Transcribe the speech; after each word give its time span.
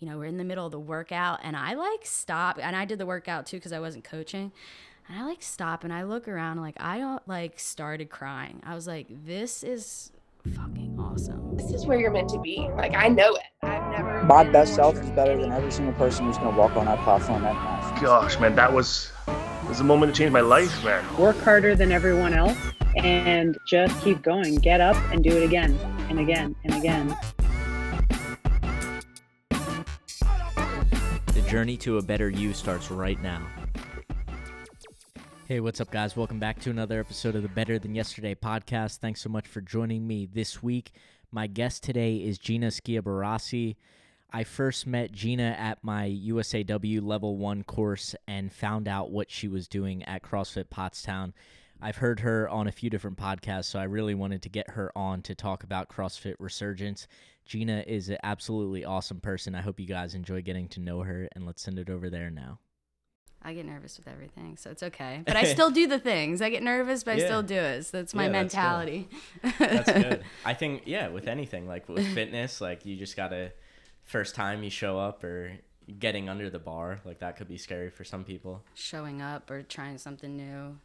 you 0.00 0.08
know, 0.08 0.16
we're 0.18 0.24
in 0.24 0.38
the 0.38 0.44
middle 0.44 0.64
of 0.64 0.72
the 0.72 0.80
workout 0.80 1.40
and 1.42 1.54
I 1.54 1.74
like 1.74 2.04
stop 2.04 2.58
and 2.60 2.74
I 2.74 2.86
did 2.86 2.98
the 2.98 3.06
workout 3.06 3.46
too 3.46 3.58
because 3.58 3.72
I 3.72 3.80
wasn't 3.80 4.02
coaching. 4.02 4.50
And 5.08 5.18
I 5.18 5.24
like 5.24 5.42
stop 5.42 5.84
and 5.84 5.92
I 5.92 6.04
look 6.04 6.26
around 6.26 6.52
and 6.52 6.62
like 6.62 6.76
I 6.80 6.98
don't 6.98 7.26
like 7.28 7.60
started 7.60 8.08
crying. 8.08 8.62
I 8.64 8.74
was 8.74 8.86
like, 8.86 9.06
this 9.10 9.62
is 9.62 10.10
fucking 10.54 10.96
awesome. 10.98 11.54
This 11.56 11.70
is 11.70 11.84
where 11.84 12.00
you're 12.00 12.10
meant 12.10 12.30
to 12.30 12.40
be. 12.40 12.66
Like 12.76 12.94
I 12.96 13.08
know 13.08 13.34
it. 13.34 13.42
I've 13.62 13.90
never 13.92 14.22
My 14.22 14.42
best 14.44 14.74
self 14.74 14.96
is 14.98 15.10
better 15.10 15.36
than 15.36 15.52
every 15.52 15.70
single 15.70 15.94
person 15.94 16.24
who's 16.24 16.38
gonna 16.38 16.56
walk 16.56 16.76
on 16.76 16.86
that 16.86 16.98
platform 17.00 17.42
that 17.42 17.54
night. 17.54 18.00
Gosh, 18.00 18.40
man, 18.40 18.54
that 18.56 18.72
was 18.72 19.12
that 19.26 19.68
was 19.68 19.80
a 19.80 19.84
moment 19.84 20.14
to 20.14 20.18
change 20.18 20.32
my 20.32 20.40
life, 20.40 20.82
man. 20.82 21.04
work 21.18 21.38
harder 21.42 21.76
than 21.76 21.92
everyone 21.92 22.32
else 22.32 22.56
and 22.96 23.58
just 23.66 24.02
keep 24.02 24.22
going. 24.22 24.56
Get 24.56 24.80
up 24.80 24.96
and 25.12 25.22
do 25.22 25.30
it 25.30 25.44
again 25.44 25.78
and 26.08 26.18
again 26.18 26.56
and 26.64 26.74
again. 26.74 27.16
Journey 31.50 31.76
to 31.76 31.98
a 31.98 32.02
better 32.02 32.30
you 32.30 32.52
starts 32.52 32.92
right 32.92 33.20
now. 33.20 33.44
Hey, 35.48 35.58
what's 35.58 35.80
up, 35.80 35.90
guys? 35.90 36.16
Welcome 36.16 36.38
back 36.38 36.60
to 36.60 36.70
another 36.70 37.00
episode 37.00 37.34
of 37.34 37.42
the 37.42 37.48
Better 37.48 37.76
Than 37.76 37.92
Yesterday 37.92 38.36
podcast. 38.36 38.98
Thanks 38.98 39.20
so 39.20 39.30
much 39.30 39.48
for 39.48 39.60
joining 39.60 40.06
me 40.06 40.26
this 40.32 40.62
week. 40.62 40.92
My 41.32 41.48
guest 41.48 41.82
today 41.82 42.18
is 42.18 42.38
Gina 42.38 42.68
Schiabarassi. 42.68 43.74
I 44.32 44.44
first 44.44 44.86
met 44.86 45.10
Gina 45.10 45.56
at 45.58 45.82
my 45.82 46.08
USAW 46.08 47.04
Level 47.04 47.36
1 47.36 47.64
course 47.64 48.14
and 48.28 48.52
found 48.52 48.86
out 48.86 49.10
what 49.10 49.28
she 49.28 49.48
was 49.48 49.66
doing 49.66 50.04
at 50.04 50.22
CrossFit 50.22 50.66
Pottstown. 50.66 51.32
I've 51.82 51.96
heard 51.96 52.20
her 52.20 52.48
on 52.48 52.66
a 52.68 52.72
few 52.72 52.90
different 52.90 53.16
podcasts, 53.16 53.64
so 53.66 53.78
I 53.78 53.84
really 53.84 54.14
wanted 54.14 54.42
to 54.42 54.48
get 54.48 54.70
her 54.70 54.92
on 54.96 55.22
to 55.22 55.34
talk 55.34 55.64
about 55.64 55.88
CrossFit 55.88 56.34
Resurgence. 56.38 57.06
Gina 57.46 57.82
is 57.86 58.08
an 58.10 58.18
absolutely 58.22 58.84
awesome 58.84 59.20
person. 59.20 59.54
I 59.54 59.60
hope 59.62 59.80
you 59.80 59.86
guys 59.86 60.14
enjoy 60.14 60.42
getting 60.42 60.68
to 60.68 60.80
know 60.80 61.00
her, 61.00 61.28
and 61.34 61.46
let's 61.46 61.62
send 61.62 61.78
it 61.78 61.88
over 61.90 62.10
there 62.10 62.30
now. 62.30 62.58
I 63.42 63.54
get 63.54 63.64
nervous 63.64 63.96
with 63.96 64.06
everything, 64.06 64.58
so 64.58 64.70
it's 64.70 64.82
okay. 64.82 65.22
But 65.26 65.36
I 65.36 65.44
still 65.44 65.70
do 65.70 65.86
the 65.86 65.98
things. 65.98 66.42
I 66.42 66.50
get 66.50 66.62
nervous, 66.62 67.02
but 67.04 67.14
I 67.16 67.18
still 67.20 67.42
do 67.42 67.54
it. 67.54 67.84
So 67.86 67.96
that's 67.96 68.12
my 68.14 68.26
Yeah, 68.26 68.32
that's 68.32 68.54
good. 68.54 68.58
mentality. 68.58 69.08
That's 69.58 69.92
good. 69.92 70.24
I 70.44 70.52
think 70.52 70.82
yeah, 70.84 71.08
with 71.08 71.26
anything 71.26 71.66
like 71.66 71.88
with 71.88 72.06
fitness, 72.14 72.60
like 72.60 72.84
you 72.84 72.96
just 72.96 73.16
gotta 73.16 73.52
first 74.04 74.34
time 74.34 74.62
you 74.62 74.68
show 74.68 74.98
up 74.98 75.24
or 75.24 75.52
getting 75.98 76.28
under 76.28 76.50
the 76.50 76.58
bar, 76.58 77.00
like 77.06 77.20
that 77.20 77.36
could 77.36 77.48
be 77.48 77.56
scary 77.56 77.88
for 77.88 78.04
some 78.04 78.24
people. 78.24 78.62
Showing 78.74 79.22
up 79.22 79.50
or 79.50 79.62
trying 79.62 79.96
something 79.96 80.36
new. 80.36 80.76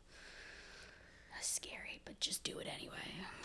Scary, 1.41 2.01
but 2.05 2.19
just 2.19 2.43
do 2.43 2.57
it 2.59 2.67
anyway. 2.75 2.95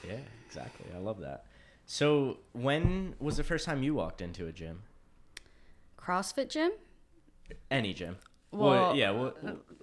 Yeah, 0.07 0.19
exactly. 0.47 0.87
I 0.95 0.99
love 0.99 1.21
that. 1.21 1.45
So 1.87 2.39
when 2.53 3.15
was 3.19 3.37
the 3.37 3.45
first 3.45 3.65
time 3.67 3.83
you 3.83 3.95
walked 3.95 4.21
into 4.21 4.47
a 4.47 4.53
gym? 4.53 4.83
CrossFit 5.99 6.49
gym? 6.49 6.73
Any 7.71 7.93
gym? 7.93 8.17
Well, 8.53 8.71
Well, 8.71 8.97
yeah, 8.97 9.11
we'll, 9.11 9.35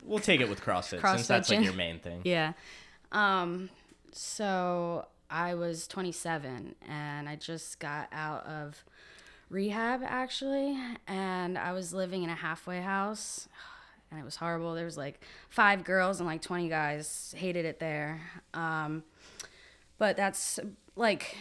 we'll 0.04 0.20
take 0.20 0.42
it 0.42 0.50
with 0.50 0.62
CrossFit, 0.62 1.00
CrossFit 1.00 1.16
since 1.16 1.28
that's 1.28 1.50
like 1.50 1.64
your 1.64 1.74
main 1.74 2.00
thing. 2.00 2.22
Yeah. 2.26 2.54
Um, 3.12 3.70
so 4.12 5.08
I 5.30 5.54
was 5.54 5.88
27 5.88 6.76
and 6.88 7.30
I 7.30 7.36
just 7.36 7.80
got 7.80 8.10
out 8.12 8.46
of 8.46 8.84
rehab 9.50 10.02
actually, 10.04 10.78
and 11.08 11.58
I 11.58 11.72
was 11.74 11.94
living 11.94 12.24
in 12.24 12.30
a 12.30 12.36
halfway 12.36 12.82
house. 12.82 13.48
And 14.10 14.20
it 14.20 14.24
was 14.24 14.38
horrible. 14.38 14.74
There 14.74 14.86
was 14.86 14.98
like 14.98 15.20
five 15.50 15.84
girls 15.84 16.20
and 16.20 16.28
like 16.28 16.42
20 16.42 16.70
guys. 16.70 17.34
Hated 17.38 17.66
it 17.66 17.80
there. 17.80 18.22
Um, 18.54 19.04
but 19.98 20.16
that's 20.16 20.60
like 20.96 21.36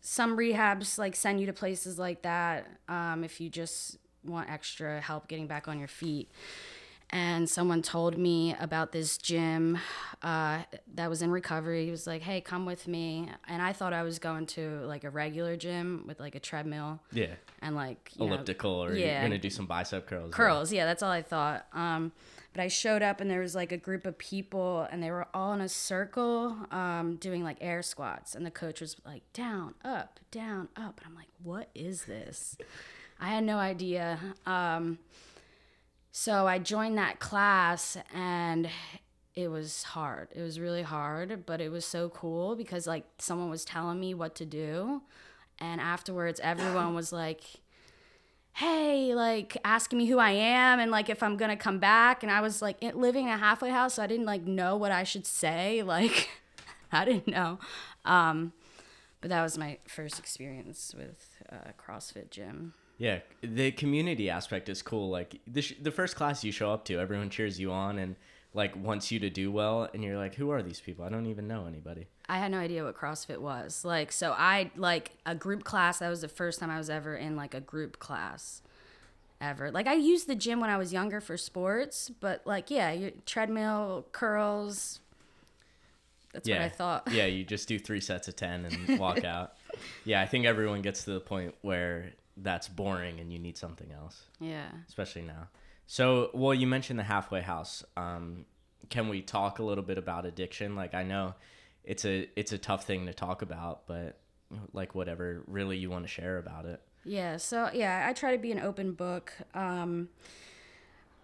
some 0.00 0.36
rehabs 0.36 0.98
like 0.98 1.14
send 1.14 1.40
you 1.40 1.46
to 1.46 1.52
places 1.52 1.98
like 1.98 2.22
that 2.22 2.66
um, 2.88 3.22
if 3.22 3.40
you 3.40 3.48
just 3.48 3.98
want 4.24 4.50
extra 4.50 5.00
help 5.00 5.28
getting 5.28 5.46
back 5.46 5.68
on 5.68 5.78
your 5.78 5.88
feet 5.88 6.28
and 7.12 7.48
someone 7.48 7.82
told 7.82 8.16
me 8.16 8.56
about 8.58 8.90
this 8.92 9.18
gym 9.18 9.78
uh, 10.22 10.62
that 10.94 11.10
was 11.10 11.20
in 11.22 11.30
recovery. 11.30 11.84
He 11.84 11.90
was 11.90 12.06
like, 12.06 12.22
"Hey, 12.22 12.40
come 12.40 12.64
with 12.64 12.88
me," 12.88 13.28
and 13.48 13.60
I 13.60 13.72
thought 13.72 13.92
I 13.92 14.02
was 14.02 14.18
going 14.18 14.46
to 14.46 14.80
like 14.86 15.04
a 15.04 15.10
regular 15.10 15.56
gym 15.56 16.04
with 16.06 16.18
like 16.20 16.34
a 16.34 16.40
treadmill 16.40 17.00
Yeah. 17.12 17.34
and 17.60 17.76
like 17.76 18.10
you 18.16 18.26
know, 18.26 18.32
Elliptical, 18.34 18.70
or 18.84 18.94
yeah. 18.94 19.20
you're 19.20 19.22
gonna 19.22 19.38
do 19.38 19.50
some 19.50 19.66
bicep 19.66 20.06
curls. 20.06 20.32
curls. 20.34 20.72
Yeah, 20.72 20.86
that's 20.86 21.02
all 21.02 21.10
I 21.10 21.22
thought. 21.22 21.66
Um, 21.72 22.12
but 22.54 22.60
I 22.62 22.68
showed 22.68 23.02
up 23.02 23.20
and 23.22 23.30
there 23.30 23.40
was 23.40 23.54
like 23.54 23.72
a 23.72 23.78
group 23.78 24.04
of 24.06 24.18
people 24.18 24.86
and 24.90 25.02
they 25.02 25.10
were 25.10 25.26
all 25.32 25.54
in 25.54 25.62
a 25.62 25.70
circle 25.70 26.54
um, 26.70 27.16
doing 27.16 27.42
like 27.42 27.56
air 27.62 27.80
squats. 27.82 28.34
And 28.34 28.44
the 28.44 28.50
coach 28.50 28.82
was 28.82 28.96
like, 29.06 29.22
down, 29.32 29.74
up, 29.82 30.20
down, 30.30 30.68
up. 30.76 31.00
And 31.00 31.06
I'm 31.08 31.14
like, 31.14 31.28
what 31.42 31.70
is 31.74 32.04
this? 32.04 32.58
I 33.18 33.28
had 33.28 33.44
no 33.44 33.56
idea. 33.56 34.18
Um, 34.44 34.98
so 36.12 36.46
I 36.46 36.58
joined 36.58 36.98
that 36.98 37.20
class 37.20 37.96
and 38.14 38.68
it 39.34 39.48
was 39.48 39.82
hard. 39.82 40.28
It 40.34 40.42
was 40.42 40.60
really 40.60 40.82
hard, 40.82 41.46
but 41.46 41.60
it 41.62 41.70
was 41.70 41.86
so 41.86 42.10
cool 42.10 42.54
because 42.54 42.86
like 42.86 43.04
someone 43.18 43.48
was 43.48 43.64
telling 43.64 43.98
me 43.98 44.12
what 44.12 44.34
to 44.36 44.44
do. 44.44 45.00
And 45.58 45.80
afterwards, 45.80 46.38
everyone 46.42 46.94
was 46.94 47.12
like, 47.12 47.40
hey, 48.52 49.14
like 49.14 49.56
asking 49.64 49.98
me 49.98 50.06
who 50.06 50.18
I 50.18 50.32
am 50.32 50.80
and 50.80 50.90
like 50.90 51.08
if 51.08 51.22
I'm 51.22 51.38
gonna 51.38 51.56
come 51.56 51.78
back. 51.78 52.22
And 52.22 52.30
I 52.30 52.42
was 52.42 52.60
like 52.60 52.82
living 52.94 53.28
in 53.28 53.32
a 53.32 53.38
halfway 53.38 53.70
house, 53.70 53.94
so 53.94 54.02
I 54.02 54.06
didn't 54.06 54.26
like 54.26 54.42
know 54.42 54.76
what 54.76 54.92
I 54.92 55.04
should 55.04 55.26
say. 55.26 55.82
Like 55.92 56.28
I 56.94 57.06
didn't 57.06 57.28
know. 57.28 57.58
Um, 58.04 58.52
but 59.22 59.30
that 59.30 59.42
was 59.42 59.56
my 59.56 59.78
first 59.86 60.18
experience 60.18 60.94
with 60.94 61.38
uh, 61.50 61.70
CrossFit 61.78 62.28
gym. 62.28 62.74
Yeah, 63.02 63.18
the 63.40 63.72
community 63.72 64.30
aspect 64.30 64.68
is 64.68 64.80
cool. 64.80 65.10
Like 65.10 65.40
the 65.44 65.60
sh- 65.60 65.74
the 65.82 65.90
first 65.90 66.14
class 66.14 66.44
you 66.44 66.52
show 66.52 66.70
up 66.70 66.84
to, 66.84 67.00
everyone 67.00 67.30
cheers 67.30 67.58
you 67.58 67.72
on 67.72 67.98
and 67.98 68.14
like 68.54 68.76
wants 68.76 69.10
you 69.10 69.18
to 69.18 69.28
do 69.28 69.50
well, 69.50 69.88
and 69.92 70.04
you're 70.04 70.16
like, 70.16 70.36
who 70.36 70.50
are 70.50 70.62
these 70.62 70.78
people? 70.78 71.04
I 71.04 71.08
don't 71.08 71.26
even 71.26 71.48
know 71.48 71.66
anybody. 71.66 72.06
I 72.28 72.38
had 72.38 72.52
no 72.52 72.58
idea 72.58 72.84
what 72.84 72.96
CrossFit 72.96 73.38
was. 73.38 73.84
Like, 73.84 74.12
so 74.12 74.36
I 74.38 74.70
like 74.76 75.10
a 75.26 75.34
group 75.34 75.64
class. 75.64 75.98
That 75.98 76.10
was 76.10 76.20
the 76.20 76.28
first 76.28 76.60
time 76.60 76.70
I 76.70 76.78
was 76.78 76.88
ever 76.88 77.16
in 77.16 77.34
like 77.34 77.54
a 77.54 77.60
group 77.60 77.98
class 77.98 78.62
ever. 79.40 79.72
Like, 79.72 79.88
I 79.88 79.94
used 79.94 80.28
the 80.28 80.36
gym 80.36 80.60
when 80.60 80.70
I 80.70 80.76
was 80.76 80.92
younger 80.92 81.20
for 81.20 81.36
sports, 81.36 82.08
but 82.20 82.42
like, 82.46 82.70
yeah, 82.70 82.92
your 82.92 83.10
treadmill, 83.26 84.06
curls. 84.12 85.00
That's 86.32 86.48
yeah, 86.48 86.58
what 86.58 86.64
I 86.66 86.68
thought. 86.68 87.08
yeah, 87.10 87.26
you 87.26 87.42
just 87.42 87.66
do 87.66 87.80
three 87.80 88.00
sets 88.00 88.28
of 88.28 88.36
ten 88.36 88.64
and 88.64 89.00
walk 89.00 89.24
out. 89.24 89.54
Yeah, 90.04 90.22
I 90.22 90.26
think 90.26 90.46
everyone 90.46 90.82
gets 90.82 91.02
to 91.02 91.10
the 91.10 91.20
point 91.20 91.56
where 91.62 92.12
that's 92.36 92.68
boring 92.68 93.20
and 93.20 93.32
you 93.32 93.38
need 93.38 93.56
something 93.56 93.90
else, 93.92 94.22
Yeah. 94.40 94.68
especially 94.88 95.22
now. 95.22 95.48
So, 95.86 96.30
well, 96.32 96.54
you 96.54 96.66
mentioned 96.66 96.98
the 96.98 97.02
halfway 97.04 97.42
house. 97.42 97.84
Um, 97.96 98.46
can 98.88 99.08
we 99.08 99.20
talk 99.22 99.58
a 99.58 99.62
little 99.62 99.84
bit 99.84 99.98
about 99.98 100.24
addiction? 100.26 100.74
Like, 100.74 100.94
I 100.94 101.02
know 101.02 101.34
it's 101.84 102.04
a 102.04 102.28
it's 102.36 102.52
a 102.52 102.58
tough 102.58 102.84
thing 102.84 103.06
to 103.06 103.12
talk 103.14 103.42
about, 103.42 103.86
but 103.86 104.18
like 104.72 104.94
whatever 104.94 105.42
really 105.46 105.76
you 105.78 105.90
want 105.90 106.04
to 106.04 106.08
share 106.08 106.38
about 106.38 106.64
it. 106.66 106.80
Yeah, 107.04 107.36
so 107.36 107.68
yeah, 107.74 108.06
I 108.08 108.12
try 108.12 108.32
to 108.32 108.38
be 108.38 108.52
an 108.52 108.60
open 108.60 108.92
book. 108.92 109.32
Um, 109.54 110.08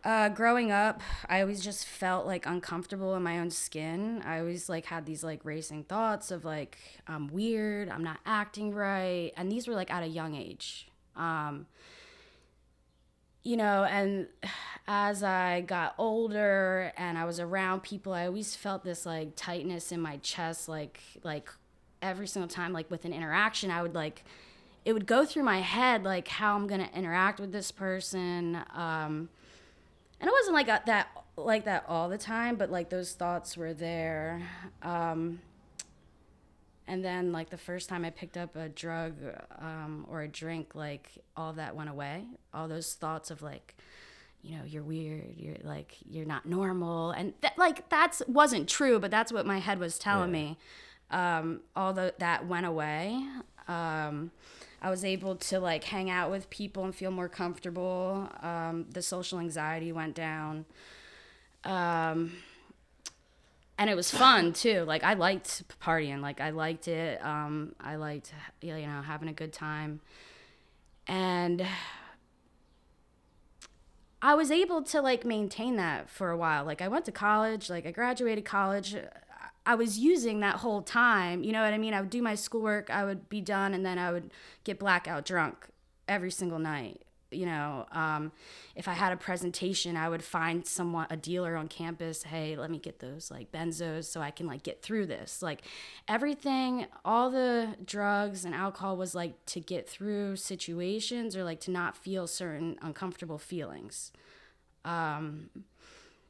uh, 0.05 0.29
growing 0.29 0.71
up, 0.71 1.03
I 1.29 1.41
always 1.41 1.61
just 1.63 1.85
felt 1.87 2.27
like 2.27 2.47
uncomfortable 2.47 3.15
in 3.17 3.23
my 3.23 3.39
own 3.39 3.51
skin. 3.51 4.23
I 4.25 4.39
always 4.41 4.69
like 4.69 4.87
had 4.87 5.07
these 5.07 5.23
like 5.25 5.45
racing 5.45 5.85
thoughts 5.85 6.31
of 6.31 6.45
like 6.45 6.79
I'm 7.07 7.29
weird, 7.29 7.89
I'm 7.89 8.05
not 8.05 8.19
acting 8.25 8.73
right, 8.75 9.33
and 9.37 9.51
these 9.51 9.67
were 9.69 9.75
like 9.75 9.91
at 9.93 10.03
a 10.03 10.07
young 10.07 10.35
age. 10.35 10.89
Um, 11.19 11.67
you 13.43 13.57
know, 13.57 13.85
and 13.85 14.27
as 14.87 15.23
I 15.23 15.63
got 15.63 15.95
older 15.99 16.93
and 16.97 17.17
I 17.19 17.25
was 17.25 17.41
around 17.41 17.83
people, 17.83 18.13
I 18.13 18.27
always 18.27 18.55
felt 18.55 18.85
this 18.85 19.07
like 19.07 19.37
tightness 19.37 19.93
in 19.93 20.01
my 20.01 20.19
chest, 20.19 20.69
like 20.69 21.01
like 21.23 21.49
every 22.03 22.27
single 22.27 22.49
time, 22.49 22.73
like 22.73 22.91
with 22.91 23.05
an 23.05 23.13
interaction, 23.13 23.71
I 23.71 23.83
would 23.83 23.95
like 23.95 24.25
it 24.85 24.93
would 24.93 25.07
go 25.07 25.25
through 25.25 25.43
my 25.43 25.61
head 25.61 26.05
like 26.05 26.29
how 26.29 26.57
I'm 26.57 26.67
gonna 26.67 26.91
interact 26.95 27.41
with 27.41 27.53
this 27.53 27.71
person. 27.71 28.57
Um, 28.75 29.29
and 30.21 30.29
it 30.29 30.33
wasn't 30.33 30.55
like 30.55 30.67
that 30.67 31.09
like 31.37 31.65
that 31.65 31.85
all 31.89 32.09
the 32.09 32.19
time, 32.19 32.57
but 32.57 32.71
like 32.71 32.91
those 32.91 33.13
thoughts 33.13 33.57
were 33.57 33.73
there. 33.73 34.43
Um, 34.83 35.41
and 36.89 37.05
then 37.05 37.31
like 37.33 37.51
the 37.51 37.59
first 37.59 37.89
time 37.89 38.05
I 38.05 38.11
picked 38.11 38.37
up 38.37 38.57
a 38.57 38.69
drug 38.69 39.15
um, 39.61 40.07
or 40.11 40.23
a 40.23 40.29
drink, 40.29 40.75
like 40.75 41.11
all 41.37 41.53
that 41.53 41.77
went 41.77 41.91
away. 41.91 42.25
All 42.53 42.67
those 42.67 42.95
thoughts 42.95 43.31
of 43.31 43.43
like, 43.43 43.77
you 44.43 44.57
know, 44.57 44.65
you're 44.67 44.83
weird, 44.83 45.35
you're 45.37 45.57
like 45.63 45.97
you're 46.09 46.27
not 46.27 46.47
normal, 46.47 47.11
and 47.13 47.35
that 47.43 47.57
like 47.59 47.89
that's 47.89 48.23
wasn't 48.27 48.69
true, 48.69 48.99
but 48.99 49.11
that's 49.11 49.33
what 49.33 49.47
my 49.47 49.59
head 49.59 49.79
was 49.79 49.99
telling 49.99 50.35
Yeah. 50.35 50.41
me. 50.41 50.57
Um, 51.11 51.61
all 51.77 51.93
the, 51.95 52.15
that 52.19 52.47
went 52.47 52.67
away. 52.67 53.23
Um, 53.69 54.31
I 54.81 54.91
was 54.91 55.05
able 55.05 55.37
to 55.37 55.59
like 55.61 55.85
hang 55.85 56.09
out 56.11 56.31
with 56.31 56.49
people 56.51 56.85
and 56.85 56.95
feel 56.95 57.11
more 57.11 57.29
comfortable. 57.29 58.29
Um, 58.43 58.87
the 58.91 59.03
social 59.03 59.39
anxiety 59.39 59.91
went 59.93 60.15
down. 60.15 60.65
Um, 61.65 62.33
and 63.79 63.89
it 63.89 63.95
was 63.95 64.11
fun 64.11 64.53
too. 64.53 64.83
Like 64.83 65.05
I 65.05 65.15
liked 65.15 65.63
partying. 65.81 66.21
Like 66.21 66.41
I 66.41 66.51
liked 66.51 66.89
it. 66.89 67.25
Um, 67.25 67.75
I 67.81 67.97
liked 67.97 68.33
you 68.61 68.75
know 68.75 69.03
having 69.03 69.29
a 69.29 69.33
good 69.33 69.53
time. 69.53 70.01
And 71.07 71.65
I 74.21 74.35
was 74.35 74.51
able 74.51 74.83
to 74.83 75.01
like 75.01 75.25
maintain 75.25 75.77
that 75.77 76.11
for 76.11 76.31
a 76.31 76.37
while. 76.37 76.65
Like 76.65 76.83
I 76.83 76.89
went 76.89 77.05
to 77.05 77.13
college, 77.13 77.71
like 77.71 77.87
I 77.87 77.93
graduated 77.93 78.45
college. 78.45 78.97
I 79.65 79.75
was 79.77 79.99
using 79.99 80.41
that 80.41 80.57
whole 80.57 80.83
time. 80.83 81.45
You 81.45 81.53
know 81.53 81.63
what 81.63 81.73
I 81.73 81.79
mean? 81.79 81.95
I 81.95 82.01
would 82.01 82.11
do 82.11 82.21
my 82.21 82.35
schoolwork, 82.35 82.91
I 82.91 83.05
would 83.05 83.29
be 83.29 83.41
done, 83.41 83.75
and 83.75 83.87
then 83.87 83.99
I 83.99 84.11
would 84.11 84.33
get 84.65 84.79
blackout 84.79 85.25
drunk 85.25 85.69
every 86.09 86.31
single 86.31 86.59
night. 86.59 87.03
You 87.31 87.47
know, 87.47 87.87
um, 87.93 88.33
if 88.75 88.89
I 88.89 88.93
had 88.93 89.13
a 89.13 89.17
presentation, 89.17 89.97
I 89.97 90.09
would 90.09 90.23
find 90.23 90.67
someone, 90.67 91.07
a 91.11 91.17
dealer 91.17 91.57
on 91.57 91.69
campus. 91.69 92.23
Hey, 92.23 92.57
let 92.57 92.71
me 92.71 92.79
get 92.79 93.01
those 93.01 93.31
like 93.31 93.53
benzos 93.53 94.05
so 94.05 94.21
I 94.21 94.31
can 94.31 94.47
like 94.47 94.63
get 94.63 94.83
through 94.83 95.07
this. 95.07 95.43
Like 95.43 95.63
everything, 96.09 96.87
all 97.05 97.31
the 97.31 97.77
drugs 97.85 98.45
and 98.45 98.55
alcohol 98.55 98.97
was 98.97 99.15
like 99.15 99.45
to 99.47 99.61
get 99.61 99.89
through 99.89 100.37
situations 100.37 101.37
or 101.37 101.45
like 101.45 101.61
to 101.61 101.71
not 101.71 101.97
feel 101.97 102.27
certain 102.27 102.79
uncomfortable 102.81 103.39
feelings. 103.39 104.11
Um, 104.85 105.51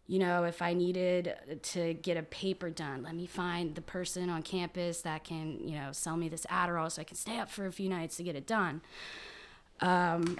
you 0.09 0.19
know, 0.19 0.45
if 0.45 0.63
I 0.63 0.73
needed 0.73 1.61
to 1.63 1.93
get 1.93 2.17
a 2.17 2.23
paper 2.23 2.71
done, 2.71 3.03
let 3.03 3.15
me 3.15 3.27
find 3.27 3.75
the 3.75 3.83
person 3.83 4.31
on 4.31 4.43
campus 4.43 5.03
that 5.03 5.23
can, 5.23 5.61
you 5.69 5.77
know, 5.77 5.93
sell 5.93 6.17
me 6.17 6.31
this 6.31 6.47
Adderall 6.47 6.91
so 6.91 7.03
I 7.03 7.05
can 7.05 7.17
stay 7.17 7.39
up 7.39 7.51
for 7.51 7.67
a 7.67 7.73
few 7.73 7.91
nights 7.91 8.17
to 8.17 8.23
get 8.23 8.35
it 8.35 8.47
done. 8.47 8.81
Um, 9.81 10.39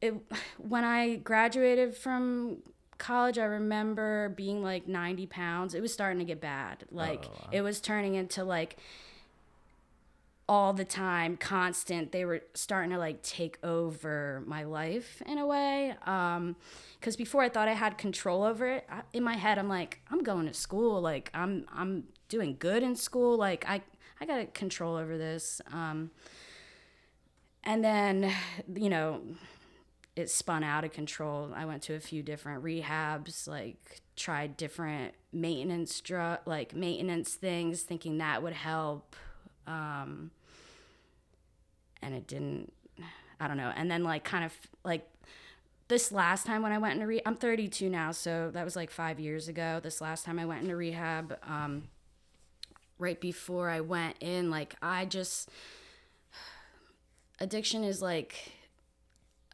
it, 0.00 0.14
when 0.58 0.84
I 0.84 1.16
graduated 1.16 1.94
from 1.96 2.58
college, 2.98 3.38
I 3.38 3.44
remember 3.44 4.30
being 4.30 4.62
like 4.62 4.88
90 4.88 5.26
pounds. 5.26 5.74
It 5.74 5.80
was 5.80 5.92
starting 5.92 6.18
to 6.18 6.24
get 6.24 6.40
bad. 6.40 6.84
Like, 6.90 7.26
Oh, 7.26 7.30
wow. 7.44 7.48
it 7.52 7.60
was 7.62 7.80
turning 7.80 8.14
into 8.14 8.44
like 8.44 8.76
all 10.48 10.72
the 10.72 10.84
time, 10.84 11.36
constant. 11.36 12.10
They 12.10 12.24
were 12.24 12.40
starting 12.54 12.90
to 12.92 12.98
like 12.98 13.22
take 13.22 13.58
over 13.62 14.42
my 14.46 14.64
life 14.64 15.22
in 15.26 15.36
a 15.38 15.46
way. 15.46 15.94
Um, 16.06 16.56
because 16.98 17.16
before 17.16 17.42
I 17.42 17.48
thought 17.50 17.68
I 17.68 17.74
had 17.74 17.98
control 17.98 18.42
over 18.42 18.66
it. 18.66 18.86
I, 18.90 19.02
in 19.12 19.22
my 19.22 19.34
head, 19.34 19.58
I'm 19.58 19.68
like, 19.68 20.00
I'm 20.10 20.22
going 20.22 20.46
to 20.46 20.54
school. 20.54 21.00
Like, 21.00 21.30
I'm 21.34 21.66
I'm 21.72 22.04
doing 22.28 22.56
good 22.58 22.82
in 22.82 22.96
school. 22.96 23.36
Like, 23.36 23.64
I 23.68 23.82
I 24.20 24.26
got 24.26 24.54
control 24.54 24.96
over 24.96 25.16
this. 25.18 25.60
Um, 25.72 26.10
and 27.62 27.84
then, 27.84 28.32
you 28.74 28.88
know, 28.88 29.20
it 30.18 30.28
spun 30.28 30.64
out 30.64 30.82
of 30.82 30.90
control. 30.90 31.52
I 31.54 31.64
went 31.64 31.84
to 31.84 31.94
a 31.94 32.00
few 32.00 32.24
different 32.24 32.64
rehabs, 32.64 33.46
like 33.46 34.00
tried 34.16 34.56
different 34.56 35.14
maintenance 35.32 36.00
drug, 36.00 36.40
like 36.44 36.74
maintenance 36.74 37.34
things, 37.34 37.82
thinking 37.82 38.18
that 38.18 38.42
would 38.42 38.52
help. 38.52 39.14
Um, 39.68 40.32
and 42.02 42.16
it 42.16 42.26
didn't. 42.26 42.72
I 43.38 43.46
don't 43.46 43.56
know. 43.56 43.72
And 43.76 43.88
then 43.88 44.02
like 44.02 44.24
kind 44.24 44.44
of 44.44 44.52
like 44.82 45.08
this 45.86 46.10
last 46.10 46.46
time 46.46 46.62
when 46.62 46.72
I 46.72 46.78
went 46.78 46.94
into 46.94 47.06
re, 47.06 47.20
I'm 47.24 47.36
32 47.36 47.88
now, 47.88 48.10
so 48.10 48.50
that 48.52 48.64
was 48.64 48.74
like 48.74 48.90
five 48.90 49.20
years 49.20 49.46
ago. 49.46 49.78
This 49.80 50.00
last 50.00 50.24
time 50.24 50.40
I 50.40 50.46
went 50.46 50.62
into 50.62 50.74
rehab, 50.74 51.38
um, 51.44 51.84
right 52.98 53.20
before 53.20 53.70
I 53.70 53.82
went 53.82 54.16
in, 54.18 54.50
like 54.50 54.74
I 54.82 55.04
just 55.04 55.48
addiction 57.38 57.84
is 57.84 58.02
like 58.02 58.57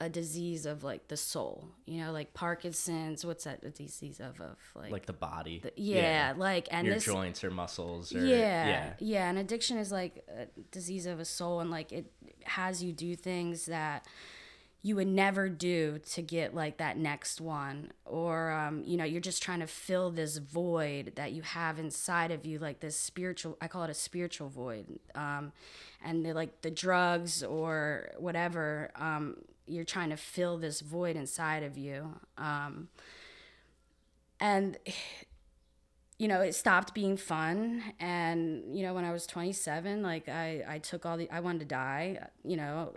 a 0.04 0.08
disease 0.10 0.66
of 0.66 0.84
like 0.84 1.08
the 1.08 1.16
soul, 1.16 1.66
you 1.86 2.04
know, 2.04 2.12
like 2.12 2.34
Parkinson's. 2.34 3.24
What's 3.24 3.44
that 3.44 3.64
a 3.64 3.70
disease 3.70 4.20
of? 4.20 4.38
Of 4.38 4.58
like, 4.74 4.92
like 4.92 5.06
the 5.06 5.14
body. 5.14 5.60
the- 5.60 5.72
yeah, 5.76 6.34
like 6.36 6.68
and 6.70 6.86
your 6.86 6.96
this 6.96 7.06
joints 7.06 7.42
or 7.42 7.50
muscles 7.50 8.14
or 8.14 8.24
yeah, 8.24 8.66
yeah. 8.66 8.92
yeah, 8.98 9.30
And 9.30 9.38
addiction 9.38 9.78
is 9.78 9.90
like 9.90 10.22
a 10.28 10.46
disease 10.70 11.06
of 11.06 11.20
a 11.20 11.24
soul, 11.24 11.60
and 11.60 11.70
like 11.70 11.90
it 11.90 12.12
has 12.44 12.82
you 12.82 12.92
do 12.92 13.16
things 13.16 13.64
that 13.64 14.06
you 14.82 14.94
would 14.96 15.08
never 15.08 15.48
do 15.48 15.98
to 16.10 16.20
get 16.20 16.54
like 16.54 16.76
that 16.76 16.98
next 16.98 17.40
one, 17.40 17.90
or 18.04 18.50
um, 18.50 18.82
you 18.84 18.98
know, 18.98 19.04
you're 19.04 19.22
just 19.22 19.42
trying 19.42 19.60
to 19.60 19.66
fill 19.66 20.10
this 20.10 20.36
void 20.36 21.12
that 21.16 21.32
you 21.32 21.40
have 21.40 21.78
inside 21.78 22.30
of 22.30 22.44
you, 22.44 22.58
like 22.58 22.80
this 22.80 23.00
spiritual. 23.00 23.56
I 23.62 23.68
call 23.68 23.84
it 23.84 23.90
a 23.90 23.94
spiritual 23.94 24.50
void. 24.50 24.98
Um, 25.14 25.52
and 26.04 26.22
like 26.34 26.60
the 26.60 26.70
drugs 26.70 27.42
or 27.42 28.10
whatever. 28.18 28.90
Um, 28.96 29.38
you're 29.66 29.84
trying 29.84 30.10
to 30.10 30.16
fill 30.16 30.58
this 30.58 30.80
void 30.80 31.16
inside 31.16 31.62
of 31.62 31.78
you. 31.78 32.14
Um, 32.36 32.88
and 34.40 34.78
you 36.18 36.28
know, 36.28 36.40
it 36.40 36.54
stopped 36.54 36.94
being 36.94 37.16
fun. 37.16 37.82
And, 37.98 38.76
you 38.76 38.84
know, 38.84 38.94
when 38.94 39.04
I 39.04 39.12
was 39.12 39.26
27, 39.26 40.02
like 40.02 40.28
I, 40.28 40.64
I 40.66 40.78
took 40.78 41.04
all 41.04 41.16
the, 41.16 41.30
I 41.30 41.40
wanted 41.40 41.60
to 41.60 41.64
die, 41.66 42.18
you 42.44 42.56
know, 42.56 42.94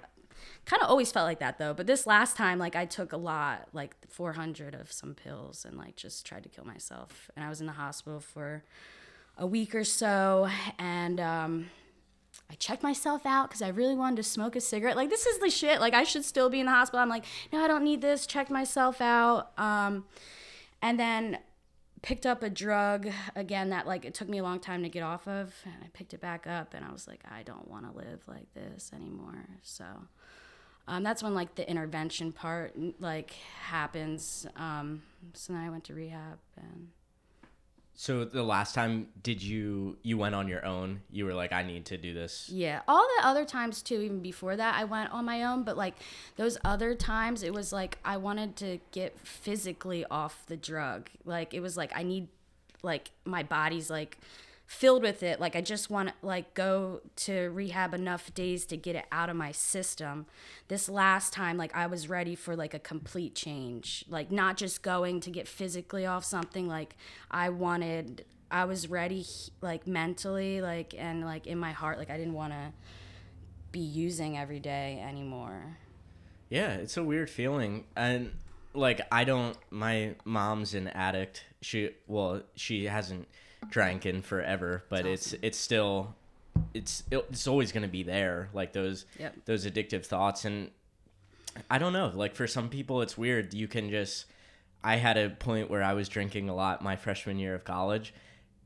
kind 0.66 0.84
of 0.84 0.90
always 0.90 1.12
felt 1.12 1.25
like 1.25 1.40
that 1.40 1.58
though. 1.58 1.74
But 1.74 1.88
this 1.88 2.06
last 2.06 2.38
time, 2.38 2.60
like 2.60 2.75
I 2.75 2.86
took 2.86 3.12
a 3.14 3.18
lot, 3.18 3.69
like 3.74 3.96
400 4.08 4.75
of 4.75 4.92
some 4.92 5.16
pills 5.16 5.66
and 5.66 5.78
like 5.78 5.96
just 5.96 6.25
tried 6.25 6.44
to 6.44 6.50
kill 6.50 6.66
myself. 6.66 7.31
And 7.36 7.44
I 7.44 7.50
was 7.50 7.60
in 7.60 7.66
the 7.66 7.74
hospital 7.74 8.19
for 8.19 8.64
a 9.36 9.48
week 9.48 9.74
or 9.74 9.84
so. 9.84 10.48
And, 10.78 11.19
um, 11.19 11.69
I 12.50 12.56
checked 12.56 12.84
myself 12.84 13.25
out 13.25 13.50
because 13.50 13.62
I 13.62 13.69
really 13.69 13.95
wanted 13.95 14.18
to 14.18 14.24
smoke 14.24 14.56
a 14.56 14.62
cigarette. 14.62 14.95
Like, 14.95 15.10
this 15.10 15.25
is 15.25 15.39
the 15.39 15.50
shit. 15.50 15.80
Like, 15.80 15.94
I 15.94 16.04
should 16.04 16.24
still 16.24 16.50
be 16.50 16.60
in 16.60 16.66
the 16.66 16.72
hospital. 16.72 17.01
I'm 17.01 17.10
like, 17.10 17.25
no, 17.51 17.63
I 17.63 17.68
don't 17.68 17.84
need 17.84 18.01
this. 18.01 18.25
Checked 18.25 18.50
myself 18.50 19.01
out. 19.01 19.51
Um, 19.57 20.06
and 20.81 21.00
then 21.00 21.39
picked 22.01 22.25
up 22.25 22.44
a 22.44 22.50
drug 22.50 23.10
again 23.36 23.72
that 23.72 23.88
like 23.88 24.06
it 24.06 24.13
took 24.13 24.30
me 24.30 24.38
a 24.38 24.44
long 24.44 24.60
time 24.60 24.84
to 24.84 24.89
get 24.89 25.01
off 25.01 25.28
of 25.28 25.54
and 25.66 25.74
i 25.84 25.88
picked 25.94 26.13
it 26.13 26.22
back 26.22 26.45
up 26.45 26.74
and 26.74 26.86
i 26.86 26.92
was 26.92 27.07
like 27.07 27.22
i 27.30 27.42
don't 27.44 27.68
want 27.68 27.89
to 27.89 27.98
live 27.98 28.22
like 28.28 28.54
this 28.54 28.92
anymore 28.95 29.48
so 29.63 29.83
um, 30.88 31.04
that's 31.04 31.22
when 31.22 31.33
like 31.33 31.56
the 31.56 31.69
intervention 31.69 32.31
part 32.31 32.74
like 33.00 33.31
happens 33.62 34.45
um, 34.56 35.01
so 35.33 35.54
then 35.54 35.62
i 35.62 35.69
went 35.69 35.83
to 35.83 35.94
rehab 35.94 36.38
and 36.56 36.90
So 37.99 38.25
the 38.25 38.44
last 38.44 38.75
time 38.75 39.07
did 39.23 39.41
you 39.41 39.97
you 40.03 40.19
went 40.19 40.35
on 40.35 40.47
your 40.47 40.63
own? 40.63 41.01
You 41.09 41.25
were 41.25 41.33
like 41.33 41.51
I 41.51 41.63
need 41.63 41.88
to 41.88 41.97
do 41.97 42.13
this. 42.13 42.47
Yeah, 42.47 42.81
all 42.88 43.07
the 43.17 43.27
other 43.27 43.44
times 43.44 43.81
too, 43.81 44.01
even 44.01 44.19
before 44.19 44.55
that, 44.55 44.75
I 44.75 44.83
went 44.83 45.11
on 45.11 45.25
my 45.25 45.41
own. 45.44 45.63
But 45.63 45.77
like 45.77 45.95
those 46.35 46.59
other 46.63 46.94
times, 46.94 47.41
it 47.41 47.55
was 47.55 47.73
like 47.73 47.97
I 48.05 48.17
wanted 48.17 48.55
to 48.57 48.77
get 48.91 49.19
physically 49.19 50.05
off 50.11 50.45
the 50.45 50.55
drug. 50.55 51.09
Like 51.25 51.55
it 51.55 51.59
was 51.59 51.75
like 51.75 51.91
I 51.95 52.03
need, 52.03 52.27
like 52.83 53.09
my 53.25 53.41
body's 53.41 53.89
like 53.89 54.19
filled 54.68 55.02
with 55.02 55.24
it. 55.24 55.40
Like 55.40 55.56
I 55.56 55.62
just 55.62 55.90
want 55.90 56.10
to 56.10 56.14
like 56.22 56.54
go 56.54 57.02
to 57.16 57.50
rehab 57.50 57.94
enough 57.94 58.34
days 58.34 58.66
to 58.68 58.78
get 58.78 58.96
it 58.96 59.06
out 59.12 59.30
of 59.30 59.36
my 59.36 59.54
system. 59.54 60.28
This 60.68 60.90
last 60.90 61.34
time, 61.34 61.58
like 61.58 61.75
I 61.75 61.88
was 61.88 62.10
ready 62.10 62.36
for 62.36 62.56
like 62.56 62.74
a 62.74 62.80
complete 62.80 63.33
change. 63.33 64.06
Like 64.09 64.30
not 64.30 64.57
just 64.57 64.83
going 64.83 65.21
to 65.21 65.31
get 65.31 65.47
physically 65.47 66.06
off 66.06 66.24
something. 66.24 66.68
Like 66.68 66.95
I 67.31 67.50
wanted. 67.50 68.26
I 68.50 68.64
was 68.64 68.90
ready, 68.90 69.26
like 69.59 69.88
mentally, 69.88 70.62
like 70.62 70.95
and 70.97 71.26
like 71.26 71.47
in 71.47 71.57
my 71.57 71.74
heart, 71.74 71.97
like 71.97 72.09
I 72.09 72.18
didn't 72.18 72.33
want 72.33 72.54
to 72.54 72.71
be 73.74 73.80
using 73.80 74.38
every 74.38 74.62
day 74.62 75.04
anymore. 75.06 75.78
Yeah, 76.50 76.76
it's 76.76 76.95
a 76.95 77.04
weird 77.04 77.30
feeling. 77.30 77.83
And 77.97 78.31
like 78.74 79.02
I 79.12 79.26
don't 79.26 79.57
my 79.69 80.16
mom's 80.24 80.76
an 80.76 80.88
addict. 80.90 81.44
She 81.62 81.92
well, 82.07 82.42
she 82.56 82.86
hasn't 82.86 83.28
drank 83.69 84.06
in 84.06 84.21
forever, 84.21 84.83
but 84.90 85.06
it's 85.06 85.33
it's 85.42 85.57
still 85.57 86.16
it's 86.73 87.04
it's 87.11 87.47
always 87.47 87.71
going 87.71 87.83
to 87.83 87.87
be 87.90 88.04
there 88.04 88.49
like 88.54 88.73
those 88.73 89.06
Yep. 89.19 89.35
those 89.45 89.66
addictive 89.66 90.06
thoughts 90.06 90.45
and 90.45 90.71
I 91.69 91.78
don't 91.80 91.94
know, 91.94 92.11
like 92.14 92.35
for 92.35 92.47
some 92.47 92.69
people 92.69 93.02
it's 93.02 93.18
weird. 93.18 93.54
You 93.54 93.68
can 93.68 93.90
just 93.90 94.26
I 94.83 94.97
had 94.97 95.18
a 95.18 95.30
point 95.30 95.69
where 95.69 95.83
I 95.83 95.94
was 95.94 96.07
drinking 96.07 96.49
a 96.49 96.56
lot 96.56 96.81
my 96.81 96.95
freshman 96.95 97.40
year 97.40 97.56
of 97.56 97.64
college 97.64 98.14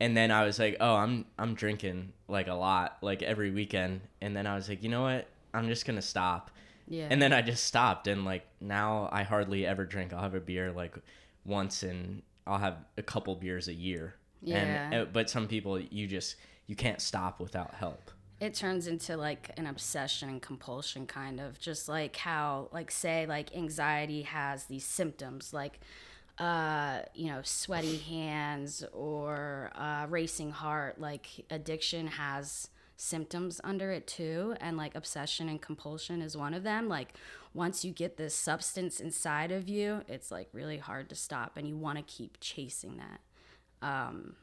and 0.00 0.16
then 0.16 0.30
I 0.32 0.44
was 0.44 0.58
like, 0.58 0.76
"Oh, 0.80 0.94
I'm 0.96 1.26
I'm 1.38 1.54
drinking 1.54 2.12
like 2.28 2.48
a 2.48 2.54
lot 2.54 2.98
like 3.02 3.22
every 3.22 3.52
weekend." 3.52 4.00
And 4.20 4.34
then 4.36 4.48
I 4.48 4.56
was 4.56 4.68
like, 4.68 4.82
"You 4.82 4.88
know 4.88 5.02
what? 5.02 5.28
I'm 5.54 5.68
just 5.68 5.86
going 5.86 5.94
to 5.96 6.02
stop." 6.02 6.50
Yeah. 6.88 7.06
And 7.08 7.22
then 7.22 7.32
I 7.32 7.40
just 7.40 7.64
stopped, 7.64 8.08
and 8.08 8.24
like 8.24 8.44
now 8.60 9.08
I 9.12 9.22
hardly 9.22 9.64
ever 9.64 9.84
drink. 9.84 10.12
I'll 10.12 10.22
have 10.22 10.34
a 10.34 10.40
beer 10.40 10.72
like 10.72 10.96
once, 11.44 11.84
and 11.84 12.22
I'll 12.48 12.58
have 12.58 12.78
a 12.98 13.02
couple 13.02 13.36
beers 13.36 13.68
a 13.68 13.74
year. 13.74 14.16
And, 14.50 14.80
Yeah. 14.92 15.02
uh, 15.02 15.04
but 15.06 15.30
some 15.30 15.46
people, 15.48 15.78
you 15.80 16.06
just 16.06 16.36
you 16.66 16.76
can't 16.76 17.00
stop 17.00 17.40
without 17.40 17.74
help. 17.74 18.10
it 18.40 18.54
turns 18.54 18.86
into 18.88 19.16
like 19.16 19.50
an 19.56 19.66
obsession 19.66 20.28
and 20.28 20.42
compulsion 20.42 21.06
kind 21.06 21.38
of. 21.40 21.58
Just 21.60 21.88
like 21.88 22.16
how 22.16 22.68
like 22.72 22.90
say 22.90 23.26
like 23.26 23.54
anxiety 23.56 24.22
has 24.22 24.64
these 24.66 24.84
symptoms 24.84 25.52
like 25.52 25.78
uh 26.38 27.02
you 27.14 27.26
know 27.30 27.40
sweaty 27.42 27.98
hands 27.98 28.84
or 28.92 29.70
uh 29.76 30.06
racing 30.08 30.50
heart. 30.50 31.00
Like 31.00 31.26
addiction 31.50 32.06
has 32.08 32.68
symptoms 32.96 33.60
under 33.64 33.90
it 33.92 34.06
too. 34.06 34.54
And 34.60 34.76
like 34.76 34.94
obsession 34.94 35.48
and 35.48 35.60
compulsion 35.60 36.22
is 36.22 36.36
one 36.36 36.54
of 36.54 36.62
them. 36.62 36.88
Like 36.88 37.14
once 37.54 37.84
you 37.84 37.92
get 37.92 38.16
this 38.16 38.34
substance 38.34 38.98
inside 39.00 39.52
of 39.52 39.68
you 39.68 40.02
it's 40.08 40.30
like 40.30 40.48
really 40.52 40.78
hard 40.78 41.08
to 41.10 41.14
stop. 41.14 41.56
And 41.56 41.68
you 41.68 41.76
want 41.76 41.98
to 41.98 42.04
keep 42.04 42.38
chasing 42.40 42.96
that 42.96 43.20
um 43.82 44.34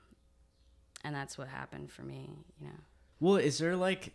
and 1.04 1.16
that's 1.16 1.38
what 1.38 1.48
happened 1.48 1.90
for 1.92 2.04
me 2.04 2.30
you 2.60 2.68
know 2.68 2.74
Well, 3.20 3.36
is 3.38 3.58
there 3.58 3.76
like, 3.76 4.14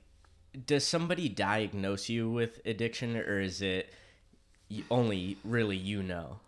does 0.66 0.87
somebody 0.87 1.28
diagnose 1.28 2.09
you 2.09 2.31
with 2.31 2.61
addiction, 2.64 3.16
or 3.16 3.40
is 3.40 3.61
it 3.61 3.93
only 4.90 5.37
really 5.45 5.76
you 5.76 6.02
know. 6.02 6.38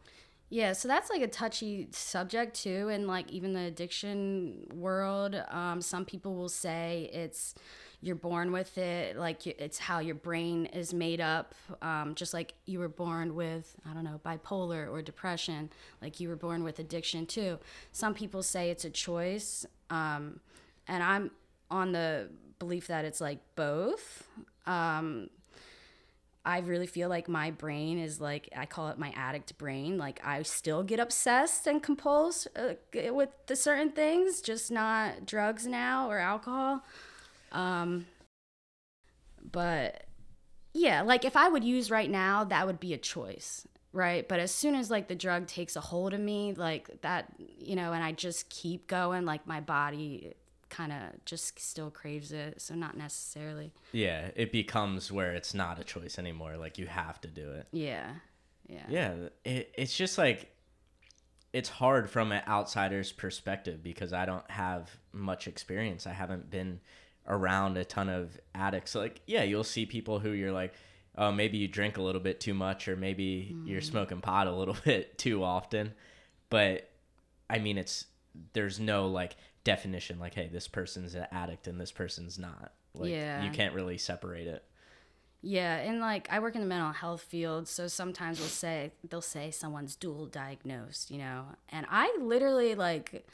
Yeah, 0.48 0.72
so 0.74 0.86
that's 0.86 1.10
like 1.10 1.22
a 1.22 1.28
touchy 1.28 1.88
subject 1.90 2.54
too, 2.54 2.88
and 2.88 3.06
like 3.06 3.30
even 3.32 3.52
the 3.52 3.62
addiction 3.62 4.66
world. 4.74 5.34
Um, 5.50 5.80
some 5.82 6.04
people 6.04 6.34
will 6.34 6.48
say 6.48 7.10
it's 7.12 7.54
you're 8.06 8.14
born 8.14 8.52
with 8.52 8.78
it, 8.78 9.16
like 9.16 9.46
it's 9.46 9.78
how 9.78 9.98
your 9.98 10.14
brain 10.14 10.66
is 10.66 10.94
made 10.94 11.20
up. 11.20 11.54
Um, 11.82 12.14
just 12.14 12.32
like 12.32 12.54
you 12.64 12.78
were 12.78 12.88
born 12.88 13.34
with, 13.34 13.74
I 13.88 13.92
don't 13.92 14.04
know, 14.04 14.20
bipolar 14.24 14.88
or 14.90 15.02
depression, 15.02 15.70
like 16.00 16.20
you 16.20 16.28
were 16.28 16.36
born 16.36 16.62
with 16.62 16.78
addiction 16.78 17.26
too. 17.26 17.58
Some 17.92 18.14
people 18.14 18.42
say 18.42 18.70
it's 18.70 18.84
a 18.84 18.90
choice, 18.90 19.66
um, 19.90 20.40
and 20.86 21.02
I'm 21.02 21.32
on 21.70 21.92
the 21.92 22.28
belief 22.58 22.86
that 22.86 23.04
it's 23.04 23.20
like 23.20 23.40
both. 23.56 24.22
Um, 24.66 25.28
I 26.44 26.58
really 26.60 26.86
feel 26.86 27.08
like 27.08 27.28
my 27.28 27.50
brain 27.50 27.98
is 27.98 28.20
like 28.20 28.48
I 28.56 28.66
call 28.66 28.88
it 28.88 28.98
my 28.98 29.12
addict 29.16 29.58
brain. 29.58 29.98
Like 29.98 30.20
I 30.24 30.42
still 30.42 30.84
get 30.84 31.00
obsessed 31.00 31.66
and 31.66 31.82
compulsed 31.82 32.46
uh, 32.54 33.12
with 33.12 33.30
the 33.48 33.56
certain 33.56 33.90
things, 33.90 34.40
just 34.40 34.70
not 34.70 35.26
drugs 35.26 35.66
now 35.66 36.08
or 36.08 36.20
alcohol. 36.20 36.84
Um, 37.52 38.06
but 39.50 40.04
yeah, 40.74 41.02
like 41.02 41.24
if 41.24 41.36
I 41.36 41.48
would 41.48 41.64
use 41.64 41.90
right 41.90 42.10
now, 42.10 42.44
that 42.44 42.66
would 42.66 42.80
be 42.80 42.92
a 42.92 42.98
choice, 42.98 43.66
right? 43.92 44.28
But 44.28 44.40
as 44.40 44.52
soon 44.52 44.74
as 44.74 44.90
like 44.90 45.08
the 45.08 45.14
drug 45.14 45.46
takes 45.46 45.76
a 45.76 45.80
hold 45.80 46.12
of 46.12 46.20
me, 46.20 46.54
like 46.54 47.00
that, 47.02 47.32
you 47.38 47.76
know, 47.76 47.92
and 47.92 48.04
I 48.04 48.12
just 48.12 48.50
keep 48.50 48.86
going, 48.86 49.24
like 49.24 49.46
my 49.46 49.60
body 49.60 50.34
kind 50.68 50.92
of 50.92 51.24
just 51.24 51.58
still 51.60 51.90
craves 51.90 52.32
it. 52.32 52.60
So 52.60 52.74
not 52.74 52.96
necessarily. 52.96 53.72
Yeah, 53.92 54.30
it 54.34 54.52
becomes 54.52 55.10
where 55.10 55.32
it's 55.32 55.54
not 55.54 55.78
a 55.80 55.84
choice 55.84 56.18
anymore. 56.18 56.56
Like 56.56 56.78
you 56.78 56.86
have 56.86 57.20
to 57.22 57.28
do 57.28 57.52
it. 57.52 57.68
Yeah. 57.72 58.10
Yeah. 58.68 58.84
Yeah, 58.88 59.14
it, 59.44 59.72
it's 59.78 59.96
just 59.96 60.18
like 60.18 60.52
it's 61.52 61.68
hard 61.68 62.10
from 62.10 62.32
an 62.32 62.42
outsider's 62.46 63.12
perspective 63.12 63.82
because 63.82 64.12
I 64.12 64.26
don't 64.26 64.48
have 64.50 64.90
much 65.12 65.48
experience. 65.48 66.06
I 66.06 66.12
haven't 66.12 66.50
been 66.50 66.80
around 67.26 67.76
a 67.76 67.84
ton 67.84 68.08
of 68.08 68.38
addicts. 68.54 68.94
Like, 68.94 69.20
yeah, 69.26 69.42
you'll 69.42 69.64
see 69.64 69.86
people 69.86 70.18
who 70.18 70.30
you're 70.30 70.52
like, 70.52 70.74
oh, 71.16 71.32
maybe 71.32 71.58
you 71.58 71.68
drink 71.68 71.96
a 71.96 72.02
little 72.02 72.20
bit 72.20 72.40
too 72.40 72.54
much, 72.54 72.88
or 72.88 72.96
maybe 72.96 73.56
you're 73.64 73.80
mm. 73.80 73.84
smoking 73.84 74.20
pot 74.20 74.46
a 74.46 74.52
little 74.52 74.76
bit 74.84 75.18
too 75.18 75.42
often. 75.42 75.92
But 76.50 76.90
I 77.48 77.58
mean, 77.58 77.78
it's 77.78 78.06
there's 78.52 78.78
no 78.78 79.06
like 79.06 79.36
definition 79.64 80.18
like, 80.18 80.34
hey, 80.34 80.48
this 80.52 80.68
person's 80.68 81.14
an 81.14 81.26
addict 81.32 81.66
and 81.66 81.80
this 81.80 81.92
person's 81.92 82.38
not. 82.38 82.72
Like, 82.94 83.10
Yeah. 83.10 83.42
you 83.42 83.50
can't 83.50 83.74
really 83.74 83.98
separate 83.98 84.46
it. 84.46 84.64
Yeah, 85.42 85.76
and 85.76 86.00
like 86.00 86.28
I 86.30 86.40
work 86.40 86.54
in 86.54 86.60
the 86.60 86.66
mental 86.66 86.92
health 86.92 87.22
field, 87.22 87.68
so 87.68 87.86
sometimes 87.86 88.40
we'll 88.40 88.48
say 88.48 88.90
they'll 89.08 89.20
say 89.20 89.50
someone's 89.50 89.94
dual 89.94 90.26
diagnosed, 90.26 91.10
you 91.10 91.18
know. 91.18 91.44
And 91.68 91.86
I 91.88 92.16
literally 92.20 92.74
like 92.74 93.28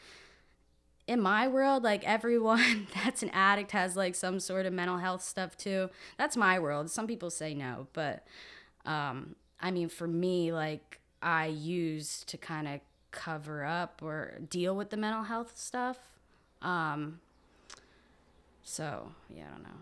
in 1.12 1.20
my 1.20 1.46
world, 1.46 1.84
like 1.84 2.02
everyone 2.04 2.86
that's 3.04 3.22
an 3.22 3.28
addict 3.30 3.72
has 3.72 3.96
like 3.96 4.14
some 4.14 4.40
sort 4.40 4.64
of 4.64 4.72
mental 4.72 4.96
health 4.96 5.22
stuff 5.22 5.56
too. 5.56 5.90
That's 6.16 6.36
my 6.36 6.58
world. 6.58 6.90
Some 6.90 7.06
people 7.06 7.30
say 7.30 7.54
no, 7.54 7.86
but 7.92 8.26
um 8.86 9.36
I 9.60 9.70
mean 9.70 9.88
for 9.88 10.08
me 10.08 10.52
like 10.52 11.00
I 11.22 11.46
use 11.46 12.24
to 12.24 12.36
kind 12.38 12.66
of 12.66 12.80
cover 13.10 13.64
up 13.64 14.02
or 14.02 14.38
deal 14.48 14.74
with 14.74 14.90
the 14.90 14.96
mental 14.96 15.24
health 15.24 15.52
stuff. 15.54 15.98
Um 16.62 17.20
so, 18.64 19.12
yeah, 19.28 19.44
I 19.48 19.50
don't 19.50 19.64
know. 19.64 19.80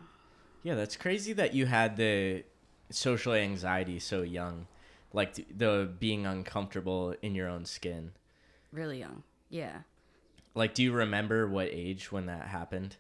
Yeah, 0.63 0.75
that's 0.75 0.97
crazy 0.97 1.33
that 1.35 1.55
you 1.55 1.67
had 1.67 1.97
the 1.97 2.45
social 2.91 3.35
anxiety 3.35 3.99
so 4.01 4.23
young, 4.23 4.67
like 5.13 5.35
th- 5.35 5.49
the 5.57 5.89
being 5.99 6.27
uncomfortable 6.27 7.15
in 7.23 7.35
your 7.35 7.49
own 7.49 7.67
skin. 7.67 8.13
Really 8.73 8.99
young. 8.99 9.23
Yeah. 9.49 9.81
Like, 10.55 10.75
do 10.75 10.83
you 10.83 10.93
remember 10.93 11.47
what 11.49 11.69
age 11.71 12.11
when 12.11 12.27
that 12.27 12.49
happened? 12.49 12.97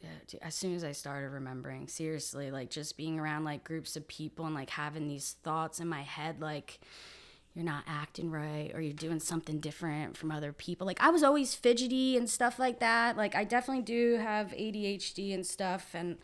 Yeah, 0.00 0.38
as 0.42 0.54
soon 0.54 0.74
as 0.74 0.84
I 0.84 0.92
started 0.92 1.30
remembering, 1.30 1.88
seriously, 1.88 2.50
like 2.50 2.70
just 2.70 2.96
being 2.96 3.18
around 3.18 3.44
like 3.44 3.64
groups 3.64 3.96
of 3.96 4.06
people 4.06 4.44
and 4.44 4.54
like 4.54 4.70
having 4.70 5.08
these 5.08 5.36
thoughts 5.42 5.80
in 5.80 5.88
my 5.88 6.02
head, 6.02 6.40
like 6.40 6.80
you're 7.54 7.64
not 7.64 7.84
acting 7.86 8.30
right 8.30 8.70
or 8.74 8.82
you're 8.82 8.92
doing 8.92 9.18
something 9.18 9.58
different 9.60 10.14
from 10.14 10.30
other 10.30 10.52
people. 10.52 10.86
Like 10.86 11.02
I 11.02 11.08
was 11.08 11.22
always 11.22 11.54
fidgety 11.54 12.16
and 12.16 12.28
stuff 12.28 12.58
like 12.58 12.80
that. 12.80 13.16
Like 13.16 13.34
I 13.34 13.44
definitely 13.44 13.82
do 13.82 14.18
have 14.18 14.48
ADHD 14.48 15.32
and 15.32 15.46
stuff. 15.46 15.94
And, 15.94 16.18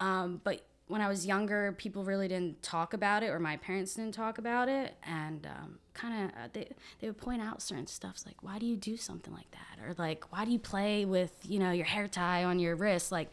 um, 0.00 0.40
but 0.42 0.62
when 0.92 1.00
I 1.00 1.08
was 1.08 1.26
younger, 1.26 1.72
people 1.72 2.04
really 2.04 2.28
didn't 2.28 2.62
talk 2.62 2.92
about 2.92 3.22
it 3.22 3.30
or 3.30 3.40
my 3.40 3.56
parents 3.56 3.94
didn't 3.94 4.14
talk 4.14 4.38
about 4.38 4.68
it. 4.68 4.94
And, 5.02 5.46
um, 5.46 5.78
kind 5.94 6.24
of, 6.24 6.30
uh, 6.30 6.48
they, 6.52 6.68
they 7.00 7.06
would 7.06 7.18
point 7.18 7.42
out 7.42 7.62
certain 7.62 7.86
stuffs 7.86 8.26
like, 8.26 8.42
why 8.42 8.58
do 8.58 8.66
you 8.66 8.76
do 8.76 8.96
something 8.96 9.32
like 9.32 9.50
that? 9.52 9.84
Or 9.84 9.94
like, 9.96 10.30
why 10.30 10.44
do 10.44 10.52
you 10.52 10.58
play 10.58 11.04
with, 11.04 11.32
you 11.44 11.58
know, 11.58 11.72
your 11.72 11.86
hair 11.86 12.08
tie 12.08 12.44
on 12.44 12.58
your 12.58 12.76
wrist? 12.76 13.10
Like, 13.10 13.30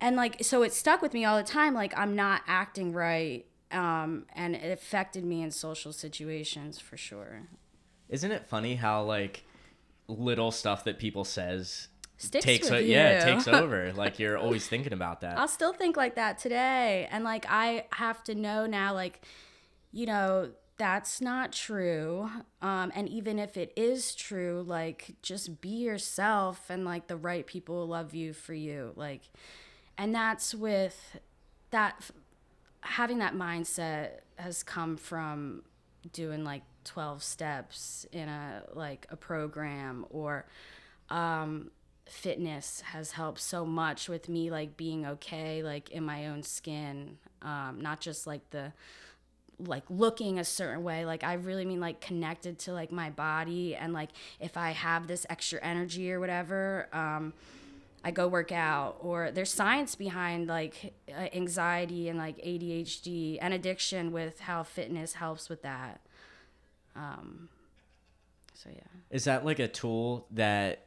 and 0.00 0.16
like 0.16 0.42
so 0.42 0.62
it 0.62 0.72
stuck 0.74 1.00
with 1.00 1.14
me 1.14 1.24
all 1.24 1.36
the 1.36 1.44
time 1.44 1.72
like 1.72 1.96
i'm 1.96 2.14
not 2.14 2.42
acting 2.46 2.92
right 2.92 3.46
um, 3.70 4.26
and 4.34 4.54
it 4.54 4.70
affected 4.70 5.24
me 5.24 5.40
in 5.40 5.50
social 5.50 5.94
situations 5.94 6.78
for 6.78 6.98
sure 6.98 7.44
Isn't 8.10 8.30
it 8.30 8.46
funny 8.46 8.74
how 8.74 9.02
like 9.02 9.44
little 10.08 10.50
stuff 10.50 10.84
that 10.84 10.98
people 10.98 11.24
says 11.24 11.88
Sticks 12.26 12.44
takes 12.44 12.70
with 12.70 12.80
o- 12.80 12.84
yeah 12.84 13.26
you. 13.28 13.34
takes 13.34 13.48
over? 13.60 13.92
Like 13.92 14.18
you're 14.18 14.38
always 14.38 14.66
thinking 14.68 14.92
about 14.92 15.20
that. 15.22 15.38
i'll 15.38 15.48
still 15.48 15.72
think 15.72 15.96
like 15.96 16.14
that 16.16 16.38
today 16.38 17.08
and 17.10 17.24
like 17.24 17.44
i 17.48 17.84
have 17.92 18.22
to 18.24 18.34
know 18.34 18.66
now 18.66 18.94
like 18.94 19.20
you 19.92 20.06
know 20.06 20.50
that's 20.78 21.20
not 21.20 21.52
true 21.52 22.28
um, 22.62 22.90
and 22.94 23.08
even 23.08 23.38
if 23.38 23.56
it 23.56 23.72
is 23.76 24.14
true 24.14 24.64
like 24.66 25.14
just 25.22 25.60
be 25.60 25.68
yourself 25.68 26.70
and 26.70 26.84
like 26.84 27.06
the 27.08 27.16
right 27.16 27.46
people 27.46 27.74
will 27.76 27.86
love 27.88 28.14
you 28.14 28.32
for 28.32 28.54
you 28.54 28.92
like 28.96 29.22
and 29.98 30.14
that's 30.14 30.54
with 30.54 31.18
that 31.70 32.10
having 32.80 33.18
that 33.18 33.34
mindset 33.34 34.20
has 34.36 34.62
come 34.62 34.96
from 34.96 35.62
doing 36.12 36.42
like 36.42 36.62
12 36.84 37.22
steps 37.22 38.06
in 38.10 38.28
a 38.28 38.62
like 38.74 39.06
a 39.10 39.16
program 39.16 40.04
or 40.10 40.46
um 41.10 41.70
fitness 42.12 42.82
has 42.82 43.12
helped 43.12 43.40
so 43.40 43.64
much 43.64 44.08
with 44.08 44.28
me 44.28 44.50
like 44.50 44.76
being 44.76 45.06
okay 45.06 45.62
like 45.62 45.90
in 45.90 46.04
my 46.04 46.26
own 46.26 46.42
skin 46.42 47.16
um 47.40 47.80
not 47.80 48.00
just 48.00 48.26
like 48.26 48.50
the 48.50 48.72
like 49.58 49.84
looking 49.88 50.38
a 50.38 50.44
certain 50.44 50.82
way. 50.82 51.04
Like 51.04 51.24
i 51.24 51.34
really 51.34 51.64
mean 51.64 51.80
like 51.80 52.00
connected 52.00 52.58
to 52.60 52.72
like 52.72 52.92
my 52.92 53.10
body 53.10 53.74
and 53.76 53.92
like 53.92 54.10
if 54.40 54.56
i 54.56 54.70
have 54.72 55.06
this 55.06 55.24
extra 55.30 55.60
energy 55.62 56.12
or 56.12 56.20
whatever 56.20 56.88
um 56.92 57.32
I 58.04 58.10
go 58.10 58.26
work 58.26 58.50
out, 58.50 58.96
or 59.00 59.30
there's 59.30 59.52
science 59.52 59.94
behind 59.94 60.48
like 60.48 60.92
uh, 61.08 61.28
anxiety 61.32 62.08
and 62.08 62.18
like 62.18 62.36
ADHD 62.38 63.38
and 63.40 63.54
addiction 63.54 64.10
with 64.10 64.40
how 64.40 64.64
fitness 64.64 65.14
helps 65.14 65.48
with 65.48 65.62
that. 65.62 66.00
Um, 66.96 67.48
so 68.54 68.70
yeah, 68.74 68.80
Is 69.10 69.24
that 69.24 69.44
like 69.44 69.60
a 69.60 69.68
tool 69.68 70.26
that 70.32 70.86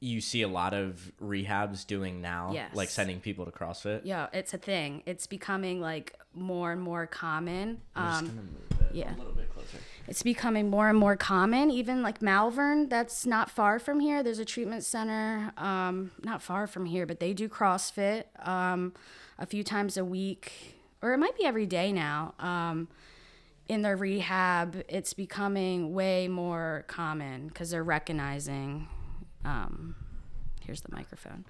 you 0.00 0.20
see 0.20 0.42
a 0.42 0.48
lot 0.48 0.74
of 0.74 1.12
rehabs 1.22 1.86
doing 1.86 2.20
now? 2.20 2.50
Yes. 2.52 2.74
Like 2.74 2.88
sending 2.88 3.20
people 3.20 3.44
to 3.44 3.50
CrossFit? 3.50 4.02
yeah, 4.04 4.26
it's 4.32 4.52
a 4.54 4.58
thing. 4.58 5.02
It's 5.06 5.26
becoming 5.26 5.80
like 5.80 6.14
more 6.34 6.72
and 6.72 6.80
more 6.80 7.06
common. 7.06 7.80
Um, 7.94 8.50
yeah. 8.92 9.14
A 9.14 9.18
little 9.18 9.32
bit 9.32 9.52
closer. 9.52 9.78
it's 10.06 10.22
becoming 10.22 10.70
more 10.70 10.88
and 10.88 10.98
more 10.98 11.16
common. 11.16 11.70
Even 11.70 12.02
like 12.02 12.20
Malvern, 12.22 12.88
that's 12.88 13.26
not 13.26 13.50
far 13.50 13.78
from 13.78 14.00
here. 14.00 14.22
There's 14.22 14.38
a 14.38 14.44
treatment 14.44 14.84
center, 14.84 15.52
um, 15.56 16.10
not 16.22 16.42
far 16.42 16.66
from 16.66 16.86
here, 16.86 17.06
but 17.06 17.20
they 17.20 17.32
do 17.32 17.48
CrossFit 17.48 18.24
um, 18.46 18.92
a 19.38 19.46
few 19.46 19.64
times 19.64 19.96
a 19.96 20.04
week, 20.04 20.76
or 21.02 21.12
it 21.14 21.18
might 21.18 21.36
be 21.36 21.44
every 21.44 21.66
day 21.66 21.90
now. 21.92 22.34
Um, 22.38 22.88
in 23.68 23.82
their 23.82 23.96
rehab, 23.96 24.84
it's 24.88 25.12
becoming 25.12 25.92
way 25.92 26.28
more 26.28 26.84
common 26.86 27.48
because 27.48 27.70
they're 27.70 27.82
recognizing. 27.82 28.88
Um, 29.46 29.94
here's 30.60 30.80
the 30.82 30.92
microphone. 30.92 31.44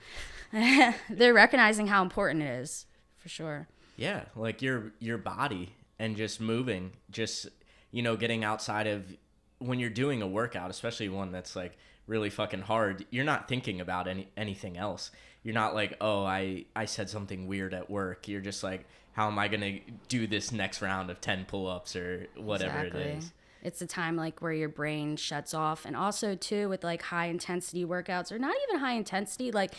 they're 1.10 1.34
recognizing 1.34 1.86
how 1.86 2.02
important 2.02 2.42
it 2.42 2.60
is, 2.60 2.86
for 3.16 3.28
sure. 3.28 3.66
Yeah, 3.96 4.26
like 4.36 4.60
your 4.60 4.92
your 5.00 5.18
body 5.18 5.72
and 5.98 6.16
just 6.16 6.40
moving, 6.40 6.92
just 7.10 7.48
you 7.90 8.02
know, 8.02 8.16
getting 8.16 8.44
outside 8.44 8.86
of 8.86 9.16
when 9.58 9.80
you're 9.80 9.90
doing 9.90 10.20
a 10.20 10.26
workout, 10.26 10.70
especially 10.70 11.08
one 11.08 11.32
that's 11.32 11.56
like 11.56 11.78
really 12.06 12.28
fucking 12.30 12.60
hard, 12.60 13.06
you're 13.10 13.24
not 13.24 13.48
thinking 13.48 13.80
about 13.80 14.06
any 14.06 14.28
anything 14.36 14.76
else. 14.76 15.10
You're 15.42 15.54
not 15.54 15.74
like, 15.74 15.96
"Oh, 16.00 16.24
I 16.24 16.66
I 16.74 16.84
said 16.84 17.08
something 17.08 17.46
weird 17.46 17.72
at 17.72 17.88
work." 17.88 18.28
You're 18.28 18.40
just 18.42 18.62
like, 18.62 18.84
"How 19.12 19.28
am 19.28 19.38
I 19.38 19.48
going 19.48 19.60
to 19.60 19.80
do 20.08 20.26
this 20.26 20.52
next 20.52 20.82
round 20.82 21.08
of 21.08 21.20
10 21.20 21.46
pull-ups 21.46 21.96
or 21.96 22.26
whatever 22.36 22.84
it 22.84 22.94
is?" 22.94 23.32
It's 23.66 23.80
the 23.80 23.86
time 23.86 24.16
like 24.16 24.40
where 24.40 24.52
your 24.52 24.68
brain 24.70 25.16
shuts 25.16 25.52
off, 25.54 25.84
and 25.84 25.94
also 25.96 26.34
too 26.34 26.68
with 26.68 26.82
like 26.84 27.02
high 27.02 27.26
intensity 27.26 27.84
workouts 27.84 28.30
or 28.32 28.38
not 28.38 28.54
even 28.68 28.80
high 28.80 28.94
intensity, 28.94 29.50
like 29.52 29.72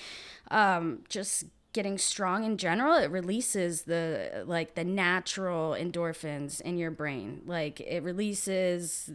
um, 0.51 1.03
just 1.09 1.45
getting 1.73 1.97
strong 1.97 2.43
in 2.43 2.57
general, 2.57 2.95
it 2.95 3.09
releases 3.11 3.83
the 3.83 4.43
like 4.45 4.75
the 4.75 4.83
natural 4.83 5.71
endorphins 5.71 6.59
in 6.61 6.77
your 6.77 6.91
brain. 6.91 7.41
Like 7.45 7.79
it 7.79 8.03
releases 8.03 9.09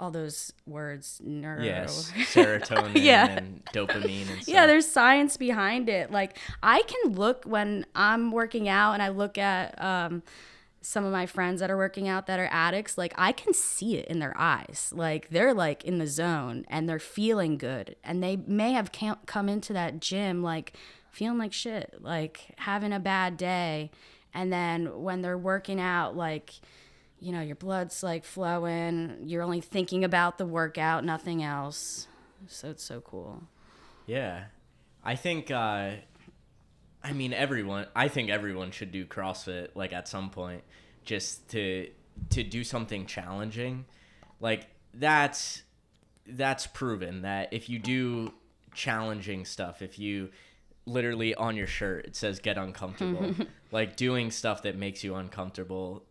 all 0.00 0.10
those 0.12 0.52
words 0.66 1.20
neuro 1.24 1.64
Yes, 1.64 2.12
serotonin 2.32 2.92
Yeah. 3.02 3.26
and 3.38 3.64
dopamine 3.72 4.20
and 4.30 4.42
stuff. 4.42 4.48
yeah 4.48 4.66
there's 4.68 4.86
science 4.86 5.36
behind 5.36 5.88
it 5.88 6.12
like 6.12 6.38
i 6.62 6.80
can 6.82 7.12
look 7.14 7.42
when 7.44 7.84
i'm 7.92 8.30
working 8.30 8.68
out 8.68 8.92
and 8.92 9.02
i 9.02 9.08
look 9.08 9.36
at 9.36 9.74
um, 9.82 10.22
some 10.86 11.04
of 11.04 11.12
my 11.12 11.24
friends 11.26 11.60
that 11.60 11.70
are 11.70 11.76
working 11.76 12.08
out 12.08 12.26
that 12.26 12.38
are 12.38 12.48
addicts 12.50 12.98
like 12.98 13.14
i 13.16 13.32
can 13.32 13.54
see 13.54 13.96
it 13.96 14.06
in 14.06 14.18
their 14.18 14.34
eyes. 14.36 14.92
Like 14.94 15.30
they're 15.30 15.54
like 15.54 15.84
in 15.84 15.98
the 15.98 16.06
zone 16.06 16.64
and 16.68 16.88
they're 16.88 16.98
feeling 16.98 17.58
good. 17.58 17.96
And 18.04 18.22
they 18.22 18.36
may 18.36 18.72
have 18.72 18.90
come 19.26 19.48
into 19.48 19.72
that 19.72 20.00
gym 20.00 20.42
like 20.42 20.74
feeling 21.10 21.38
like 21.38 21.52
shit 21.52 21.94
like 22.00 22.54
having 22.58 22.92
a 22.92 23.00
bad 23.00 23.36
day. 23.36 23.90
And 24.32 24.52
then 24.52 25.02
when 25.02 25.22
they're 25.22 25.38
working 25.38 25.80
out 25.80 26.16
like 26.16 26.54
you 27.20 27.32
know 27.32 27.40
your 27.40 27.56
blood's 27.56 28.02
like 28.02 28.24
flowing 28.24 29.16
you're 29.24 29.42
only 29.42 29.60
thinking 29.60 30.04
about 30.04 30.38
the 30.38 30.46
workout 30.46 31.04
nothing 31.04 31.42
else. 31.42 32.06
So 32.46 32.70
it's 32.70 32.84
so 32.84 33.00
cool. 33.00 33.42
Yeah. 34.06 34.44
I 35.02 35.16
think 35.16 35.50
uh 35.50 35.92
I 37.04 37.12
mean 37.12 37.32
everyone 37.32 37.86
I 37.94 38.08
think 38.08 38.30
everyone 38.30 38.70
should 38.70 38.90
do 38.90 39.04
CrossFit 39.04 39.68
like 39.74 39.92
at 39.92 40.08
some 40.08 40.30
point 40.30 40.62
just 41.04 41.48
to 41.50 41.90
to 42.30 42.42
do 42.42 42.64
something 42.64 43.06
challenging. 43.06 43.84
Like 44.40 44.68
that's 44.94 45.62
that's 46.26 46.66
proven 46.66 47.22
that 47.22 47.52
if 47.52 47.68
you 47.68 47.78
do 47.78 48.32
challenging 48.74 49.44
stuff, 49.44 49.82
if 49.82 49.98
you 49.98 50.30
literally 50.86 51.34
on 51.34 51.56
your 51.56 51.66
shirt 51.66 52.06
it 52.06 52.16
says 52.16 52.40
get 52.40 52.56
uncomfortable, 52.56 53.34
like 53.70 53.96
doing 53.96 54.30
stuff 54.30 54.62
that 54.62 54.76
makes 54.76 55.04
you 55.04 55.14
uncomfortable 55.14 56.04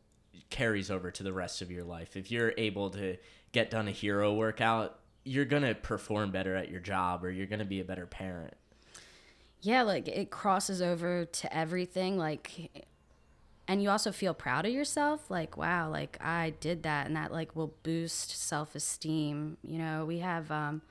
carries 0.49 0.91
over 0.91 1.09
to 1.09 1.23
the 1.23 1.33
rest 1.33 1.63
of 1.63 1.71
your 1.71 1.83
life. 1.83 2.15
If 2.15 2.29
you're 2.29 2.53
able 2.57 2.91
to 2.91 3.17
get 3.51 3.71
done 3.71 3.87
a 3.87 3.91
hero 3.91 4.33
workout, 4.33 4.99
you're 5.25 5.45
going 5.45 5.63
to 5.63 5.73
perform 5.73 6.31
better 6.31 6.55
at 6.55 6.69
your 6.69 6.79
job 6.79 7.23
or 7.23 7.31
you're 7.31 7.47
going 7.47 7.59
to 7.59 7.65
be 7.65 7.79
a 7.79 7.85
better 7.85 8.05
parent. 8.05 8.53
Yeah, 9.63 9.83
like 9.83 10.07
it 10.09 10.29
crosses 10.29 10.81
over 10.81 11.25
to 11.25 11.55
everything. 11.57 12.17
Like, 12.17 12.85
and 13.67 13.81
you 13.83 13.89
also 13.89 14.11
feel 14.11 14.33
proud 14.33 14.65
of 14.65 14.73
yourself. 14.73 15.31
Like, 15.31 15.57
wow, 15.57 15.89
like 15.89 16.17
I 16.21 16.53
did 16.59 16.83
that, 16.83 17.07
and 17.07 17.15
that 17.15 17.31
like 17.31 17.55
will 17.55 17.73
boost 17.83 18.31
self 18.37 18.75
esteem. 18.75 19.57
You 19.63 19.79
know, 19.79 20.05
we 20.05 20.19
have 20.19 20.51
um, 20.51 20.81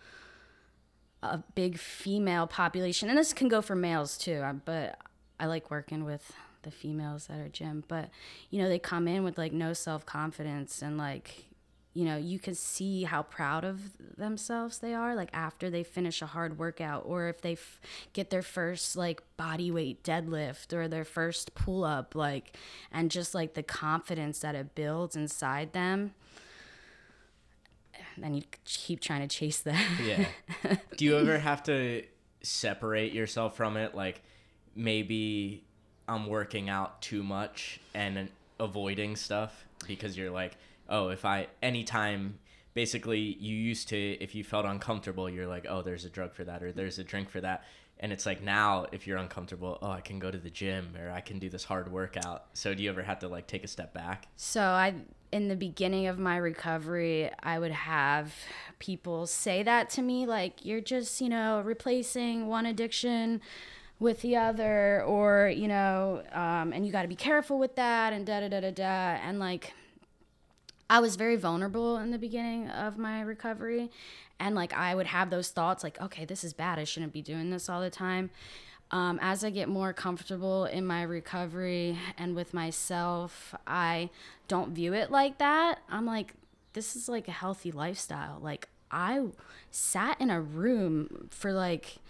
a 1.23 1.39
big 1.55 1.79
female 1.79 2.47
population, 2.47 3.09
and 3.09 3.17
this 3.19 3.33
can 3.33 3.49
go 3.49 3.63
for 3.63 3.77
males 3.77 4.19
too. 4.19 4.41
uh, 4.45 4.53
But 4.55 4.99
I 5.39 5.47
like 5.47 5.71
working 5.71 6.05
with 6.05 6.33
the 6.63 6.71
females 6.71 7.29
at 7.31 7.39
our 7.39 7.49
gym. 7.49 7.85
But 7.89 8.11
you 8.51 8.61
know, 8.61 8.69
they 8.69 8.79
come 8.79 9.07
in 9.07 9.23
with 9.25 9.39
like 9.39 9.53
no 9.53 9.73
self 9.73 10.05
confidence 10.05 10.83
and 10.83 10.99
like 10.99 11.47
you 11.95 12.05
know, 12.07 12.17
you 12.17 12.39
can 12.39 12.55
see 12.55 13.05
how 13.05 13.23
proud 13.23 13.65
of 13.65 13.81
themselves 14.17 14.79
they 14.79 14.95
are, 14.95 15.15
like 15.15 15.29
after 15.35 15.69
they 15.69 15.83
finish 15.83 16.23
a 16.23 16.27
hard 16.27 16.59
workout, 16.59 17.03
or 17.05 17.29
if 17.29 17.43
they 17.43 17.53
f- 17.53 17.81
get 18.15 18.31
their 18.31 18.43
first 18.43 18.97
like 18.97 19.23
body 19.37 19.71
weight 19.71 20.03
deadlift 20.03 20.73
or 20.73 20.89
their 20.89 21.05
first 21.05 21.55
pull 21.55 21.85
up, 21.85 22.15
like, 22.15 22.57
and 22.91 23.11
just 23.11 23.35
like 23.35 23.55
the 23.55 23.63
confidence 23.63 24.39
that 24.39 24.55
it 24.55 24.75
builds 24.75 25.17
inside 25.17 25.75
them. 25.75 26.15
Then 28.17 28.35
you 28.35 28.43
keep 28.65 29.01
trying 29.01 29.27
to 29.27 29.29
chase 29.29 29.61
that. 29.61 29.85
Yeah. 30.03 30.27
Do 30.97 31.05
you 31.05 31.19
ever 31.19 31.39
have 31.39 31.63
to 31.65 32.05
separate 32.43 33.13
yourself 33.13 33.57
from 33.57 33.77
it? 33.77 33.95
Like 33.95 34.23
maybe 34.75 35.65
I'm 36.09 36.27
working 36.27 36.69
out 36.69 37.03
too 37.03 37.23
much 37.23 37.81
and 37.95 38.29
avoiding 38.59 39.17
stuff 39.17 39.67
because 39.87 40.17
you're 40.17 40.31
like, 40.31 40.57
oh, 40.93 41.09
if 41.09 41.25
I, 41.25 41.49
anytime, 41.63 42.39
basically, 42.75 43.19
you 43.19 43.57
used 43.57 43.89
to, 43.89 43.97
if 43.97 44.35
you 44.35 44.45
felt 44.45 44.67
uncomfortable, 44.67 45.29
you're 45.29 45.49
like, 45.49 45.67
oh, 45.69 45.83
there's 45.83 46.05
a 46.05 46.11
drug 46.11 46.35
for 46.35 46.45
that 46.45 46.63
or 46.63 46.71
there's 46.71 46.99
a 47.01 47.05
drink 47.05 47.31
for 47.31 47.41
that. 47.41 47.65
And 47.99 48.13
it's 48.13 48.27
like 48.27 48.43
now, 48.43 48.87
if 48.93 49.07
you're 49.07 49.17
uncomfortable, 49.17 49.79
oh, 49.81 49.91
I 49.91 50.01
can 50.01 50.19
go 50.19 50.31
to 50.31 50.39
the 50.39 50.51
gym 50.51 50.97
or 51.01 51.11
I 51.11 51.21
can 51.21 51.39
do 51.39 51.49
this 51.49 51.65
hard 51.65 51.91
workout. 51.91 52.47
So 52.53 52.75
do 52.75 52.83
you 52.83 52.91
ever 52.91 53.03
have 53.03 53.21
to 53.21 53.29
like 53.29 53.47
take 53.47 53.65
a 53.65 53.69
step 53.69 53.95
back? 53.95 54.27
So 54.37 54.61
I 54.61 54.95
in 55.31 55.49
the 55.49 55.57
beginning 55.57 56.09
of 56.09 56.19
my 56.19 56.37
recovery, 56.37 57.31
I 57.43 57.59
would 57.59 57.71
have 57.71 58.35
people 58.79 59.27
say 59.27 59.63
that 59.63 59.89
to 59.91 60.03
me 60.03 60.27
like 60.27 60.65
you're 60.65 60.81
just, 60.81 61.21
you 61.21 61.29
know, 61.29 61.63
replacing 61.65 62.49
one 62.49 62.67
addiction 62.67 63.41
with 63.99 64.21
the 64.21 64.37
other 64.37 65.03
or, 65.05 65.51
you 65.55 65.69
know, 65.69 66.23
um, 66.33 66.73
and 66.73 66.85
you 66.85 66.93
got 66.93 67.03
to 67.03 67.09
be 67.09 67.17
careful 67.17 67.59
with 67.59 67.77
that 67.77 68.13
and 68.13 68.27
da 68.27 68.41
da 68.41 68.49
da 68.49 68.61
da 68.61 68.71
da 68.73 68.83
and 69.23 69.39
like 69.39 69.73
I 70.93 71.01
was 71.01 71.17
very 71.17 71.37
vulnerable 71.37 71.97
in 71.97 72.11
the 72.11 72.19
beginning 72.19 72.69
of 72.69 72.99
my 72.99 73.23
recovery. 73.23 73.91
And 74.39 74.55
like 74.55 74.75
I 74.75 74.95
would 74.95 75.07
have 75.07 75.31
those 75.31 75.49
thoughts 75.49 75.83
like, 75.83 75.99
okay, 76.03 76.27
this 76.27 76.45
is 76.45 76.53
bad. 76.53 76.79
I 76.79 76.85
shouldn't 76.85 77.15
be 77.15 77.23
doing 77.23 77.49
this 77.49 77.71
all 77.71 77.81
the 77.81 77.89
time. 77.89 78.29
Um, 78.91 79.19
as 79.23 79.43
I 79.43 79.49
get 79.49 79.71
more 79.71 79.95
comfortable 79.95 80.67
in 80.67 80.87
my 80.87 81.01
recovery 81.01 81.97
and 82.19 82.37
with 82.37 82.53
myself, 82.53 83.55
I 83.67 84.11
don't 84.49 84.75
view 84.75 84.93
it 84.93 85.11
like 85.11 85.39
that. 85.39 85.79
I'm 85.89 86.05
like, 86.05 86.35
this 86.75 86.95
is 86.95 87.09
like 87.09 87.27
a 87.27 87.33
healthy 87.33 87.73
lifestyle. 87.73 88.39
Like, 88.43 88.69
I 88.91 89.29
sat 89.71 90.21
in 90.21 90.29
a 90.29 90.43
room 90.43 91.29
for 91.31 91.55
like, 91.55 92.01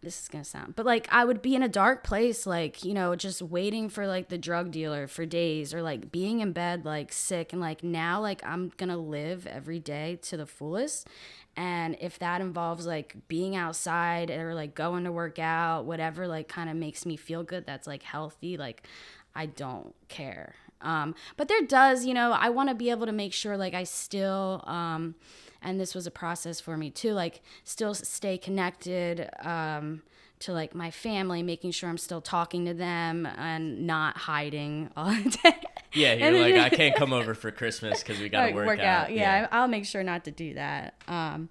this 0.00 0.20
is 0.22 0.28
gonna 0.28 0.44
sound, 0.44 0.76
but 0.76 0.86
like 0.86 1.08
I 1.10 1.24
would 1.24 1.42
be 1.42 1.56
in 1.56 1.62
a 1.62 1.68
dark 1.68 2.04
place, 2.04 2.46
like, 2.46 2.84
you 2.84 2.94
know, 2.94 3.16
just 3.16 3.42
waiting 3.42 3.88
for 3.88 4.06
like 4.06 4.28
the 4.28 4.38
drug 4.38 4.70
dealer 4.70 5.08
for 5.08 5.26
days 5.26 5.74
or 5.74 5.82
like 5.82 6.12
being 6.12 6.40
in 6.40 6.52
bed, 6.52 6.84
like 6.84 7.12
sick. 7.12 7.52
And 7.52 7.60
like 7.60 7.82
now, 7.82 8.20
like 8.20 8.44
I'm 8.46 8.70
gonna 8.76 8.96
live 8.96 9.46
every 9.46 9.80
day 9.80 10.18
to 10.22 10.36
the 10.36 10.46
fullest. 10.46 11.08
And 11.56 11.96
if 12.00 12.18
that 12.20 12.40
involves 12.40 12.86
like 12.86 13.16
being 13.26 13.56
outside 13.56 14.30
or 14.30 14.54
like 14.54 14.76
going 14.76 15.02
to 15.04 15.12
work 15.12 15.40
out, 15.40 15.84
whatever, 15.84 16.28
like 16.28 16.46
kind 16.46 16.70
of 16.70 16.76
makes 16.76 17.04
me 17.04 17.16
feel 17.16 17.42
good, 17.42 17.66
that's 17.66 17.88
like 17.88 18.04
healthy, 18.04 18.56
like 18.56 18.86
I 19.34 19.46
don't 19.46 19.94
care. 20.06 20.54
Um, 20.80 21.16
but 21.36 21.48
there 21.48 21.62
does, 21.62 22.06
you 22.06 22.14
know, 22.14 22.30
I 22.30 22.50
wanna 22.50 22.74
be 22.76 22.90
able 22.90 23.06
to 23.06 23.12
make 23.12 23.32
sure 23.32 23.56
like 23.56 23.74
I 23.74 23.82
still, 23.82 24.62
um, 24.64 25.16
and 25.62 25.80
this 25.80 25.94
was 25.94 26.06
a 26.06 26.10
process 26.10 26.60
for 26.60 26.76
me 26.76 26.90
too 26.90 27.12
like 27.12 27.40
still 27.64 27.94
stay 27.94 28.38
connected 28.38 29.28
um, 29.44 30.02
to 30.38 30.52
like 30.52 30.74
my 30.74 30.90
family 30.90 31.42
making 31.42 31.70
sure 31.72 31.88
i'm 31.90 31.98
still 31.98 32.20
talking 32.20 32.64
to 32.64 32.74
them 32.74 33.26
and 33.26 33.86
not 33.86 34.16
hiding 34.16 34.90
all 34.96 35.06
the 35.24 35.38
day 35.42 35.54
Yeah, 35.94 36.12
you're 36.14 36.38
like, 36.38 36.72
I 36.72 36.76
can't 36.76 36.94
come 36.94 37.12
over 37.14 37.32
for 37.34 37.50
Christmas 37.50 38.02
because 38.02 38.20
we 38.20 38.28
got 38.34 38.40
to 38.40 38.54
Like, 38.54 38.66
work, 38.66 38.78
out. 38.80 39.10
yeah, 39.10 39.48
I- 39.50 39.58
i'll 39.58 39.68
make 39.68 39.86
sure 39.86 40.02
not 40.02 40.24
to 40.26 40.30
do 40.30 40.54
that. 40.54 40.94
Um, 41.08 41.48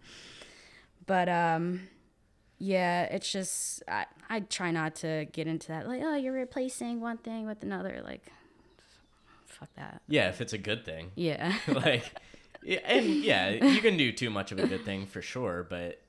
but 1.07 1.27
um, 1.27 1.81
yeah 2.59 3.03
it's 3.03 3.31
just 3.31 3.81
I, 3.87 4.05
I 4.29 4.39
try 4.41 4.71
not 4.71 4.95
to 4.97 5.25
get 5.31 5.47
into 5.47 5.67
that 5.69 5.87
like 5.87 6.01
oh 6.03 6.15
you're 6.15 6.33
replacing 6.33 7.01
one 7.01 7.17
thing 7.17 7.45
with 7.47 7.61
another 7.63 8.01
like 8.05 8.31
fuck 9.45 9.69
that. 9.75 10.01
Yeah, 10.07 10.29
if 10.29 10.39
it's 10.41 10.53
a 10.53 10.57
good 10.57 10.85
thing. 10.85 11.11
yeah. 11.15 11.53
Like 11.67 12.13
yeah, 12.63 12.79
and 12.85 13.05
yeah 13.05 13.49
you 13.49 13.79
can 13.81 13.97
do 13.97 14.11
too 14.11 14.29
much 14.29 14.51
of 14.51 14.59
a 14.59 14.67
good 14.67 14.83
thing 14.85 15.05
for 15.05 15.21
sure 15.21 15.65
but 15.69 16.01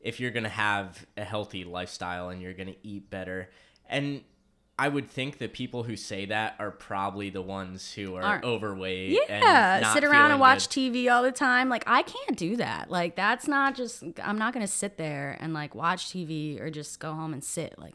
if 0.00 0.20
you're 0.20 0.30
gonna 0.30 0.48
have 0.48 1.06
a 1.16 1.24
healthy 1.24 1.64
lifestyle 1.64 2.28
and 2.28 2.40
you're 2.42 2.52
gonna 2.54 2.74
eat 2.82 3.08
better 3.10 3.50
and 3.88 4.22
i 4.78 4.88
would 4.88 5.08
think 5.10 5.38
that 5.38 5.52
people 5.54 5.84
who 5.84 5.96
say 5.96 6.26
that 6.26 6.54
are 6.58 6.70
probably 6.70 7.30
the 7.30 7.40
ones 7.42 7.92
who 7.92 8.14
are 8.14 8.22
Aren't- 8.22 8.44
overweight 8.44 9.18
and 9.28 9.42
yeah 9.42 9.80
not 9.82 9.94
sit 9.94 10.04
around 10.04 10.30
and 10.32 10.40
watch 10.40 10.68
good. 10.68 10.92
tv 10.92 11.10
all 11.10 11.22
the 11.22 11.32
time. 11.32 11.68
Like 11.68 11.84
i 11.86 12.02
can't 12.02 12.36
do 12.36 12.56
that. 12.56 12.90
Like 12.90 13.16
that's 13.16 13.48
not 13.48 13.74
just 13.74 14.04
i'm 14.22 14.38
not 14.38 14.52
gonna 14.52 14.66
sit 14.66 14.96
there 14.98 15.36
and 15.40 15.54
like 15.54 15.74
watch 15.74 16.08
tv 16.10 16.60
or 16.60 16.68
just 16.70 17.00
go 17.00 17.14
home 17.14 17.32
and 17.32 17.42
sit. 17.42 17.78
Like 17.78 17.94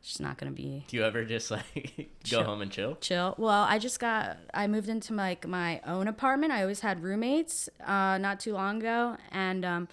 it's 0.00 0.08
just 0.08 0.20
not 0.20 0.38
gonna 0.38 0.50
be 0.50 0.84
do 0.88 0.96
you 0.96 1.04
ever 1.04 1.24
just 1.24 1.50
like 1.50 1.94
go 1.96 2.06
Chill. 2.24 2.44
home 2.44 2.62
and 2.62 2.70
chill 2.70 2.96
chill 3.00 3.34
well 3.38 3.64
i 3.64 3.78
just 3.78 4.00
got 4.00 4.38
i 4.54 4.66
moved 4.66 4.88
into 4.88 5.14
like 5.14 5.46
my 5.46 5.80
own 5.86 6.08
apartment 6.08 6.52
i 6.52 6.62
always 6.62 6.80
had 6.80 7.02
roommates 7.02 7.68
uh 7.86 8.18
not 8.18 8.40
too 8.40 8.54
long 8.54 8.78
ago 8.78 9.16
and 9.30 9.64
um 9.64 9.88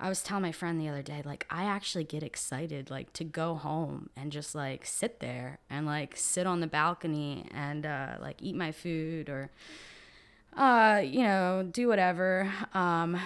I 0.00 0.08
was 0.08 0.22
telling 0.22 0.42
my 0.42 0.52
friend 0.52 0.80
the 0.80 0.88
other 0.88 1.02
day, 1.02 1.22
like, 1.24 1.44
I 1.50 1.64
actually 1.64 2.04
get 2.04 2.22
excited, 2.22 2.88
like, 2.88 3.12
to 3.14 3.24
go 3.24 3.56
home 3.56 4.10
and 4.16 4.30
just, 4.30 4.54
like, 4.54 4.86
sit 4.86 5.18
there 5.18 5.58
and, 5.68 5.86
like, 5.86 6.16
sit 6.16 6.46
on 6.46 6.60
the 6.60 6.68
balcony 6.68 7.48
and, 7.52 7.84
uh, 7.84 8.14
like, 8.20 8.40
eat 8.40 8.54
my 8.54 8.70
food 8.70 9.28
or, 9.28 9.50
uh, 10.56 11.02
you 11.04 11.22
know, 11.24 11.68
do 11.68 11.88
whatever. 11.88 12.52
Um, 12.74 13.18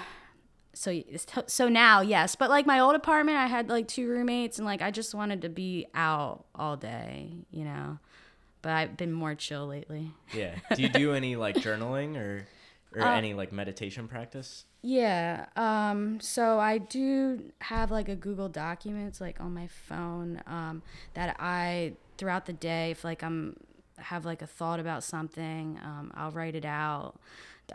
so, 0.75 1.03
so 1.47 1.69
now, 1.69 2.01
yes. 2.01 2.35
But, 2.35 2.51
like, 2.51 2.67
my 2.67 2.79
old 2.81 2.95
apartment, 2.95 3.39
I 3.39 3.47
had, 3.47 3.69
like, 3.69 3.89
two 3.89 4.09
roommates 4.09 4.59
and, 4.59 4.67
like, 4.67 4.83
I 4.83 4.91
just 4.91 5.15
wanted 5.15 5.43
to 5.43 5.49
be 5.49 5.87
out 5.95 6.45
all 6.55 6.77
day, 6.77 7.33
you 7.51 7.65
know? 7.65 7.99
But 8.63 8.73
I've 8.73 8.97
been 8.97 9.13
more 9.13 9.35
chill 9.35 9.67
lately. 9.67 10.13
yeah 10.33 10.55
do 10.75 10.83
you 10.83 10.89
do 10.89 11.15
any 11.15 11.35
like 11.37 11.57
journaling 11.57 12.17
or 12.17 12.47
or 12.95 13.03
Uh, 13.03 13.17
any 13.17 13.35
like 13.35 13.51
meditation 13.53 14.07
practice? 14.07 14.67
Yeah. 14.83 15.47
Um, 15.57 16.21
so 16.21 16.59
I 16.61 16.79
do 16.79 17.51
have 17.63 17.91
like 17.91 18.09
a 18.09 18.15
Google 18.17 18.49
Documents 18.49 19.21
like 19.21 19.41
on 19.41 19.53
my 19.55 19.67
phone 19.67 20.43
um, 20.47 20.83
that 21.15 21.37
I 21.41 21.95
throughout 22.19 22.47
the 22.47 22.53
day 22.53 22.91
if 22.93 23.03
like 23.05 23.23
I'm 23.25 23.57
have 23.99 24.25
like 24.25 24.43
a 24.43 24.47
thought 24.47 24.81
about 24.81 25.03
something, 25.05 25.79
um, 25.83 26.13
I'll 26.15 26.31
write 26.33 26.55
it 26.55 26.65
out. 26.65 27.19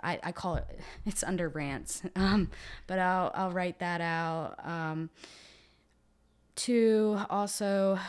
I, 0.04 0.20
I 0.24 0.32
call 0.32 0.56
it 0.56 0.66
it's 1.06 1.24
under 1.24 1.50
rants, 1.50 2.02
um, 2.16 2.50
but 2.88 3.00
I'll 3.00 3.32
I'll 3.34 3.52
write 3.52 3.80
that 3.80 4.02
out. 4.02 4.56
Um, 4.64 5.10
to 6.56 7.20
also 7.30 8.00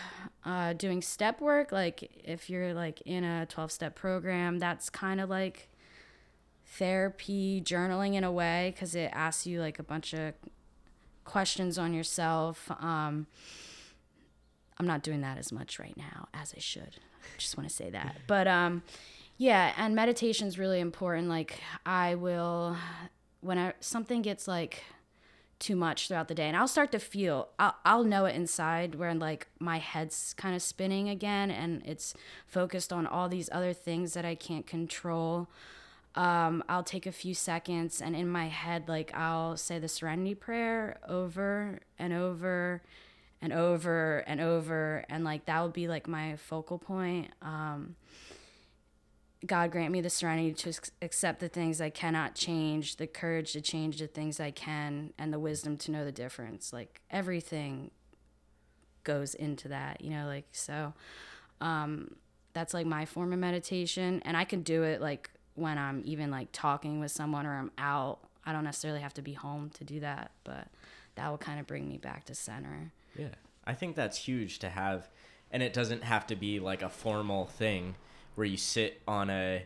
uh, 0.46 0.72
doing 0.72 1.02
step 1.02 1.38
work, 1.42 1.70
like 1.70 2.10
if 2.24 2.48
you're 2.48 2.72
like 2.72 3.02
in 3.02 3.22
a 3.24 3.46
twelve 3.46 3.70
step 3.70 3.94
program, 3.94 4.58
that's 4.58 4.88
kind 4.88 5.20
of 5.20 5.28
like 5.28 5.68
therapy 6.64 7.60
journaling 7.62 8.14
in 8.14 8.24
a 8.24 8.32
way 8.32 8.72
because 8.74 8.94
it 8.94 9.10
asks 9.12 9.46
you 9.46 9.60
like 9.60 9.78
a 9.78 9.82
bunch 9.82 10.14
of 10.14 10.34
questions 11.24 11.78
on 11.78 11.92
yourself. 11.92 12.70
Um, 12.80 13.26
i'm 14.80 14.86
not 14.86 15.02
doing 15.02 15.22
that 15.22 15.36
as 15.38 15.50
much 15.50 15.80
right 15.80 15.96
now 15.96 16.28
as 16.32 16.54
i 16.56 16.60
should. 16.60 16.96
Just 17.36 17.56
want 17.56 17.68
to 17.68 17.74
say 17.74 17.90
that. 17.90 18.16
But 18.26 18.46
um, 18.48 18.82
yeah 19.38 19.72
and 19.76 19.94
meditation 19.94 20.46
is 20.46 20.58
really 20.58 20.80
important 20.80 21.28
like 21.28 21.60
i 21.86 22.14
will 22.14 22.76
when 23.40 23.56
I, 23.56 23.72
something 23.80 24.20
gets 24.20 24.46
like 24.46 24.82
too 25.58 25.74
much 25.74 26.08
throughout 26.08 26.28
the 26.28 26.34
day 26.34 26.48
and 26.48 26.56
i'll 26.56 26.68
start 26.68 26.92
to 26.92 26.98
feel 26.98 27.48
i'll, 27.58 27.76
I'll 27.84 28.04
know 28.04 28.26
it 28.26 28.36
inside 28.36 28.96
where 28.96 29.14
like 29.14 29.48
my 29.58 29.78
head's 29.78 30.34
kind 30.34 30.54
of 30.54 30.62
spinning 30.62 31.08
again 31.08 31.50
and 31.50 31.82
it's 31.86 32.14
focused 32.46 32.92
on 32.92 33.06
all 33.06 33.28
these 33.28 33.48
other 33.50 33.72
things 33.72 34.12
that 34.14 34.24
i 34.24 34.34
can't 34.34 34.66
control 34.66 35.48
um, 36.14 36.64
I'll 36.68 36.82
take 36.82 37.06
a 37.06 37.12
few 37.12 37.32
seconds 37.32 38.00
and 38.02 38.16
in 38.16 38.28
my 38.28 38.48
head, 38.48 38.88
like 38.88 39.14
I'll 39.14 39.56
say 39.56 39.78
the 39.78 39.86
serenity 39.86 40.34
prayer 40.34 40.98
over 41.08 41.78
and 41.96 42.12
over 42.12 42.82
and 43.40 43.52
over 43.52 44.24
and 44.26 44.40
over. 44.40 45.04
And 45.08 45.22
like 45.22 45.46
that 45.46 45.62
would 45.62 45.72
be 45.72 45.86
like 45.86 46.08
my 46.08 46.34
focal 46.34 46.76
point. 46.76 47.30
Um, 47.40 47.94
God 49.46 49.70
grant 49.70 49.92
me 49.92 50.00
the 50.00 50.10
serenity 50.10 50.52
to 50.52 50.72
accept 51.00 51.40
the 51.40 51.48
things 51.48 51.80
I 51.80 51.90
cannot 51.90 52.34
change, 52.34 52.96
the 52.96 53.06
courage 53.06 53.52
to 53.52 53.60
change 53.60 53.98
the 53.98 54.06
things 54.06 54.40
I 54.40 54.50
can, 54.50 55.12
and 55.18 55.32
the 55.32 55.38
wisdom 55.38 55.76
to 55.78 55.90
know 55.90 56.04
the 56.04 56.12
difference. 56.12 56.72
Like 56.72 57.00
everything 57.10 57.90
goes 59.04 59.34
into 59.34 59.68
that, 59.68 60.00
you 60.00 60.10
know, 60.10 60.26
like 60.26 60.46
so. 60.52 60.92
Um, 61.60 62.16
that's 62.52 62.74
like 62.74 62.86
my 62.86 63.04
form 63.04 63.32
of 63.32 63.38
meditation, 63.38 64.22
and 64.24 64.36
I 64.36 64.44
can 64.44 64.62
do 64.62 64.82
it 64.82 65.00
like 65.00 65.30
when 65.54 65.78
I'm 65.78 66.02
even 66.04 66.30
like 66.30 66.48
talking 66.52 67.00
with 67.00 67.10
someone 67.10 67.46
or 67.46 67.54
I'm 67.54 67.70
out. 67.78 68.18
I 68.44 68.52
don't 68.52 68.64
necessarily 68.64 69.00
have 69.00 69.14
to 69.14 69.22
be 69.22 69.34
home 69.34 69.70
to 69.74 69.84
do 69.84 70.00
that, 70.00 70.32
but 70.42 70.68
that 71.16 71.28
will 71.30 71.38
kind 71.38 71.60
of 71.60 71.66
bring 71.66 71.86
me 71.86 71.98
back 71.98 72.24
to 72.26 72.34
center. 72.34 72.92
Yeah. 73.16 73.34
I 73.66 73.74
think 73.74 73.94
that's 73.94 74.16
huge 74.16 74.60
to 74.60 74.70
have 74.70 75.08
and 75.50 75.62
it 75.62 75.72
doesn't 75.72 76.04
have 76.04 76.26
to 76.28 76.36
be 76.36 76.60
like 76.60 76.82
a 76.82 76.88
formal 76.88 77.46
thing 77.46 77.94
where 78.38 78.46
you 78.46 78.56
sit 78.56 79.02
on 79.08 79.30
a 79.30 79.64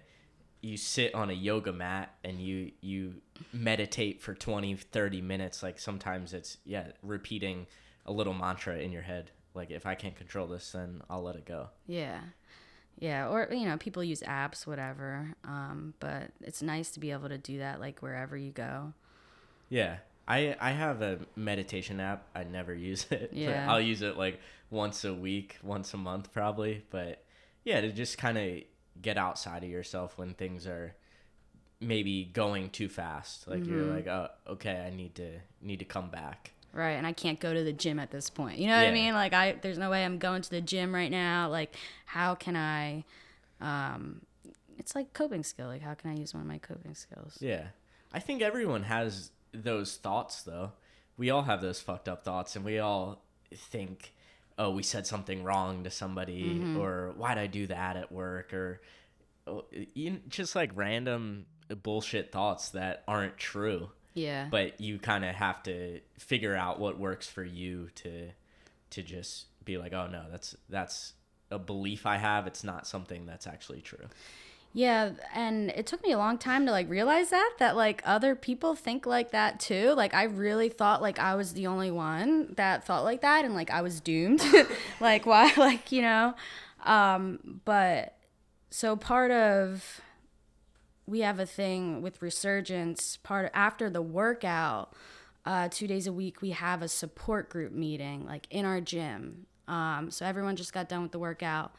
you 0.62 0.76
sit 0.78 1.14
on 1.14 1.28
a 1.28 1.32
yoga 1.34 1.72
mat 1.72 2.14
and 2.24 2.40
you 2.40 2.72
you 2.80 3.14
meditate 3.52 4.22
for 4.22 4.34
20 4.34 4.76
30 4.76 5.20
minutes 5.20 5.62
like 5.62 5.78
sometimes 5.78 6.32
it's 6.32 6.56
yeah 6.64 6.86
repeating 7.02 7.66
a 8.06 8.12
little 8.12 8.32
mantra 8.32 8.78
in 8.78 8.90
your 8.90 9.02
head 9.02 9.30
like 9.54 9.70
if 9.70 9.84
i 9.84 9.94
can't 9.94 10.16
control 10.16 10.46
this 10.46 10.72
then 10.72 11.02
i'll 11.10 11.22
let 11.22 11.36
it 11.36 11.44
go 11.44 11.68
Yeah. 11.86 12.20
Yeah, 12.98 13.28
or 13.28 13.48
you 13.50 13.66
know, 13.66 13.78
people 13.78 14.04
use 14.04 14.20
apps, 14.20 14.66
whatever. 14.66 15.34
Um, 15.44 15.94
but 15.98 16.30
it's 16.42 16.62
nice 16.62 16.90
to 16.92 17.00
be 17.00 17.10
able 17.10 17.30
to 17.30 17.38
do 17.38 17.58
that 17.58 17.80
like 17.80 18.00
wherever 18.00 18.36
you 18.36 18.52
go. 18.52 18.92
Yeah. 19.70 19.96
I 20.28 20.54
I 20.60 20.70
have 20.72 21.02
a 21.02 21.18
meditation 21.34 21.98
app. 22.00 22.26
I 22.34 22.44
never 22.44 22.72
use 22.90 23.06
it. 23.10 23.30
but 23.32 23.38
Yeah. 23.38 23.66
I'll 23.72 23.80
use 23.80 24.02
it 24.02 24.16
like 24.16 24.38
once 24.70 25.04
a 25.04 25.12
week, 25.14 25.56
once 25.62 25.94
a 25.94 25.96
month 25.96 26.32
probably, 26.32 26.84
but 26.90 27.24
yeah, 27.64 27.80
to 27.80 27.92
just 27.92 28.18
kind 28.18 28.38
of 28.38 28.60
get 29.00 29.16
outside 29.16 29.64
of 29.64 29.70
yourself 29.70 30.18
when 30.18 30.34
things 30.34 30.66
are 30.66 30.94
maybe 31.80 32.24
going 32.24 32.70
too 32.70 32.88
fast. 32.88 33.48
Like 33.48 33.66
you're 33.66 33.80
Mm-hmm. 33.80 33.94
like, 33.94 34.06
"Oh, 34.06 34.28
okay, 34.52 34.84
I 34.86 34.94
need 34.94 35.14
to 35.16 35.40
need 35.60 35.78
to 35.80 35.84
come 35.84 36.10
back." 36.10 36.52
Right, 36.72 36.92
and 36.92 37.06
I 37.06 37.12
can't 37.12 37.38
go 37.38 37.52
to 37.52 37.62
the 37.62 37.72
gym 37.72 37.98
at 37.98 38.10
this 38.10 38.30
point. 38.30 38.58
You 38.58 38.66
know 38.68 38.76
what 38.76 38.84
Yeah. 38.84 38.90
I 38.90 38.94
mean? 38.94 39.14
Like 39.14 39.32
I 39.34 39.52
there's 39.60 39.78
no 39.78 39.90
way 39.90 40.04
I'm 40.04 40.18
going 40.18 40.42
to 40.42 40.50
the 40.50 40.60
gym 40.60 40.94
right 40.94 41.10
now. 41.10 41.48
Like 41.48 41.74
how 42.06 42.34
can 42.34 42.56
I 42.56 43.04
um 43.60 44.22
it's 44.78 44.94
like 44.94 45.12
coping 45.12 45.42
skill. 45.44 45.66
Like 45.68 45.82
how 45.82 45.94
can 45.94 46.10
I 46.10 46.14
use 46.14 46.32
one 46.34 46.40
of 46.40 46.46
my 46.48 46.58
coping 46.58 46.94
skills? 46.94 47.38
Yeah. 47.40 47.68
I 48.12 48.20
think 48.20 48.42
everyone 48.42 48.84
has 48.84 49.30
those 49.52 49.96
thoughts 49.96 50.42
though. 50.42 50.72
We 51.18 51.28
all 51.30 51.42
have 51.42 51.60
those 51.60 51.80
fucked 51.80 52.08
up 52.08 52.24
thoughts 52.24 52.56
and 52.56 52.64
we 52.64 52.78
all 52.78 53.22
think, 53.54 54.14
"Oh, 54.62 54.70
we 54.70 54.82
said 54.82 55.06
something 55.06 55.42
wrong 55.42 55.84
to 55.84 55.90
somebody 55.90 56.44
mm-hmm. 56.44 56.78
or 56.78 57.12
why'd 57.16 57.38
I 57.38 57.48
do 57.48 57.66
that 57.66 57.96
at 57.96 58.12
work 58.12 58.54
or 58.54 58.80
oh, 59.46 59.64
you 59.94 60.20
just 60.28 60.54
like 60.54 60.70
random 60.74 61.46
bullshit 61.74 62.30
thoughts 62.30 62.70
that 62.70 63.02
aren't 63.08 63.36
true. 63.38 63.90
Yeah. 64.14 64.46
But 64.50 64.80
you 64.80 64.98
kind 64.98 65.24
of 65.24 65.34
have 65.34 65.62
to 65.64 66.00
figure 66.18 66.54
out 66.54 66.78
what 66.78 66.98
works 66.98 67.26
for 67.26 67.42
you 67.42 67.88
to 67.96 68.28
to 68.90 69.02
just 69.02 69.46
be 69.64 69.78
like, 69.78 69.92
"Oh 69.92 70.06
no, 70.06 70.26
that's 70.30 70.54
that's 70.68 71.14
a 71.50 71.58
belief 71.58 72.06
I 72.06 72.18
have. 72.18 72.46
It's 72.46 72.62
not 72.62 72.86
something 72.86 73.26
that's 73.26 73.46
actually 73.46 73.80
true." 73.80 74.06
Yeah, 74.74 75.10
and 75.34 75.70
it 75.70 75.86
took 75.86 76.02
me 76.02 76.12
a 76.12 76.18
long 76.18 76.38
time 76.38 76.64
to 76.64 76.72
like 76.72 76.88
realize 76.88 77.28
that 77.28 77.54
that 77.58 77.76
like 77.76 78.00
other 78.06 78.34
people 78.34 78.74
think 78.74 79.04
like 79.04 79.32
that 79.32 79.60
too. 79.60 79.92
Like 79.94 80.14
I 80.14 80.24
really 80.24 80.70
thought 80.70 81.02
like 81.02 81.18
I 81.18 81.34
was 81.34 81.52
the 81.52 81.66
only 81.66 81.90
one 81.90 82.54
that 82.56 82.84
thought 82.84 83.04
like 83.04 83.20
that 83.20 83.44
and 83.44 83.54
like 83.54 83.70
I 83.70 83.82
was 83.82 84.00
doomed. 84.00 84.42
like 85.00 85.26
why 85.26 85.52
like, 85.58 85.92
you 85.92 86.00
know. 86.00 86.34
Um 86.84 87.60
but 87.64 88.16
so 88.70 88.96
part 88.96 89.30
of 89.30 90.00
we 91.06 91.20
have 91.20 91.38
a 91.38 91.46
thing 91.46 92.00
with 92.00 92.22
resurgence 92.22 93.18
part 93.18 93.50
after 93.52 93.90
the 93.90 94.00
workout 94.00 94.94
uh, 95.44 95.68
two 95.70 95.86
days 95.86 96.06
a 96.06 96.12
week 96.12 96.40
we 96.40 96.50
have 96.50 96.80
a 96.80 96.88
support 96.88 97.50
group 97.50 97.72
meeting 97.72 98.24
like 98.24 98.46
in 98.50 98.64
our 98.64 98.80
gym 98.80 99.46
um, 99.68 100.10
so 100.10 100.24
everyone 100.24 100.56
just 100.56 100.72
got 100.72 100.88
done 100.88 101.02
with 101.02 101.12
the 101.12 101.18
workout 101.18 101.74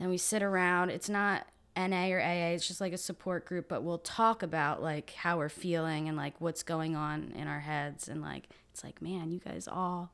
and 0.00 0.10
we 0.10 0.16
sit 0.16 0.42
around 0.42 0.90
it's 0.90 1.08
not 1.08 1.46
na 1.76 2.06
or 2.08 2.20
aa 2.20 2.52
it's 2.54 2.66
just 2.66 2.80
like 2.80 2.92
a 2.92 2.98
support 2.98 3.46
group 3.46 3.68
but 3.68 3.82
we'll 3.82 3.98
talk 3.98 4.42
about 4.42 4.82
like 4.82 5.10
how 5.10 5.38
we're 5.38 5.48
feeling 5.48 6.08
and 6.08 6.16
like 6.16 6.34
what's 6.40 6.62
going 6.62 6.94
on 6.94 7.32
in 7.34 7.46
our 7.46 7.60
heads 7.60 8.08
and 8.08 8.20
like 8.20 8.48
it's 8.70 8.84
like 8.84 9.00
man 9.00 9.30
you 9.30 9.38
guys 9.38 9.66
all 9.68 10.12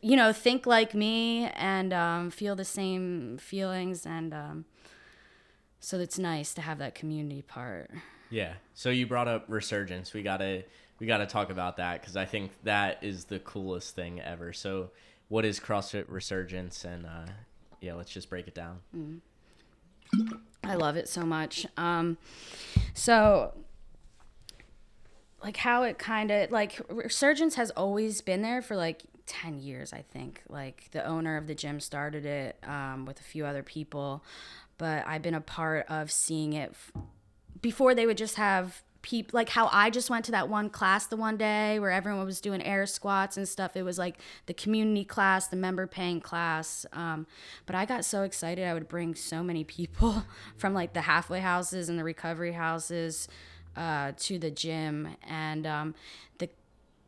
you 0.00 0.16
know 0.16 0.32
think 0.32 0.66
like 0.66 0.94
me 0.94 1.48
and 1.54 1.92
um, 1.92 2.30
feel 2.30 2.56
the 2.56 2.64
same 2.64 3.38
feelings 3.38 4.04
and 4.06 4.32
um, 4.34 4.64
so 5.80 5.98
it's 5.98 6.18
nice 6.18 6.54
to 6.54 6.60
have 6.60 6.78
that 6.78 6.94
community 6.94 7.42
part 7.42 7.90
Yeah. 8.32 8.54
So 8.74 8.88
you 8.88 9.06
brought 9.06 9.28
up 9.28 9.44
resurgence. 9.48 10.14
We 10.14 10.22
gotta 10.22 10.64
we 10.98 11.06
gotta 11.06 11.26
talk 11.26 11.50
about 11.50 11.76
that 11.76 12.00
because 12.00 12.16
I 12.16 12.24
think 12.24 12.50
that 12.64 12.98
is 13.02 13.26
the 13.26 13.38
coolest 13.40 13.94
thing 13.94 14.20
ever. 14.20 14.54
So 14.54 14.90
what 15.28 15.44
is 15.44 15.60
CrossFit 15.60 16.06
resurgence? 16.08 16.84
And 16.86 17.04
uh, 17.04 17.26
yeah, 17.82 17.92
let's 17.94 18.10
just 18.10 18.30
break 18.30 18.48
it 18.48 18.54
down. 18.54 18.80
I 20.64 20.74
love 20.74 20.96
it 20.96 21.08
so 21.08 21.22
much. 21.22 21.66
Um, 21.76 22.16
so, 22.94 23.52
like, 25.42 25.56
how 25.56 25.82
it 25.82 25.98
kind 25.98 26.30
of 26.30 26.50
like 26.50 26.80
Resurgence 26.88 27.56
has 27.56 27.70
always 27.72 28.20
been 28.20 28.42
there 28.42 28.62
for 28.62 28.76
like 28.76 29.02
10 29.26 29.58
years, 29.58 29.92
I 29.92 30.02
think. 30.02 30.42
Like, 30.48 30.90
the 30.92 31.04
owner 31.04 31.36
of 31.36 31.46
the 31.46 31.54
gym 31.54 31.80
started 31.80 32.24
it 32.24 32.56
um, 32.64 33.06
with 33.06 33.20
a 33.20 33.24
few 33.24 33.44
other 33.44 33.62
people, 33.62 34.24
but 34.78 35.06
I've 35.06 35.22
been 35.22 35.34
a 35.34 35.40
part 35.40 35.86
of 35.88 36.10
seeing 36.10 36.52
it 36.52 36.70
f- 36.70 36.92
before 37.60 37.94
they 37.94 38.06
would 38.06 38.16
just 38.18 38.36
have 38.36 38.82
like 39.32 39.50
how 39.50 39.68
I 39.72 39.90
just 39.90 40.10
went 40.10 40.24
to 40.26 40.32
that 40.32 40.48
one 40.48 40.70
class 40.70 41.06
the 41.06 41.16
one 41.16 41.36
day 41.36 41.78
where 41.78 41.90
everyone 41.90 42.24
was 42.24 42.40
doing 42.40 42.62
air 42.62 42.86
squats 42.86 43.36
and 43.36 43.48
stuff. 43.48 43.76
It 43.76 43.82
was 43.82 43.98
like 43.98 44.18
the 44.46 44.54
community 44.54 45.04
class, 45.04 45.48
the 45.48 45.56
member 45.56 45.86
paying 45.86 46.20
class. 46.20 46.86
Um, 46.92 47.26
but 47.66 47.74
I 47.74 47.84
got 47.84 48.04
so 48.04 48.22
excited 48.22 48.66
I 48.66 48.74
would 48.74 48.88
bring 48.88 49.14
so 49.14 49.42
many 49.42 49.64
people 49.64 50.24
from 50.56 50.74
like 50.74 50.92
the 50.92 51.02
halfway 51.02 51.40
houses 51.40 51.88
and 51.88 51.98
the 51.98 52.04
recovery 52.04 52.52
houses 52.52 53.28
uh, 53.76 54.12
to 54.16 54.38
the 54.38 54.50
gym, 54.50 55.16
and 55.26 55.66
um, 55.66 55.94
the 56.38 56.48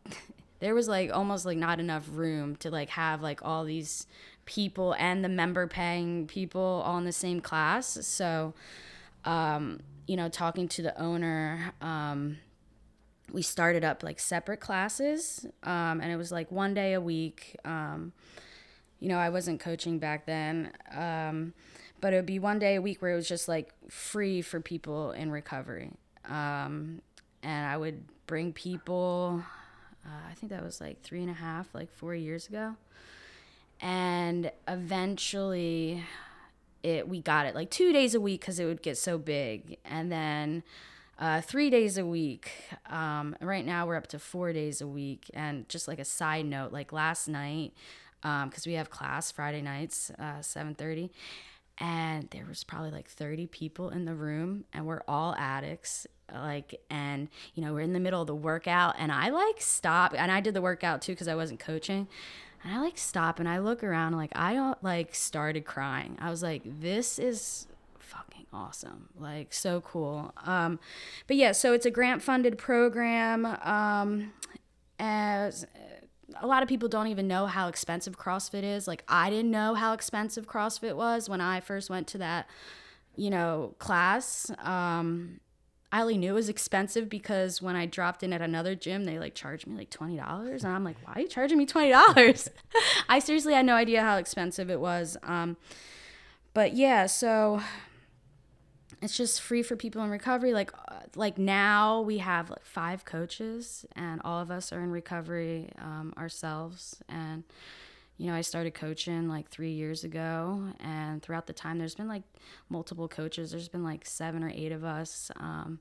there 0.60 0.74
was 0.74 0.88
like 0.88 1.12
almost 1.12 1.44
like 1.44 1.58
not 1.58 1.78
enough 1.78 2.08
room 2.10 2.56
to 2.56 2.70
like 2.70 2.88
have 2.90 3.20
like 3.20 3.40
all 3.44 3.64
these 3.64 4.06
people 4.46 4.94
and 4.98 5.24
the 5.24 5.28
member 5.28 5.66
paying 5.66 6.26
people 6.26 6.82
all 6.84 6.98
in 6.98 7.04
the 7.04 7.12
same 7.12 7.40
class. 7.40 7.98
So 8.06 8.54
um, 9.24 9.80
you 10.06 10.16
know, 10.16 10.28
talking 10.28 10.68
to 10.68 10.82
the 10.82 11.00
owner, 11.00 11.72
um, 11.80 12.38
we 13.32 13.42
started 13.42 13.84
up 13.84 14.02
like 14.02 14.20
separate 14.20 14.60
classes, 14.60 15.46
um, 15.62 16.00
and 16.00 16.12
it 16.12 16.16
was 16.16 16.30
like 16.30 16.50
one 16.52 16.74
day 16.74 16.92
a 16.92 17.00
week. 17.00 17.56
Um, 17.64 18.12
you 19.00 19.08
know, 19.08 19.18
I 19.18 19.28
wasn't 19.30 19.60
coaching 19.60 19.98
back 19.98 20.26
then, 20.26 20.72
um, 20.94 21.52
but 22.00 22.12
it 22.12 22.16
would 22.16 22.26
be 22.26 22.38
one 22.38 22.58
day 22.58 22.76
a 22.76 22.82
week 22.82 23.02
where 23.02 23.12
it 23.12 23.16
was 23.16 23.28
just 23.28 23.48
like 23.48 23.72
free 23.90 24.40
for 24.40 24.60
people 24.60 25.12
in 25.12 25.30
recovery. 25.30 25.90
Um, 26.28 27.00
and 27.42 27.66
I 27.66 27.76
would 27.76 28.04
bring 28.26 28.52
people, 28.52 29.42
uh, 30.06 30.30
I 30.30 30.34
think 30.34 30.50
that 30.50 30.62
was 30.62 30.80
like 30.80 31.02
three 31.02 31.20
and 31.20 31.30
a 31.30 31.34
half, 31.34 31.74
like 31.74 31.92
four 31.92 32.14
years 32.14 32.46
ago. 32.48 32.76
And 33.80 34.50
eventually, 34.68 36.04
it 36.84 37.08
we 37.08 37.20
got 37.20 37.46
it 37.46 37.54
like 37.54 37.70
two 37.70 37.92
days 37.92 38.14
a 38.14 38.20
week 38.20 38.42
because 38.42 38.60
it 38.60 38.66
would 38.66 38.82
get 38.82 38.96
so 38.98 39.18
big. 39.18 39.78
And 39.84 40.12
then 40.12 40.62
uh, 41.18 41.40
three 41.40 41.70
days 41.70 41.96
a 41.96 42.04
week. 42.04 42.50
Um, 42.90 43.36
right 43.40 43.64
now 43.64 43.86
we're 43.86 43.96
up 43.96 44.08
to 44.08 44.18
four 44.18 44.52
days 44.52 44.80
a 44.80 44.86
week. 44.86 45.30
And 45.32 45.68
just 45.68 45.88
like 45.88 45.98
a 45.98 46.04
side 46.04 46.46
note, 46.46 46.72
like 46.72 46.92
last 46.92 47.28
night, 47.28 47.72
because 48.22 48.66
we 48.66 48.74
have 48.74 48.90
class 48.90 49.30
Friday 49.30 49.62
nights, 49.62 50.10
uh, 50.18 50.40
seven 50.40 50.74
thirty, 50.74 51.10
and 51.78 52.28
there 52.30 52.46
was 52.46 52.64
probably 52.64 52.90
like 52.90 53.08
thirty 53.08 53.46
people 53.46 53.90
in 53.90 54.04
the 54.04 54.14
room, 54.14 54.64
and 54.72 54.86
we're 54.86 55.02
all 55.06 55.34
addicts. 55.36 56.06
Like, 56.32 56.80
and 56.90 57.28
you 57.54 57.62
know, 57.62 57.74
we're 57.74 57.80
in 57.80 57.92
the 57.92 58.00
middle 58.00 58.22
of 58.22 58.26
the 58.26 58.34
workout, 58.34 58.94
and 58.98 59.12
I 59.12 59.28
like 59.28 59.60
stop, 59.60 60.14
and 60.16 60.32
I 60.32 60.40
did 60.40 60.54
the 60.54 60.62
workout 60.62 61.02
too 61.02 61.12
because 61.12 61.28
I 61.28 61.34
wasn't 61.34 61.60
coaching. 61.60 62.08
And 62.64 62.72
I 62.72 62.80
like 62.80 62.96
stop 62.96 63.38
and 63.38 63.48
I 63.48 63.58
look 63.58 63.84
around 63.84 64.16
like 64.16 64.32
I 64.34 64.54
don't 64.54 64.82
like 64.82 65.14
started 65.14 65.66
crying. 65.66 66.16
I 66.20 66.30
was 66.30 66.42
like, 66.42 66.62
this 66.64 67.18
is 67.18 67.66
fucking 67.98 68.46
awesome. 68.52 69.10
Like 69.18 69.52
so 69.52 69.82
cool. 69.82 70.32
Um, 70.46 70.80
but 71.26 71.36
yeah, 71.36 71.52
so 71.52 71.74
it's 71.74 71.84
a 71.84 71.90
grant 71.90 72.22
funded 72.22 72.56
program. 72.56 73.44
Um, 73.44 74.32
as 74.98 75.66
a 76.40 76.46
lot 76.46 76.62
of 76.62 76.68
people 76.68 76.88
don't 76.88 77.08
even 77.08 77.28
know 77.28 77.46
how 77.46 77.68
expensive 77.68 78.18
CrossFit 78.18 78.62
is. 78.62 78.88
Like 78.88 79.04
I 79.08 79.28
didn't 79.28 79.50
know 79.50 79.74
how 79.74 79.92
expensive 79.92 80.46
CrossFit 80.46 80.96
was 80.96 81.28
when 81.28 81.42
I 81.42 81.60
first 81.60 81.90
went 81.90 82.06
to 82.08 82.18
that, 82.18 82.48
you 83.14 83.30
know, 83.30 83.74
class. 83.78 84.50
Um, 84.60 85.40
I 85.94 86.00
only 86.00 86.18
knew 86.18 86.30
it 86.30 86.34
was 86.34 86.48
expensive 86.48 87.08
because 87.08 87.62
when 87.62 87.76
I 87.76 87.86
dropped 87.86 88.24
in 88.24 88.32
at 88.32 88.42
another 88.42 88.74
gym, 88.74 89.04
they 89.04 89.20
like 89.20 89.36
charged 89.36 89.68
me 89.68 89.76
like 89.76 89.90
twenty 89.90 90.16
dollars, 90.16 90.64
and 90.64 90.74
I'm 90.74 90.82
like, 90.82 90.96
why 91.04 91.12
are 91.12 91.20
you 91.20 91.28
charging 91.28 91.56
me 91.56 91.66
twenty 91.66 91.90
dollars? 91.90 92.48
I 93.08 93.20
seriously 93.20 93.54
had 93.54 93.64
no 93.64 93.76
idea 93.76 94.02
how 94.02 94.16
expensive 94.16 94.70
it 94.70 94.80
was. 94.80 95.16
Um, 95.22 95.56
but 96.52 96.74
yeah, 96.74 97.06
so 97.06 97.62
it's 99.02 99.16
just 99.16 99.40
free 99.40 99.62
for 99.62 99.76
people 99.76 100.02
in 100.02 100.10
recovery. 100.10 100.52
Like 100.52 100.72
uh, 100.88 101.02
like 101.14 101.38
now 101.38 102.00
we 102.00 102.18
have 102.18 102.50
like 102.50 102.66
five 102.66 103.04
coaches, 103.04 103.86
and 103.94 104.20
all 104.24 104.40
of 104.40 104.50
us 104.50 104.72
are 104.72 104.80
in 104.80 104.90
recovery 104.90 105.70
um, 105.78 106.12
ourselves, 106.18 107.04
and 107.08 107.44
you 108.16 108.28
know, 108.28 108.34
I 108.34 108.42
started 108.42 108.74
coaching 108.74 109.28
like 109.28 109.48
three 109.48 109.72
years 109.72 110.04
ago, 110.04 110.68
and 110.80 111.22
throughout 111.22 111.46
the 111.46 111.52
time, 111.52 111.78
there's 111.78 111.94
been 111.96 112.08
like 112.08 112.22
multiple 112.68 113.08
coaches. 113.08 113.50
There's 113.50 113.68
been 113.68 113.82
like 113.82 114.06
seven 114.06 114.44
or 114.44 114.50
eight 114.50 114.72
of 114.72 114.84
us. 114.84 115.30
Um, 115.36 115.80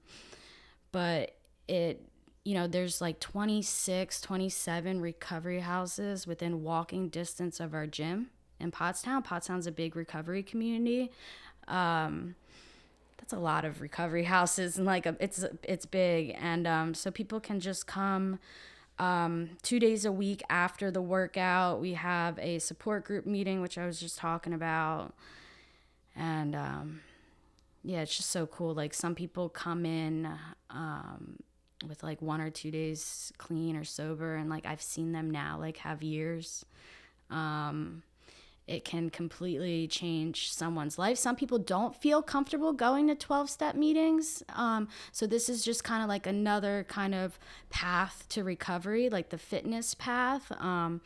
but 0.91 1.35
it, 1.67 2.07
you 2.43 2.55
know, 2.55 2.67
there's 2.67 3.01
like 3.01 3.19
26, 3.19 4.19
27 4.21 4.99
recovery 4.99 5.59
houses 5.59 6.25
within 6.25 6.63
walking 6.63 7.09
distance 7.09 7.59
of 7.59 7.73
our 7.73 7.85
gym 7.85 8.29
in 8.59 8.71
Pottstown. 8.71 9.23
Pottstown's 9.23 9.67
a 9.67 9.71
big 9.71 9.95
recovery 9.95 10.41
community. 10.41 11.11
Um, 11.67 12.35
that's 13.17 13.33
a 13.33 13.39
lot 13.39 13.63
of 13.63 13.79
recovery 13.79 14.23
houses, 14.25 14.77
and 14.77 14.87
like 14.87 15.05
a, 15.05 15.15
it's 15.19 15.45
it's 15.61 15.85
big, 15.85 16.35
and 16.39 16.65
um, 16.65 16.93
so 16.95 17.11
people 17.11 17.39
can 17.39 17.59
just 17.59 17.85
come 17.85 18.39
um, 18.99 19.51
two 19.62 19.79
days 19.79 20.06
a 20.06 20.12
week 20.12 20.43
after 20.49 20.91
the 20.91 21.01
workout, 21.01 21.82
we 21.82 21.93
have 21.93 22.38
a 22.39 22.60
support 22.60 23.06
group 23.06 23.25
meeting, 23.25 23.62
which 23.62 23.77
I 23.77 23.86
was 23.86 23.99
just 23.99 24.17
talking 24.17 24.53
about. 24.53 25.13
And 26.15 26.56
um, 26.56 27.01
yeah, 27.84 28.01
it's 28.01 28.15
just 28.15 28.29
so 28.29 28.45
cool. 28.45 28.73
Like 28.73 28.93
some 28.93 29.15
people 29.15 29.49
come 29.49 29.86
in 29.86 30.29
um, 30.69 31.38
with 31.88 32.03
like 32.03 32.21
one 32.21 32.39
or 32.39 32.49
two 32.49 32.71
days 32.71 33.34
clean 33.38 33.75
or 33.75 33.84
sober, 33.84 34.36
and 34.36 34.49
like 34.49 34.65
I've 34.65 34.82
seen 34.82 35.12
them 35.12 35.29
now 35.29 35.58
like 35.60 35.77
have 35.77 36.03
years. 36.03 36.65
Um, 37.29 38.03
it 38.67 38.86
can 38.86 39.10
completely 39.10 39.88
change 39.88 40.54
someone's 40.54 40.97
life. 40.97 41.17
Some 41.17 41.36
people 41.36 41.60
don't 41.60 41.95
feel 41.95 42.21
comfortable 42.21 42.71
going 42.71 43.08
to 43.08 43.15
12 43.15 43.49
step 43.49 43.76
meetings. 43.76 44.41
Um, 44.49 44.88
so, 45.12 45.28
this 45.28 45.49
is 45.49 45.65
just 45.65 45.84
kind 45.84 46.02
of 46.02 46.08
like 46.08 46.26
another 46.26 46.86
kind 46.88 47.13
of 47.13 47.38
path 47.69 48.26
to 48.30 48.43
recovery, 48.43 49.10
like 49.10 49.30
the 49.30 49.38
fitness 49.38 49.93
path. 49.93 50.52
Um, 50.60 51.02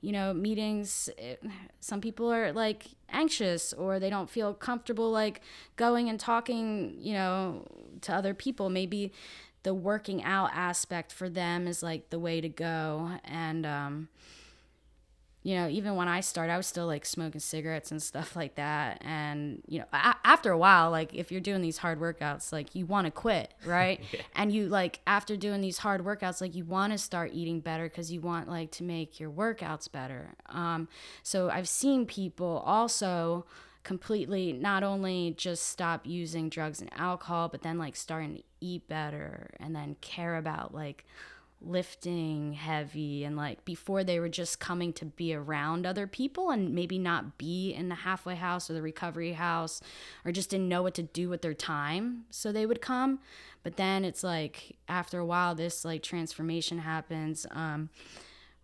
you 0.00 0.10
know, 0.10 0.34
meetings, 0.34 1.08
it, 1.16 1.42
some 1.80 2.00
people 2.00 2.32
are 2.32 2.52
like 2.52 2.86
anxious 3.08 3.72
or 3.72 4.00
they 4.00 4.10
don't 4.10 4.28
feel 4.28 4.52
comfortable 4.52 5.10
like 5.12 5.42
going 5.76 6.08
and 6.08 6.18
talking, 6.18 6.96
you 6.98 7.12
know, 7.12 7.64
to 8.00 8.12
other 8.12 8.34
people. 8.34 8.68
Maybe 8.68 9.12
the 9.62 9.72
working 9.72 10.24
out 10.24 10.50
aspect 10.54 11.12
for 11.12 11.28
them 11.28 11.68
is 11.68 11.84
like 11.84 12.10
the 12.10 12.18
way 12.18 12.40
to 12.40 12.48
go. 12.48 13.12
And, 13.24 13.64
um, 13.64 14.08
you 15.44 15.56
know, 15.56 15.68
even 15.68 15.96
when 15.96 16.06
I 16.06 16.20
started, 16.20 16.52
I 16.52 16.56
was 16.56 16.66
still 16.68 16.86
like 16.86 17.04
smoking 17.04 17.40
cigarettes 17.40 17.90
and 17.90 18.00
stuff 18.00 18.36
like 18.36 18.54
that. 18.54 19.02
And, 19.04 19.62
you 19.66 19.80
know, 19.80 19.86
a- 19.92 20.16
after 20.24 20.52
a 20.52 20.58
while, 20.58 20.90
like 20.90 21.14
if 21.14 21.32
you're 21.32 21.40
doing 21.40 21.62
these 21.62 21.78
hard 21.78 22.00
workouts, 22.00 22.52
like 22.52 22.74
you 22.74 22.86
want 22.86 23.06
to 23.06 23.10
quit, 23.10 23.52
right? 23.66 24.00
yeah. 24.12 24.20
And 24.36 24.52
you 24.52 24.68
like, 24.68 25.00
after 25.06 25.36
doing 25.36 25.60
these 25.60 25.78
hard 25.78 26.04
workouts, 26.04 26.40
like 26.40 26.54
you 26.54 26.64
want 26.64 26.92
to 26.92 26.98
start 26.98 27.30
eating 27.34 27.60
better 27.60 27.88
because 27.88 28.12
you 28.12 28.20
want 28.20 28.48
like 28.48 28.70
to 28.72 28.84
make 28.84 29.18
your 29.18 29.30
workouts 29.30 29.90
better. 29.90 30.34
Um, 30.48 30.88
so 31.22 31.50
I've 31.50 31.68
seen 31.68 32.06
people 32.06 32.62
also 32.64 33.44
completely 33.82 34.52
not 34.52 34.84
only 34.84 35.34
just 35.36 35.66
stop 35.66 36.06
using 36.06 36.48
drugs 36.48 36.80
and 36.80 36.90
alcohol, 36.96 37.48
but 37.48 37.62
then 37.62 37.78
like 37.78 37.96
starting 37.96 38.36
to 38.36 38.42
eat 38.60 38.86
better 38.86 39.50
and 39.58 39.74
then 39.74 39.96
care 40.00 40.36
about 40.36 40.72
like, 40.72 41.04
lifting 41.64 42.52
heavy 42.52 43.24
and 43.24 43.36
like 43.36 43.64
before 43.64 44.04
they 44.04 44.18
were 44.18 44.28
just 44.28 44.60
coming 44.60 44.92
to 44.92 45.04
be 45.04 45.34
around 45.34 45.86
other 45.86 46.06
people 46.06 46.50
and 46.50 46.74
maybe 46.74 46.98
not 46.98 47.38
be 47.38 47.72
in 47.72 47.88
the 47.88 47.94
halfway 47.94 48.34
house 48.34 48.68
or 48.68 48.74
the 48.74 48.82
recovery 48.82 49.32
house 49.32 49.80
or 50.24 50.32
just 50.32 50.50
didn't 50.50 50.68
know 50.68 50.82
what 50.82 50.94
to 50.94 51.02
do 51.02 51.28
with 51.28 51.42
their 51.42 51.54
time 51.54 52.24
so 52.30 52.50
they 52.50 52.66
would 52.66 52.80
come. 52.80 53.18
But 53.62 53.76
then 53.76 54.04
it's 54.04 54.24
like 54.24 54.76
after 54.88 55.18
a 55.18 55.26
while 55.26 55.54
this 55.54 55.84
like 55.84 56.02
transformation 56.02 56.78
happens 56.78 57.46
um, 57.50 57.90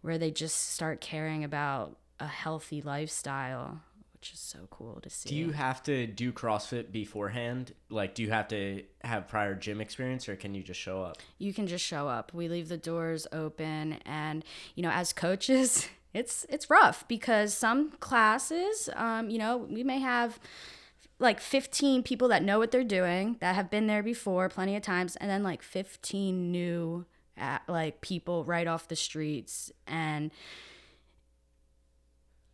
where 0.03 0.19
they 0.19 0.31
just 0.31 0.71
start 0.73 1.01
caring 1.01 1.45
about 1.45 1.97
a 2.21 2.27
healthy 2.27 2.83
lifestyle 2.83 3.81
which 4.19 4.33
is 4.33 4.41
so 4.41 4.67
cool 4.71 4.99
to 5.01 5.09
see. 5.09 5.29
Do 5.29 5.37
you 5.37 5.53
have 5.53 5.81
to 5.85 6.07
do 6.07 6.33
CrossFit 6.33 6.91
beforehand? 6.91 7.73
Like, 7.89 8.15
do 8.17 8.23
you 8.23 8.31
have 8.31 8.49
to 8.49 8.83
have 9.05 9.29
prior 9.29 9.55
gym 9.55 9.81
experience 9.81 10.29
or 10.29 10.35
can 10.35 10.55
you 10.55 10.63
just 10.63 10.81
show 10.81 11.03
up? 11.03 11.19
You 11.39 11.55
can 11.55 11.69
just 11.69 11.85
show 11.85 12.09
up. 12.09 12.35
We 12.35 12.49
leave 12.49 12.69
the 12.69 12.77
doors 12.77 13.29
open. 13.31 13.99
And, 14.05 14.45
you 14.75 14.83
know, 14.83 14.91
as 14.91 15.13
coaches, 15.13 15.89
it's 16.15 16.47
it's 16.49 16.69
rough 16.69 17.07
because 17.07 17.55
some 17.55 17.93
classes, 18.01 18.89
um, 18.97 19.31
you 19.31 19.39
know, 19.39 19.57
we 19.57 19.85
may 19.85 20.01
have 20.01 20.41
like 21.21 21.39
15 21.41 22.03
people 22.03 22.27
that 22.29 22.43
know 22.43 22.59
what 22.59 22.73
they're 22.73 22.83
doing 22.83 23.37
that 23.41 23.55
have 23.55 23.71
been 23.71 23.87
there 23.87 24.03
before 24.03 24.49
plenty 24.49 24.75
of 24.75 24.83
times 24.83 25.17
and 25.17 25.31
then 25.31 25.43
like 25.43 25.63
15 25.63 26.51
new 26.51 27.07
uh, 27.41 27.59
like 27.69 28.01
people 28.01 28.45
right 28.45 28.67
off 28.67 28.89
the 28.89 28.97
streets 28.97 29.71
and 29.87 30.31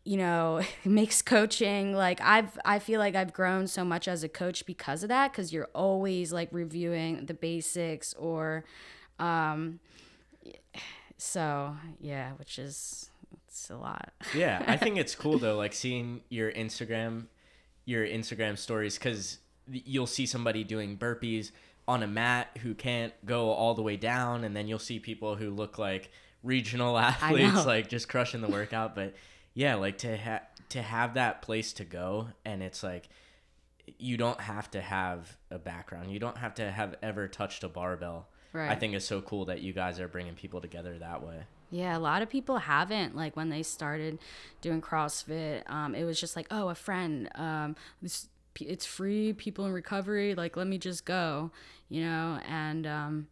you 0.04 0.16
know 0.16 0.60
makes 0.84 1.22
coaching 1.22 1.94
like 1.94 2.20
i've 2.20 2.58
i 2.64 2.78
feel 2.78 3.00
like 3.00 3.14
i've 3.14 3.32
grown 3.32 3.66
so 3.66 3.84
much 3.84 4.06
as 4.06 4.22
a 4.22 4.28
coach 4.28 4.64
because 4.66 5.02
of 5.02 5.08
that 5.08 5.32
because 5.32 5.52
you're 5.52 5.68
always 5.74 6.32
like 6.32 6.48
reviewing 6.52 7.26
the 7.26 7.34
basics 7.34 8.14
or 8.14 8.64
um 9.18 9.80
so 11.16 11.74
yeah 12.00 12.32
which 12.32 12.58
is 12.58 13.10
it's 13.46 13.70
a 13.70 13.76
lot. 13.76 14.12
Yeah 14.34 14.62
i 14.66 14.76
think 14.76 14.96
it's 14.96 15.14
cool 15.14 15.38
though 15.38 15.56
like 15.56 15.72
seeing 15.72 16.22
your 16.28 16.50
instagram 16.52 17.26
your 17.84 18.04
instagram 18.04 18.58
stories 18.58 18.98
because 18.98 19.38
you'll 19.70 20.06
see 20.06 20.26
somebody 20.26 20.64
doing 20.64 20.98
burpees 20.98 21.50
on 21.86 22.02
a 22.02 22.06
mat 22.06 22.48
who 22.62 22.74
can't 22.74 23.12
go 23.24 23.50
all 23.50 23.74
the 23.74 23.82
way 23.82 23.96
down 23.96 24.42
and 24.42 24.56
then 24.56 24.66
you'll 24.66 24.78
see 24.78 24.98
people 24.98 25.36
who 25.36 25.50
look 25.50 25.78
like 25.78 26.10
regional 26.42 26.98
athletes 26.98 27.64
like 27.64 27.88
just 27.88 28.08
crushing 28.08 28.40
the 28.40 28.48
workout 28.48 28.94
but 28.94 29.14
yeah, 29.54 29.76
like 29.76 29.98
to 29.98 30.16
have 30.16 30.42
to 30.70 30.82
have 30.82 31.14
that 31.14 31.42
place 31.42 31.72
to 31.74 31.84
go, 31.84 32.28
and 32.44 32.62
it's 32.62 32.82
like 32.82 33.08
you 33.98 34.16
don't 34.16 34.40
have 34.40 34.70
to 34.72 34.80
have 34.80 35.36
a 35.50 35.58
background. 35.58 36.10
You 36.10 36.18
don't 36.18 36.38
have 36.38 36.54
to 36.54 36.70
have 36.70 36.96
ever 37.02 37.28
touched 37.28 37.64
a 37.64 37.68
barbell. 37.68 38.28
Right. 38.52 38.70
I 38.70 38.76
think 38.76 38.94
it's 38.94 39.04
so 39.04 39.20
cool 39.20 39.46
that 39.46 39.62
you 39.62 39.72
guys 39.72 39.98
are 39.98 40.08
bringing 40.08 40.34
people 40.34 40.60
together 40.60 40.96
that 40.98 41.24
way. 41.26 41.42
Yeah, 41.70 41.96
a 41.96 41.98
lot 41.98 42.22
of 42.22 42.30
people 42.30 42.58
haven't. 42.58 43.16
Like 43.16 43.36
when 43.36 43.48
they 43.48 43.62
started 43.62 44.18
doing 44.60 44.80
CrossFit, 44.80 45.68
um, 45.68 45.94
it 45.94 46.04
was 46.04 46.20
just 46.20 46.36
like, 46.36 46.46
oh, 46.50 46.68
a 46.68 46.74
friend. 46.74 47.28
Um, 47.34 47.74
this, 48.00 48.28
it's 48.60 48.86
free. 48.86 49.32
People 49.32 49.66
in 49.66 49.72
recovery. 49.72 50.34
Like, 50.34 50.56
let 50.56 50.68
me 50.68 50.78
just 50.78 51.04
go. 51.04 51.50
You 51.88 52.02
know, 52.02 52.40
and 52.48 52.86
um, 52.86 53.26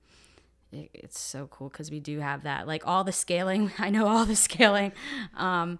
it, 0.72 0.90
it's 0.94 1.18
so 1.18 1.46
cool 1.48 1.68
because 1.68 1.90
we 1.90 2.00
do 2.00 2.20
have 2.20 2.42
that. 2.44 2.66
Like 2.66 2.86
all 2.86 3.04
the 3.04 3.12
scaling. 3.12 3.70
I 3.78 3.90
know 3.90 4.06
all 4.06 4.24
the 4.24 4.36
scaling. 4.36 4.92
Um, 5.36 5.78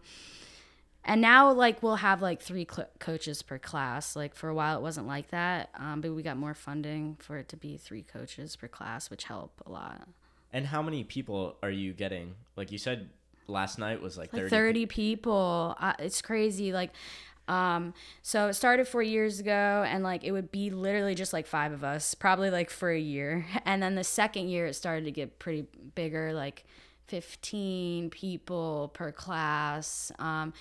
and 1.05 1.21
now 1.21 1.51
like 1.53 1.83
we'll 1.83 1.97
have 1.97 2.23
like 2.23 2.41
three 2.41 2.67
cl- 2.71 2.89
coaches 3.01 3.43
per 3.43 3.59
class 3.59 4.15
like 4.15 4.35
for 4.35 4.49
a 4.49 4.55
while 4.55 4.79
it 4.79 4.83
wasn't 4.83 5.07
like 5.07 5.31
that 5.31 5.71
um, 5.77 6.01
but 6.01 6.13
we 6.13 6.23
got 6.23 6.37
more 6.37 6.55
funding 6.55 7.17
for 7.19 7.39
it 7.39 7.49
to 7.49 7.57
be 7.57 7.77
three 7.77 8.03
coaches 8.03 8.55
per 8.55 8.69
class 8.69 9.11
which 9.11 9.25
help 9.25 9.61
a 9.67 9.71
lot 9.71 10.07
And 10.53 10.67
how 10.67 10.83
many 10.83 11.03
people 11.03 11.57
are 11.63 11.71
you 11.71 11.93
getting? 11.93 12.35
Like 12.57 12.71
you 12.71 12.79
said 12.79 13.09
last 13.49 13.79
night 13.79 14.01
was 14.01 14.17
like, 14.17 14.33
like 14.33 14.43
30. 14.43 14.51
30 14.51 14.87
people 14.87 15.77
uh, 15.81 15.95
it's 15.99 16.23
crazy 16.23 16.73
like 16.73 16.91
um 17.53 17.93
so 18.23 18.49
it 18.49 18.55
started 18.55 18.87
four 18.89 19.03
years 19.03 19.41
ago 19.41 19.85
and 19.87 20.03
like 20.05 20.23
it 20.25 20.33
would 20.33 20.51
be 20.51 20.71
literally 20.71 21.15
just 21.15 21.33
like 21.33 21.47
five 21.47 21.73
of 21.73 21.83
us 21.85 22.15
probably 22.15 22.51
like 22.51 22.71
for 22.71 22.91
a 22.91 22.99
year. 22.99 23.45
And 23.67 23.83
then 23.83 23.95
the 23.95 24.05
second 24.05 24.49
year 24.49 24.67
it 24.67 24.75
started 24.75 25.05
to 25.05 25.11
get 25.11 25.39
pretty 25.39 25.67
bigger 25.95 26.33
like 26.33 26.65
15 27.09 28.11
people 28.11 28.91
per 28.95 29.13
class. 29.13 30.11
Um 30.19 30.53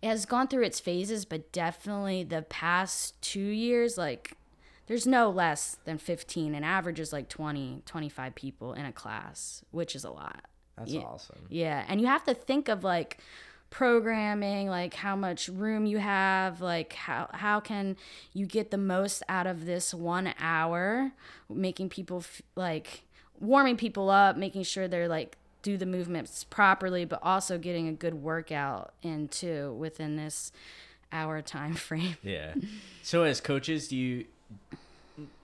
it 0.00 0.08
has 0.08 0.26
gone 0.26 0.48
through 0.48 0.64
its 0.64 0.80
phases 0.80 1.24
but 1.24 1.52
definitely 1.52 2.24
the 2.24 2.42
past 2.42 3.20
two 3.22 3.40
years 3.40 3.96
like 3.98 4.36
there's 4.88 5.06
no 5.06 5.30
less 5.30 5.78
than 5.84 5.96
15 5.98 6.54
and 6.56 6.64
average 6.64 6.98
is 7.00 7.12
like 7.12 7.28
20 7.28 7.82
25 7.86 8.34
people 8.34 8.72
in 8.74 8.84
a 8.84 8.92
class 8.92 9.64
which 9.70 9.94
is 9.94 10.04
a 10.04 10.10
lot. 10.10 10.42
That's 10.76 10.90
Yeah. 10.92 11.00
awesome. 11.02 11.46
yeah, 11.50 11.84
and 11.88 12.00
you 12.00 12.06
have 12.06 12.24
to 12.24 12.34
think 12.34 12.68
of 12.68 12.82
like 12.82 13.18
programming, 13.72 14.68
like 14.68 14.94
how 14.94 15.16
much 15.16 15.48
room 15.48 15.86
you 15.86 15.98
have, 15.98 16.60
like 16.60 16.92
how 16.92 17.28
how 17.32 17.58
can 17.58 17.96
you 18.32 18.46
get 18.46 18.70
the 18.70 18.78
most 18.78 19.22
out 19.28 19.46
of 19.48 19.64
this 19.64 19.92
1 19.92 20.34
hour, 20.38 21.10
making 21.50 21.88
people 21.88 22.18
f- 22.18 22.42
like 22.54 23.02
warming 23.40 23.76
people 23.76 24.10
up, 24.10 24.36
making 24.36 24.62
sure 24.62 24.86
they're 24.86 25.08
like 25.08 25.36
do 25.62 25.76
the 25.76 25.86
movements 25.86 26.44
properly, 26.44 27.04
but 27.04 27.18
also 27.22 27.56
getting 27.56 27.88
a 27.88 27.92
good 27.92 28.14
workout 28.14 28.92
in 29.02 29.26
too 29.28 29.72
within 29.72 30.16
this 30.16 30.52
hour 31.10 31.40
time 31.42 31.74
frame. 31.74 32.16
Yeah. 32.22 32.54
So 33.02 33.24
as 33.24 33.40
coaches, 33.40 33.88
do 33.88 33.96
you 33.96 34.26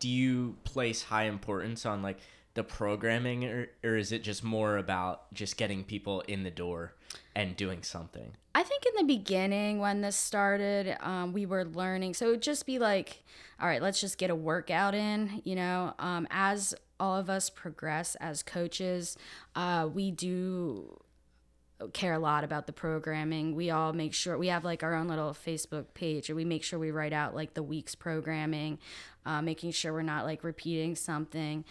do 0.01 0.09
you 0.09 0.57
place 0.65 1.03
high 1.05 1.25
importance 1.25 1.87
on 1.87 2.03
like 2.03 2.19
the 2.59 2.65
programming 2.65 3.45
or, 3.45 3.69
or 3.85 3.97
is 3.97 4.11
it 4.11 4.25
just 4.25 4.43
more 4.43 4.79
about 4.79 5.33
just 5.33 5.57
getting 5.57 5.85
people 5.85 6.23
in 6.23 6.43
the 6.43 6.51
door 6.51 6.93
and 7.37 7.57
doing 7.57 7.85
something? 7.85 8.33
I 8.53 8.65
think 8.65 8.85
in 8.85 8.93
the 8.97 9.05
beginning 9.05 9.79
when 9.79 10.01
this 10.01 10.17
started, 10.17 10.97
um, 11.01 11.33
we 11.33 11.47
were 11.47 11.65
learning. 11.65 12.15
So 12.15 12.27
it 12.27 12.31
would 12.31 12.43
just 12.43 12.67
be 12.67 12.81
like, 12.81 13.23
all 13.61 13.69
right, 13.69 13.81
let's 13.81 14.01
just 14.01 14.19
get 14.19 14.31
a 14.31 14.35
workout 14.35 14.97
in. 14.97 15.41
You 15.45 15.55
know, 15.55 15.95
um, 16.01 16.27
as 16.31 16.75
all 16.99 17.17
of 17.17 17.31
us 17.31 17.49
progress 17.49 18.17
as 18.17 18.43
coaches, 18.43 19.17
uh, 19.55 19.89
we 19.93 20.11
do 20.11 20.99
care 21.93 22.15
a 22.15 22.19
lot 22.19 22.43
about 22.43 22.67
the 22.67 22.73
programming. 22.73 23.55
We 23.55 23.71
all 23.71 23.93
make 23.93 24.13
sure 24.13 24.37
we 24.37 24.49
have 24.49 24.65
like 24.65 24.83
our 24.83 24.95
own 24.95 25.07
little 25.07 25.31
Facebook 25.31 25.95
page, 25.95 26.29
and 26.29 26.37
we 26.37 26.45
make 26.45 26.65
sure 26.65 26.79
we 26.79 26.91
write 26.91 27.13
out 27.13 27.35
like 27.35 27.55
the 27.55 27.63
week's 27.63 27.95
programming, 27.95 28.79
uh, 29.25 29.43
making 29.43 29.71
sure 29.71 29.93
we're 29.93 30.03
not 30.03 30.25
like 30.25 30.43
repeating 30.43 30.97
something. 30.97 31.65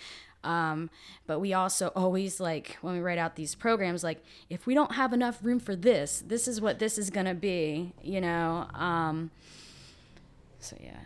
Um, 0.43 0.89
but 1.25 1.39
we 1.39 1.53
also 1.53 1.87
always 1.95 2.39
like 2.39 2.77
when 2.81 2.93
we 2.93 2.99
write 2.99 3.17
out 3.17 3.35
these 3.35 3.55
programs, 3.55 4.03
like 4.03 4.23
if 4.49 4.65
we 4.65 4.73
don't 4.73 4.93
have 4.93 5.11
enough 5.13 5.39
room 5.43 5.59
for 5.59 5.75
this, 5.75 6.23
this 6.25 6.47
is 6.47 6.61
what 6.61 6.79
this 6.79 6.97
is 6.97 7.09
gonna 7.09 7.35
be, 7.35 7.93
you 8.01 8.21
know. 8.21 8.67
Um, 8.73 9.31
so 10.59 10.75
yeah, 10.79 10.97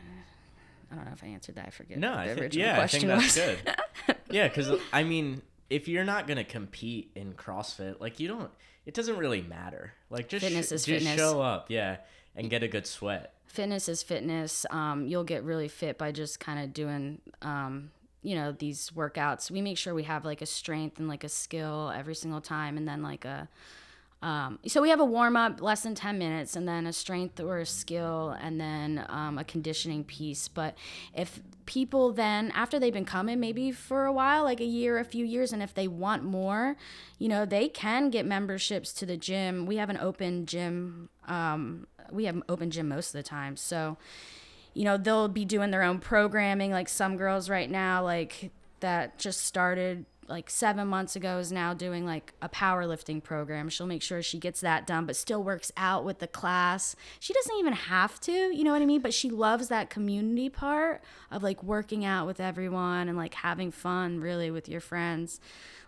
I 0.91 0.95
don't 0.95 1.05
know 1.05 1.11
if 1.13 1.23
I 1.23 1.27
answered 1.27 1.55
that. 1.55 1.67
I 1.67 1.69
forget. 1.71 1.97
No, 1.97 2.11
what 2.11 2.19
I 2.19 2.35
think 2.35 2.53
yeah, 2.55 2.81
I 2.81 2.87
think 2.87 3.05
that's 3.05 3.23
was. 3.23 3.35
good. 3.35 4.15
yeah, 4.29 4.47
because 4.47 4.71
I 4.93 5.03
mean, 5.03 5.41
if 5.69 5.87
you're 5.87 6.03
not 6.05 6.27
gonna 6.27 6.43
compete 6.43 7.11
in 7.15 7.33
CrossFit, 7.33 7.99
like 7.99 8.19
you 8.19 8.27
don't, 8.27 8.51
it 8.85 8.93
doesn't 8.93 9.17
really 9.17 9.41
matter. 9.41 9.93
Like 10.09 10.27
just 10.29 10.45
Fitness 10.45 10.69
sh- 10.69 10.71
is 10.73 10.85
just 10.85 11.03
fitness. 11.05 11.17
show 11.19 11.41
up, 11.41 11.69
yeah, 11.69 11.97
and 12.35 12.49
get 12.49 12.63
a 12.63 12.67
good 12.67 12.85
sweat. 12.85 13.33
fitness 13.45 13.89
is 13.89 14.03
fitness. 14.03 14.65
Um, 14.69 15.07
you'll 15.07 15.23
get 15.23 15.43
really 15.43 15.67
fit 15.67 15.97
by 15.97 16.11
just 16.11 16.39
kind 16.39 16.59
of 16.63 16.73
doing, 16.73 17.19
um, 17.41 17.91
you 18.21 18.35
know, 18.35 18.51
these 18.51 18.91
workouts. 18.91 19.49
We 19.49 19.61
make 19.61 19.77
sure 19.77 19.93
we 19.93 20.03
have 20.03 20.25
like 20.25 20.41
a 20.41 20.45
strength 20.45 20.99
and 20.99 21.07
like 21.07 21.23
a 21.23 21.29
skill 21.29 21.91
every 21.95 22.15
single 22.15 22.41
time, 22.41 22.77
and 22.77 22.87
then 22.87 23.01
like 23.01 23.25
a. 23.25 23.49
Um, 24.23 24.59
so 24.67 24.83
we 24.83 24.89
have 24.89 24.99
a 24.99 25.05
warm 25.05 25.35
up, 25.35 25.63
less 25.63 25.81
than 25.81 25.95
ten 25.95 26.19
minutes, 26.19 26.55
and 26.55 26.67
then 26.67 26.85
a 26.85 26.93
strength 26.93 27.39
or 27.39 27.57
a 27.57 27.65
skill, 27.65 28.37
and 28.39 28.61
then 28.61 29.03
um, 29.09 29.39
a 29.39 29.43
conditioning 29.43 30.03
piece. 30.03 30.47
But 30.47 30.77
if 31.15 31.39
people 31.65 32.11
then, 32.13 32.51
after 32.51 32.79
they've 32.79 32.93
been 32.93 33.03
coming 33.03 33.39
maybe 33.39 33.71
for 33.71 34.05
a 34.05 34.13
while, 34.13 34.43
like 34.43 34.61
a 34.61 34.65
year, 34.65 34.99
a 34.99 35.03
few 35.05 35.25
years, 35.25 35.51
and 35.51 35.63
if 35.63 35.73
they 35.73 35.87
want 35.87 36.23
more, 36.23 36.75
you 37.17 37.29
know, 37.29 37.45
they 37.45 37.67
can 37.67 38.11
get 38.11 38.27
memberships 38.27 38.93
to 38.93 39.07
the 39.07 39.17
gym. 39.17 39.65
We 39.65 39.77
have 39.77 39.89
an 39.89 39.97
open 39.97 40.45
gym. 40.45 41.09
Um, 41.27 41.87
we 42.11 42.25
have 42.25 42.43
open 42.47 42.69
gym 42.69 42.89
most 42.89 43.07
of 43.07 43.13
the 43.13 43.23
time, 43.23 43.57
so 43.57 43.97
you 44.73 44.83
know 44.83 44.97
they'll 44.97 45.27
be 45.27 45.45
doing 45.45 45.71
their 45.71 45.83
own 45.83 45.99
programming 45.99 46.71
like 46.71 46.89
some 46.89 47.17
girls 47.17 47.49
right 47.49 47.69
now 47.69 48.03
like 48.03 48.51
that 48.79 49.17
just 49.17 49.41
started 49.41 50.05
like 50.31 50.49
seven 50.49 50.87
months 50.87 51.15
ago 51.15 51.37
is 51.37 51.51
now 51.51 51.73
doing 51.73 52.05
like 52.05 52.33
a 52.41 52.47
powerlifting 52.49 53.21
program. 53.21 53.69
She'll 53.69 53.85
make 53.85 54.01
sure 54.01 54.23
she 54.23 54.39
gets 54.39 54.61
that 54.61 54.87
done 54.87 55.05
but 55.05 55.15
still 55.15 55.43
works 55.43 55.71
out 55.75 56.05
with 56.05 56.19
the 56.19 56.27
class. 56.27 56.95
She 57.19 57.33
doesn't 57.33 57.55
even 57.57 57.73
have 57.73 58.19
to 58.21 58.31
you 58.31 58.63
know 58.63 58.71
what 58.71 58.81
i 58.81 58.85
mean? 58.85 59.01
But 59.01 59.13
she 59.13 59.29
loves 59.29 59.67
that 59.67 59.89
community 59.89 60.49
part 60.49 61.03
of 61.29 61.43
like 61.43 61.61
working 61.61 62.05
out 62.05 62.25
with 62.25 62.39
everyone 62.39 63.09
and 63.09 63.17
like 63.17 63.35
having 63.35 63.71
fun 63.71 64.19
really 64.19 64.49
with 64.49 64.69
your 64.69 64.81
friends. 64.81 65.39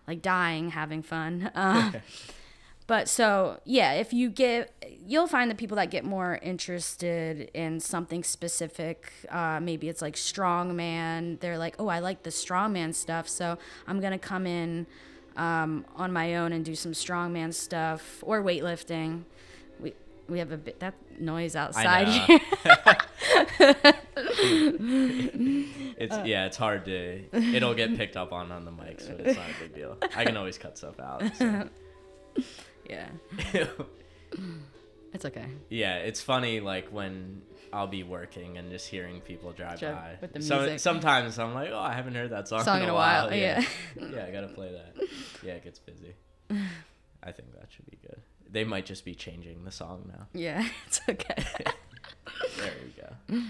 Like 0.06 0.20
dying 0.22 0.70
having 0.70 1.02
fun. 1.02 1.50
Um, 1.64 1.96
but 2.86 3.08
so 3.08 3.60
yeah 3.64 3.92
if 3.92 4.12
you 4.12 4.28
get 4.30 4.72
you'll 5.06 5.26
find 5.26 5.50
the 5.50 5.54
people 5.54 5.76
that 5.76 5.90
get 5.90 6.04
more 6.04 6.38
interested 6.42 7.50
in 7.54 7.80
something 7.80 8.22
specific 8.22 9.12
uh, 9.30 9.58
maybe 9.60 9.88
it's 9.88 10.02
like 10.02 10.14
strongman 10.14 11.38
they're 11.40 11.58
like 11.58 11.74
oh 11.78 11.88
i 11.88 11.98
like 11.98 12.22
the 12.22 12.30
strongman 12.30 12.94
stuff 12.94 13.28
so 13.28 13.58
i'm 13.86 14.00
gonna 14.00 14.18
come 14.18 14.46
in 14.46 14.86
um, 15.36 15.84
on 15.96 16.12
my 16.12 16.36
own 16.36 16.52
and 16.52 16.64
do 16.64 16.74
some 16.74 16.92
strongman 16.92 17.52
stuff 17.52 18.22
or 18.22 18.42
weightlifting 18.42 19.22
we 19.80 19.92
we 20.28 20.38
have 20.38 20.52
a 20.52 20.56
bit 20.56 20.80
that 20.80 20.94
noise 21.18 21.56
outside 21.56 22.08
here 22.08 22.40
It's 25.96 26.16
yeah, 26.26 26.46
it's 26.46 26.56
hard 26.56 26.84
to. 26.86 27.22
It'll 27.32 27.74
get 27.74 27.96
picked 27.96 28.16
up 28.16 28.32
on 28.32 28.50
on 28.50 28.64
the 28.64 28.70
mic, 28.72 29.00
so 29.00 29.14
it's 29.18 29.36
not 29.36 29.46
a 29.48 29.62
big 29.62 29.74
deal. 29.74 29.96
I 30.16 30.24
can 30.24 30.36
always 30.36 30.58
cut 30.58 30.76
stuff 30.76 30.98
out. 31.00 31.22
so. 31.36 31.68
yeah 32.88 33.08
it's 35.12 35.24
okay 35.24 35.46
yeah, 35.70 35.96
it's 35.96 36.20
funny 36.20 36.60
like 36.60 36.88
when 36.88 37.42
I'll 37.72 37.86
be 37.86 38.02
working 38.02 38.58
and 38.58 38.70
just 38.70 38.88
hearing 38.88 39.20
people 39.20 39.52
drive 39.52 39.80
Drive 39.80 39.94
by. 39.94 40.16
with 40.20 40.32
the 40.32 40.42
So- 40.42 40.60
music. 40.60 40.78
sometimes 40.80 41.38
I'm 41.38 41.54
like, 41.54 41.70
oh, 41.72 41.78
I 41.78 41.92
haven't 41.92 42.14
heard 42.14 42.30
that 42.30 42.46
song, 42.48 42.62
Song 42.62 42.82
in 42.82 42.88
a 42.88 42.94
while. 42.94 43.34
yeah. 43.34 43.64
yeah, 44.00 44.24
I 44.26 44.30
gotta 44.30 44.48
play 44.48 44.70
that. 44.72 44.94
Yeah, 45.42 45.54
it 45.54 45.64
gets 45.64 45.78
busy. 45.80 46.14
I 46.50 47.32
think 47.32 47.52
that 47.58 47.66
should 47.70 47.90
be 47.90 47.98
good. 48.02 48.20
They 48.50 48.64
might 48.64 48.86
just 48.86 49.04
be 49.04 49.14
changing 49.14 49.64
the 49.64 49.70
song 49.72 50.10
now. 50.16 50.26
yeah 50.32 50.66
it's 50.86 51.00
okay 51.08 51.44
There 52.58 52.72
we 52.84 53.34
go. 53.36 53.42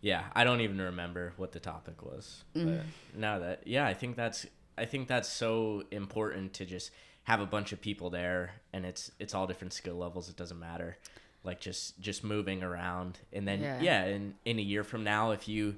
Yeah, 0.00 0.24
I 0.34 0.44
don't 0.44 0.60
even 0.60 0.80
remember 0.80 1.32
what 1.36 1.52
the 1.52 1.60
topic 1.60 2.02
was. 2.02 2.44
But 2.52 2.62
mm-hmm. 2.66 3.20
now 3.20 3.38
that 3.40 3.66
yeah, 3.66 3.86
I 3.86 3.94
think 3.94 4.16
that's 4.16 4.46
I 4.78 4.84
think 4.84 5.08
that's 5.08 5.28
so 5.28 5.84
important 5.90 6.52
to 6.54 6.64
just 6.66 6.90
have 7.24 7.40
a 7.40 7.46
bunch 7.46 7.72
of 7.72 7.80
people 7.80 8.10
there 8.10 8.52
and 8.72 8.84
it's 8.86 9.10
it's 9.18 9.34
all 9.34 9.46
different 9.46 9.72
skill 9.72 9.96
levels, 9.96 10.28
it 10.28 10.36
doesn't 10.36 10.58
matter. 10.58 10.96
Like 11.44 11.60
just 11.60 11.98
just 12.00 12.24
moving 12.24 12.62
around 12.62 13.18
and 13.32 13.46
then 13.46 13.62
Yeah. 13.62 13.80
yeah, 13.80 14.04
in 14.06 14.34
in 14.44 14.58
a 14.58 14.62
year 14.62 14.84
from 14.84 15.04
now 15.04 15.30
if 15.32 15.48
you 15.48 15.76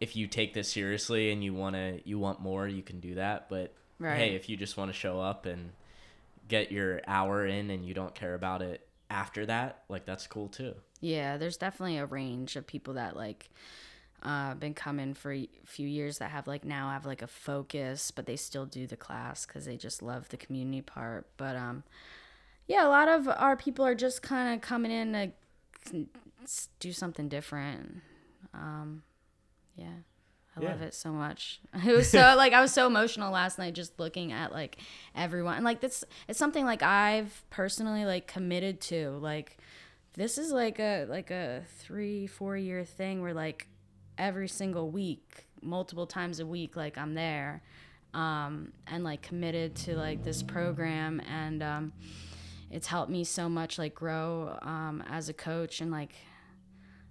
if 0.00 0.14
you 0.14 0.26
take 0.28 0.54
this 0.54 0.70
seriously 0.70 1.30
and 1.32 1.42
you 1.42 1.52
want 1.54 1.74
to 1.74 2.00
you 2.04 2.18
want 2.18 2.40
more, 2.40 2.66
you 2.68 2.82
can 2.82 3.00
do 3.00 3.14
that, 3.16 3.48
but 3.48 3.72
Right. 3.98 4.16
hey, 4.18 4.34
if 4.36 4.48
you 4.48 4.56
just 4.56 4.76
want 4.76 4.90
to 4.92 4.96
show 4.96 5.20
up 5.20 5.44
and 5.44 5.72
get 6.46 6.70
your 6.72 7.00
hour 7.06 7.44
in 7.46 7.70
and 7.70 7.84
you 7.84 7.94
don't 7.94 8.14
care 8.14 8.34
about 8.34 8.62
it 8.62 8.86
after 9.10 9.44
that, 9.46 9.82
like 9.88 10.04
that's 10.04 10.26
cool 10.26 10.48
too. 10.48 10.74
Yeah, 11.00 11.36
there's 11.36 11.56
definitely 11.56 11.98
a 11.98 12.06
range 12.06 12.56
of 12.56 12.66
people 12.66 12.94
that 12.94 13.16
like 13.16 13.50
uh 14.22 14.54
been 14.54 14.74
coming 14.74 15.14
for 15.14 15.32
a 15.32 15.48
few 15.64 15.86
years 15.86 16.18
that 16.18 16.30
have 16.30 16.46
like 16.46 16.64
now 16.64 16.90
have 16.90 17.06
like 17.06 17.22
a 17.22 17.26
focus, 17.26 18.10
but 18.10 18.26
they 18.26 18.36
still 18.36 18.66
do 18.66 18.86
the 18.86 18.96
class 18.96 19.46
cuz 19.46 19.64
they 19.64 19.76
just 19.76 20.02
love 20.02 20.28
the 20.28 20.36
community 20.36 20.82
part. 20.82 21.26
But 21.36 21.56
um 21.56 21.84
yeah, 22.66 22.86
a 22.86 22.90
lot 22.90 23.08
of 23.08 23.28
our 23.28 23.56
people 23.56 23.84
are 23.84 23.94
just 23.94 24.22
kind 24.22 24.54
of 24.54 24.60
coming 24.60 24.90
in 24.90 25.32
to 25.90 26.06
do 26.80 26.92
something 26.92 27.28
different. 27.28 28.02
Um 28.52 29.02
yeah. 29.76 29.98
I 30.56 30.60
love 30.60 30.82
it 30.82 30.94
so 30.94 31.12
much. 31.12 31.60
It 31.86 31.92
was 31.94 32.10
so 32.10 32.18
like 32.36 32.52
I 32.52 32.60
was 32.60 32.72
so 32.72 32.86
emotional 32.86 33.32
last 33.32 33.58
night 33.58 33.74
just 33.74 33.98
looking 33.98 34.32
at 34.32 34.52
like 34.52 34.78
everyone. 35.14 35.56
And 35.56 35.64
like 35.64 35.80
this 35.80 36.04
it's 36.26 36.38
something 36.38 36.64
like 36.64 36.82
I've 36.82 37.44
personally 37.50 38.04
like 38.04 38.26
committed 38.26 38.80
to. 38.82 39.10
Like 39.20 39.58
this 40.14 40.36
is 40.38 40.50
like 40.50 40.78
a 40.80 41.06
like 41.08 41.30
a 41.30 41.62
3 41.78 42.26
4 42.26 42.56
year 42.56 42.84
thing 42.84 43.22
where 43.22 43.34
like 43.34 43.68
every 44.18 44.48
single 44.48 44.90
week, 44.90 45.46
multiple 45.62 46.06
times 46.06 46.40
a 46.40 46.46
week 46.46 46.76
like 46.76 46.98
I'm 46.98 47.14
there. 47.14 47.62
Um 48.14 48.72
and 48.86 49.04
like 49.04 49.22
committed 49.22 49.74
to 49.76 49.96
like 49.96 50.24
this 50.24 50.42
program 50.42 51.20
and 51.28 51.62
um 51.62 51.92
it's 52.70 52.86
helped 52.86 53.10
me 53.10 53.24
so 53.24 53.48
much 53.48 53.78
like 53.78 53.94
grow 53.94 54.58
um, 54.62 55.02
as 55.08 55.28
a 55.28 55.32
coach 55.32 55.80
and 55.80 55.90
like 55.90 56.14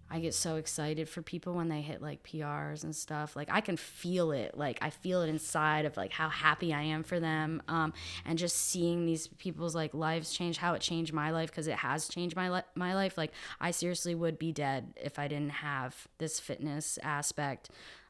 I 0.09 0.19
get 0.19 0.33
so 0.33 0.55
excited 0.55 1.09
for 1.09 1.21
people 1.21 1.53
when 1.53 1.67
they 1.67 1.81
hit 1.81 2.01
like 2.01 2.23
PRs 2.23 2.83
and 2.83 2.95
stuff. 2.95 3.35
Like 3.35 3.49
I 3.51 3.59
can 3.59 3.75
feel 3.75 4.31
it. 4.31 4.57
Like 4.57 4.79
I 4.81 4.89
feel 4.89 5.21
it 5.21 5.29
inside 5.29 5.85
of 5.85 5.97
like 5.97 6.13
how 6.13 6.29
happy 6.29 6.73
I 6.73 6.81
am 6.81 7.03
for 7.03 7.19
them. 7.19 7.61
Um, 7.67 7.93
and 8.25 8.37
just 8.37 8.55
seeing 8.55 9.05
these 9.05 9.27
people's 9.27 9.75
like 9.75 9.93
lives 9.93 10.31
change, 10.31 10.57
how 10.57 10.73
it 10.75 10.81
changed 10.81 11.11
my 11.11 11.31
life 11.31 11.49
because 11.49 11.67
it 11.67 11.77
has 11.77 12.07
changed 12.07 12.35
my 12.35 12.49
li- 12.49 12.61
my 12.75 12.95
life. 12.95 13.17
Like 13.17 13.33
I 13.59 13.71
seriously 13.71 14.15
would 14.15 14.39
be 14.39 14.51
dead 14.51 14.93
if 14.95 15.19
I 15.19 15.27
didn't 15.27 15.51
have 15.51 16.07
this 16.19 16.39
fitness 16.39 16.97
aspect 17.03 17.69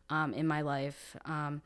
um, 0.10 0.34
in 0.34 0.48
my 0.48 0.62
life. 0.62 1.16
Um, 1.26 1.62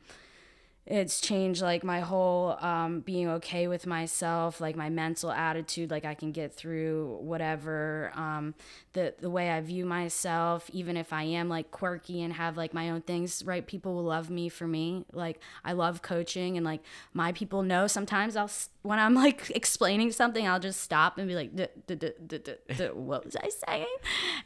it's 0.84 1.20
changed 1.20 1.62
like 1.62 1.84
my 1.84 2.00
whole 2.00 2.56
um, 2.60 3.00
being 3.00 3.28
okay 3.28 3.68
with 3.68 3.86
myself 3.86 4.60
like 4.60 4.74
my 4.74 4.90
mental 4.90 5.30
attitude 5.30 5.90
like 5.90 6.04
i 6.04 6.12
can 6.14 6.32
get 6.32 6.52
through 6.52 7.18
whatever 7.20 8.10
um, 8.16 8.54
the 8.94 9.14
the 9.20 9.30
way 9.30 9.50
i 9.50 9.60
view 9.60 9.86
myself 9.86 10.68
even 10.72 10.96
if 10.96 11.12
i 11.12 11.22
am 11.22 11.48
like 11.48 11.70
quirky 11.70 12.20
and 12.22 12.32
have 12.32 12.56
like 12.56 12.74
my 12.74 12.90
own 12.90 13.00
things 13.00 13.42
right? 13.44 13.66
People 13.66 13.94
will 13.94 14.04
love 14.04 14.30
me 14.30 14.48
for 14.48 14.66
me. 14.66 15.04
Like 15.12 15.40
i 15.64 15.72
love 15.72 16.02
coaching 16.02 16.56
and 16.56 16.64
like 16.64 16.80
my 17.14 17.32
people 17.32 17.62
know 17.62 17.86
sometimes 17.86 18.36
i'll 18.36 18.50
when 18.82 18.98
i'm 18.98 19.14
like 19.14 19.50
explaining 19.54 20.10
something 20.12 20.46
i'll 20.46 20.60
just 20.60 20.80
stop 20.80 21.18
and 21.18 21.28
be 21.28 21.34
like 21.34 21.54
"Duh, 21.54 21.66
duh, 21.86 21.94
duh, 21.94 22.08
duh, 22.26 22.38
duh, 22.38 22.74
duh, 22.76 22.88
what 22.94 23.24
was 23.24 23.36
i 23.36 23.48
saying? 23.66 23.86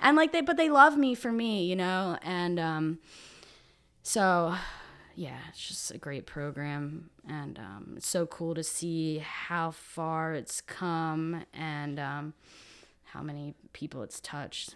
And 0.01 0.17
like 0.17 0.33
they 0.33 0.41
but 0.41 0.57
they 0.57 0.69
love 0.69 0.97
me 0.97 1.15
for 1.15 1.33
me 1.33 1.65
you 1.67 1.77
know? 1.77 2.19
And 2.23 2.59
um 2.61 2.99
so 4.03 4.55
yeah, 5.17 5.39
it's 5.49 5.67
just 5.67 5.91
a 5.91 5.99
great 5.99 6.27
program, 6.27 7.11
and 7.29 7.59
um, 7.59 7.95
it's 7.97 8.07
so 8.09 8.27
cool 8.27 8.55
to 8.55 8.63
see 8.63 9.19
how 9.19 9.71
far 9.73 10.35
it's 10.35 10.61
come 10.61 11.43
and 11.53 11.99
um, 11.99 12.35
how 13.05 13.23
many 13.23 13.55
people 13.73 14.03
it's 14.03 14.21
touched. 14.21 14.75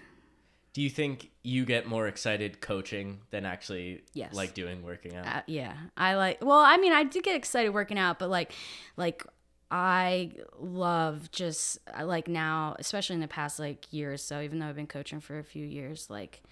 Do 0.73 0.81
you 0.83 0.89
think 0.91 1.31
you 1.43 1.65
get 1.65 1.87
more 1.87 2.07
excited 2.09 2.61
coaching 2.61 3.21
than 3.31 3.45
actually 3.45 4.03
Yes. 4.15 4.33
like 4.35 4.55
doing 4.55 4.83
working 4.83 5.15
out? 5.17 5.27
Uh, 5.27 5.43
yeah, 5.47 5.75
I 5.97 6.15
like. 6.15 6.39
Well, 6.43 6.61
I 6.61 6.77
mean, 6.79 6.93
I 6.93 7.05
do 7.05 7.21
get 7.21 7.37
excited 7.37 7.71
working 7.75 7.99
out, 7.99 8.19
but 8.19 8.31
like, 8.31 8.53
like 8.97 9.25
I 9.71 10.31
love 10.59 11.31
just 11.33 11.79
like 12.03 12.29
now, 12.29 12.77
especially 12.79 13.15
in 13.15 13.21
the 13.21 13.29
past 13.29 13.59
like 13.59 13.93
year 13.93 14.13
or 14.13 14.17
so. 14.17 14.41
Even 14.41 14.59
though 14.61 14.67
I've 14.67 14.77
been 14.77 14.87
coaching 14.87 15.21
for 15.21 15.39
a 15.39 15.45
few 15.45 15.67
years, 15.67 16.09
like 16.09 16.43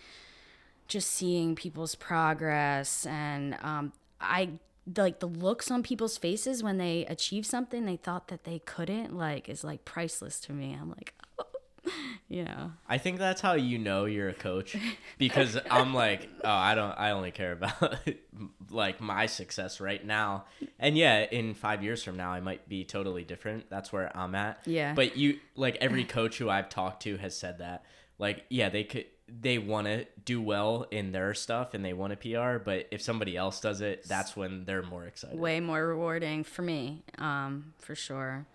just 0.89 1.11
seeing 1.11 1.55
people's 1.55 1.95
progress 1.95 3.07
and 3.07 3.57
um, 3.63 3.93
I 4.21 4.51
like 4.97 5.21
the 5.21 5.27
looks 5.27 5.71
on 5.71 5.83
people's 5.83 6.17
faces 6.17 6.63
when 6.63 6.79
they 6.79 7.05
achieve 7.07 7.45
something 7.45 7.85
they 7.85 7.97
thought 7.97 8.29
that 8.29 8.45
they 8.45 8.61
couldn't 8.61 9.17
like 9.17 9.49
is 9.49 9.65
like 9.65 9.85
priceless 9.85 10.41
to 10.41 10.53
me. 10.53 10.77
I'm 10.81 10.89
like, 10.89 11.15
you 12.29 12.45
know, 12.45 12.73
I 12.89 12.99
think 12.99 13.19
that's 13.19 13.41
how 13.41 13.55
you 13.55 13.79
know 13.79 14.07
you're 14.07 14.29
a 14.29 14.35
coach 14.35 14.77
because 15.19 15.59
I'm 15.71 15.93
like, 15.93 16.29
oh, 16.43 16.51
I 16.51 16.75
don't, 16.75 16.93
I 16.93 17.11
only 17.11 17.31
care 17.31 17.53
about 17.53 17.99
like 18.71 19.01
my 19.01 19.27
success 19.27 19.81
right 19.81 20.05
now. 20.05 20.47
And 20.79 20.97
yeah, 20.97 21.27
in 21.31 21.55
five 21.55 21.83
years 21.83 22.03
from 22.03 22.17
now, 22.17 22.31
I 22.31 22.41
might 22.41 22.69
be 22.69 22.85
totally 22.85 23.25
different. 23.25 23.69
That's 23.69 23.93
where 23.93 24.17
I'm 24.17 24.35
at. 24.35 24.61
Yeah. 24.65 24.95
But 24.95 25.17
you, 25.17 25.39
like 25.55 25.77
every 25.81 26.05
coach 26.05 26.39
who 26.39 26.49
I've 26.49 26.69
talked 26.69 27.03
to 27.03 27.17
has 27.19 27.37
said 27.37 27.59
that. 27.59 27.85
Like, 28.19 28.45
yeah, 28.49 28.69
they 28.69 28.85
could, 28.85 29.05
they 29.29 29.59
want 29.59 29.87
to 29.87 30.07
do 30.25 30.41
well 30.41 30.87
in 30.91 31.13
their 31.13 31.35
stuff 31.35 31.75
and 31.75 31.85
they 31.85 31.93
want 31.93 32.13
a 32.13 32.17
PR, 32.17 32.59
but 32.63 32.87
if 32.91 33.03
somebody 33.03 33.37
else 33.37 33.61
does 33.61 33.81
it, 33.81 34.05
that's 34.09 34.37
when 34.37 34.65
they're 34.65 34.83
more 34.83 35.05
excited. 35.05 35.39
way 35.39 35.61
more 35.61 35.87
rewarding 35.87 36.45
for 36.45 36.63
me, 36.63 37.03
um, 37.19 37.73
for 37.79 37.95
sure. 37.95 38.47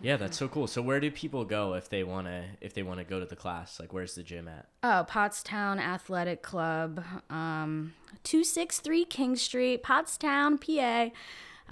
Yeah, 0.00 0.16
that's 0.16 0.36
so 0.36 0.46
cool. 0.46 0.68
So 0.68 0.80
where 0.80 1.00
do 1.00 1.10
people 1.10 1.44
go 1.44 1.74
if 1.74 1.88
they 1.88 2.04
want 2.04 2.28
to, 2.28 2.44
if 2.60 2.72
they 2.72 2.84
want 2.84 2.98
to 2.98 3.04
go 3.04 3.18
to 3.18 3.26
the 3.26 3.34
class? 3.34 3.80
Like, 3.80 3.92
where's 3.92 4.14
the 4.14 4.22
gym 4.22 4.46
at? 4.46 4.66
Oh, 4.82 5.04
Pottstown 5.08 5.78
Athletic 5.78 6.42
Club, 6.42 7.02
um, 7.30 7.94
263 8.22 9.04
King 9.06 9.36
Street, 9.36 9.82
Pottstown, 9.82 10.60
PA. 10.60 11.10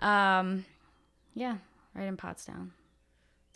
Um, 0.05 0.65
yeah, 1.35 1.59
right 1.95 2.07
in 2.07 2.17
Pottstown. 2.17 2.71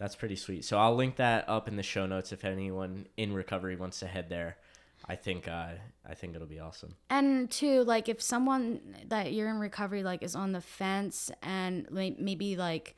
That's 0.00 0.16
pretty 0.16 0.34
sweet. 0.36 0.64
So 0.64 0.78
I'll 0.78 0.96
link 0.96 1.16
that 1.16 1.46
up 1.48 1.68
in 1.68 1.76
the 1.76 1.82
show 1.82 2.06
notes 2.06 2.32
if 2.32 2.44
anyone 2.44 3.06
in 3.18 3.34
recovery 3.34 3.76
wants 3.76 4.00
to 4.00 4.06
head 4.06 4.30
there. 4.30 4.56
I 5.06 5.14
think 5.16 5.46
uh, 5.46 5.68
I 6.08 6.14
think 6.14 6.34
it'll 6.34 6.46
be 6.46 6.58
awesome. 6.58 6.94
And 7.10 7.50
too, 7.50 7.84
like 7.84 8.08
if 8.08 8.20
someone 8.22 8.80
that 9.08 9.32
you're 9.34 9.48
in 9.50 9.58
recovery 9.58 10.02
like 10.02 10.22
is 10.22 10.34
on 10.34 10.52
the 10.52 10.60
fence 10.62 11.30
and 11.42 11.86
may- 11.90 12.16
maybe 12.18 12.56
like 12.56 12.96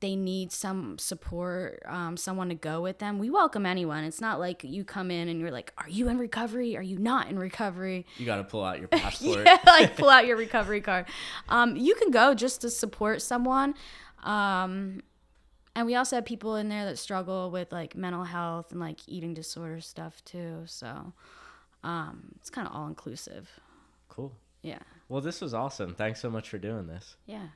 they 0.00 0.16
need 0.16 0.52
some 0.52 0.98
support, 0.98 1.82
um, 1.86 2.18
someone 2.18 2.50
to 2.50 2.54
go 2.54 2.82
with 2.82 2.98
them, 2.98 3.18
we 3.18 3.30
welcome 3.30 3.64
anyone. 3.64 4.04
It's 4.04 4.20
not 4.20 4.38
like 4.38 4.64
you 4.64 4.84
come 4.84 5.10
in 5.10 5.28
and 5.28 5.40
you're 5.40 5.50
like, 5.50 5.72
"Are 5.78 5.88
you 5.88 6.08
in 6.08 6.18
recovery? 6.18 6.76
Are 6.76 6.82
you 6.82 6.98
not 6.98 7.28
in 7.28 7.38
recovery?" 7.38 8.04
You 8.18 8.26
got 8.26 8.36
to 8.36 8.44
pull 8.44 8.62
out 8.64 8.78
your 8.78 8.88
passport. 9.02 9.46
yeah, 9.46 9.58
like 9.66 9.96
pull 9.96 10.10
out 10.16 10.26
your 10.26 10.36
recovery 10.36 10.82
card. 10.82 11.06
Um, 11.48 11.76
you 11.76 11.94
can 11.94 12.10
go 12.10 12.34
just 12.34 12.60
to 12.62 12.70
support 12.70 13.22
someone. 13.22 13.74
Um, 14.24 15.00
and 15.76 15.86
we 15.86 15.94
also 15.94 16.16
have 16.16 16.24
people 16.24 16.56
in 16.56 16.68
there 16.68 16.84
that 16.84 16.98
struggle 16.98 17.50
with 17.50 17.72
like 17.72 17.96
mental 17.96 18.24
health 18.24 18.70
and 18.70 18.80
like 18.80 19.00
eating 19.06 19.34
disorder 19.34 19.80
stuff 19.80 20.24
too. 20.24 20.62
So 20.66 21.12
um, 21.82 22.32
it's 22.36 22.50
kind 22.50 22.66
of 22.66 22.74
all 22.74 22.86
inclusive. 22.86 23.48
Cool. 24.08 24.32
Yeah. 24.62 24.78
Well, 25.08 25.20
this 25.20 25.40
was 25.40 25.52
awesome. 25.52 25.94
Thanks 25.94 26.20
so 26.20 26.30
much 26.30 26.48
for 26.48 26.58
doing 26.58 26.86
this. 26.86 27.16
Yeah. 27.26 27.48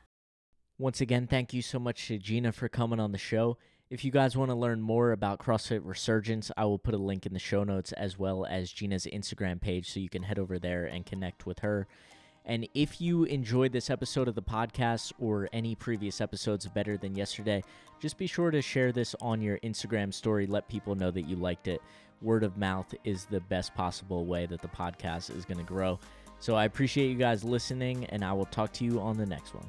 Once 0.78 1.00
again, 1.00 1.26
thank 1.26 1.52
you 1.52 1.62
so 1.62 1.78
much 1.78 2.06
to 2.08 2.18
Gina 2.18 2.52
for 2.52 2.68
coming 2.68 3.00
on 3.00 3.12
the 3.12 3.18
show. 3.18 3.56
If 3.90 4.04
you 4.04 4.12
guys 4.12 4.36
want 4.36 4.50
to 4.50 4.54
learn 4.54 4.82
more 4.82 5.12
about 5.12 5.38
CrossFit 5.38 5.80
Resurgence, 5.82 6.50
I 6.56 6.66
will 6.66 6.78
put 6.78 6.94
a 6.94 6.98
link 6.98 7.24
in 7.24 7.32
the 7.32 7.38
show 7.38 7.64
notes 7.64 7.92
as 7.92 8.18
well 8.18 8.44
as 8.44 8.70
Gina's 8.70 9.06
Instagram 9.06 9.60
page 9.60 9.90
so 9.90 9.98
you 9.98 10.10
can 10.10 10.24
head 10.24 10.38
over 10.38 10.58
there 10.58 10.84
and 10.84 11.06
connect 11.06 11.46
with 11.46 11.60
her. 11.60 11.88
And 12.49 12.66
if 12.74 12.99
you 12.99 13.24
enjoyed 13.24 13.72
this 13.72 13.90
episode 13.90 14.26
of 14.26 14.34
the 14.34 14.42
podcast 14.42 15.12
or 15.20 15.51
any 15.53 15.74
previous 15.74 16.22
episodes 16.22 16.64
of 16.64 16.72
Better 16.72 16.96
Than 16.96 17.14
Yesterday, 17.14 17.62
just 18.01 18.16
be 18.16 18.26
sure 18.26 18.51
to 18.51 18.62
share 18.62 18.90
this 18.90 19.14
on 19.20 19.42
your 19.42 19.59
Instagram 19.59 20.12
story. 20.14 20.46
Let 20.46 20.66
people 20.66 20.94
know 20.94 21.11
that 21.11 21.28
you 21.28 21.36
liked 21.36 21.68
it. 21.68 21.82
Word 22.22 22.42
of 22.42 22.57
mouth 22.57 22.92
is 23.05 23.26
the 23.26 23.40
best 23.40 23.74
possible 23.74 24.24
way 24.24 24.46
that 24.46 24.62
the 24.62 24.68
podcast 24.68 25.36
is 25.36 25.44
going 25.44 25.59
to 25.59 25.64
grow. 25.64 26.01
So 26.40 26.55
I 26.55 26.64
appreciate 26.64 27.09
you 27.09 27.16
guys 27.16 27.44
listening, 27.44 28.07
and 28.07 28.24
I 28.24 28.32
will 28.32 28.46
talk 28.46 28.72
to 28.74 28.84
you 28.84 28.99
on 28.99 29.18
the 29.18 29.26
next 29.26 29.55
one. 29.55 29.66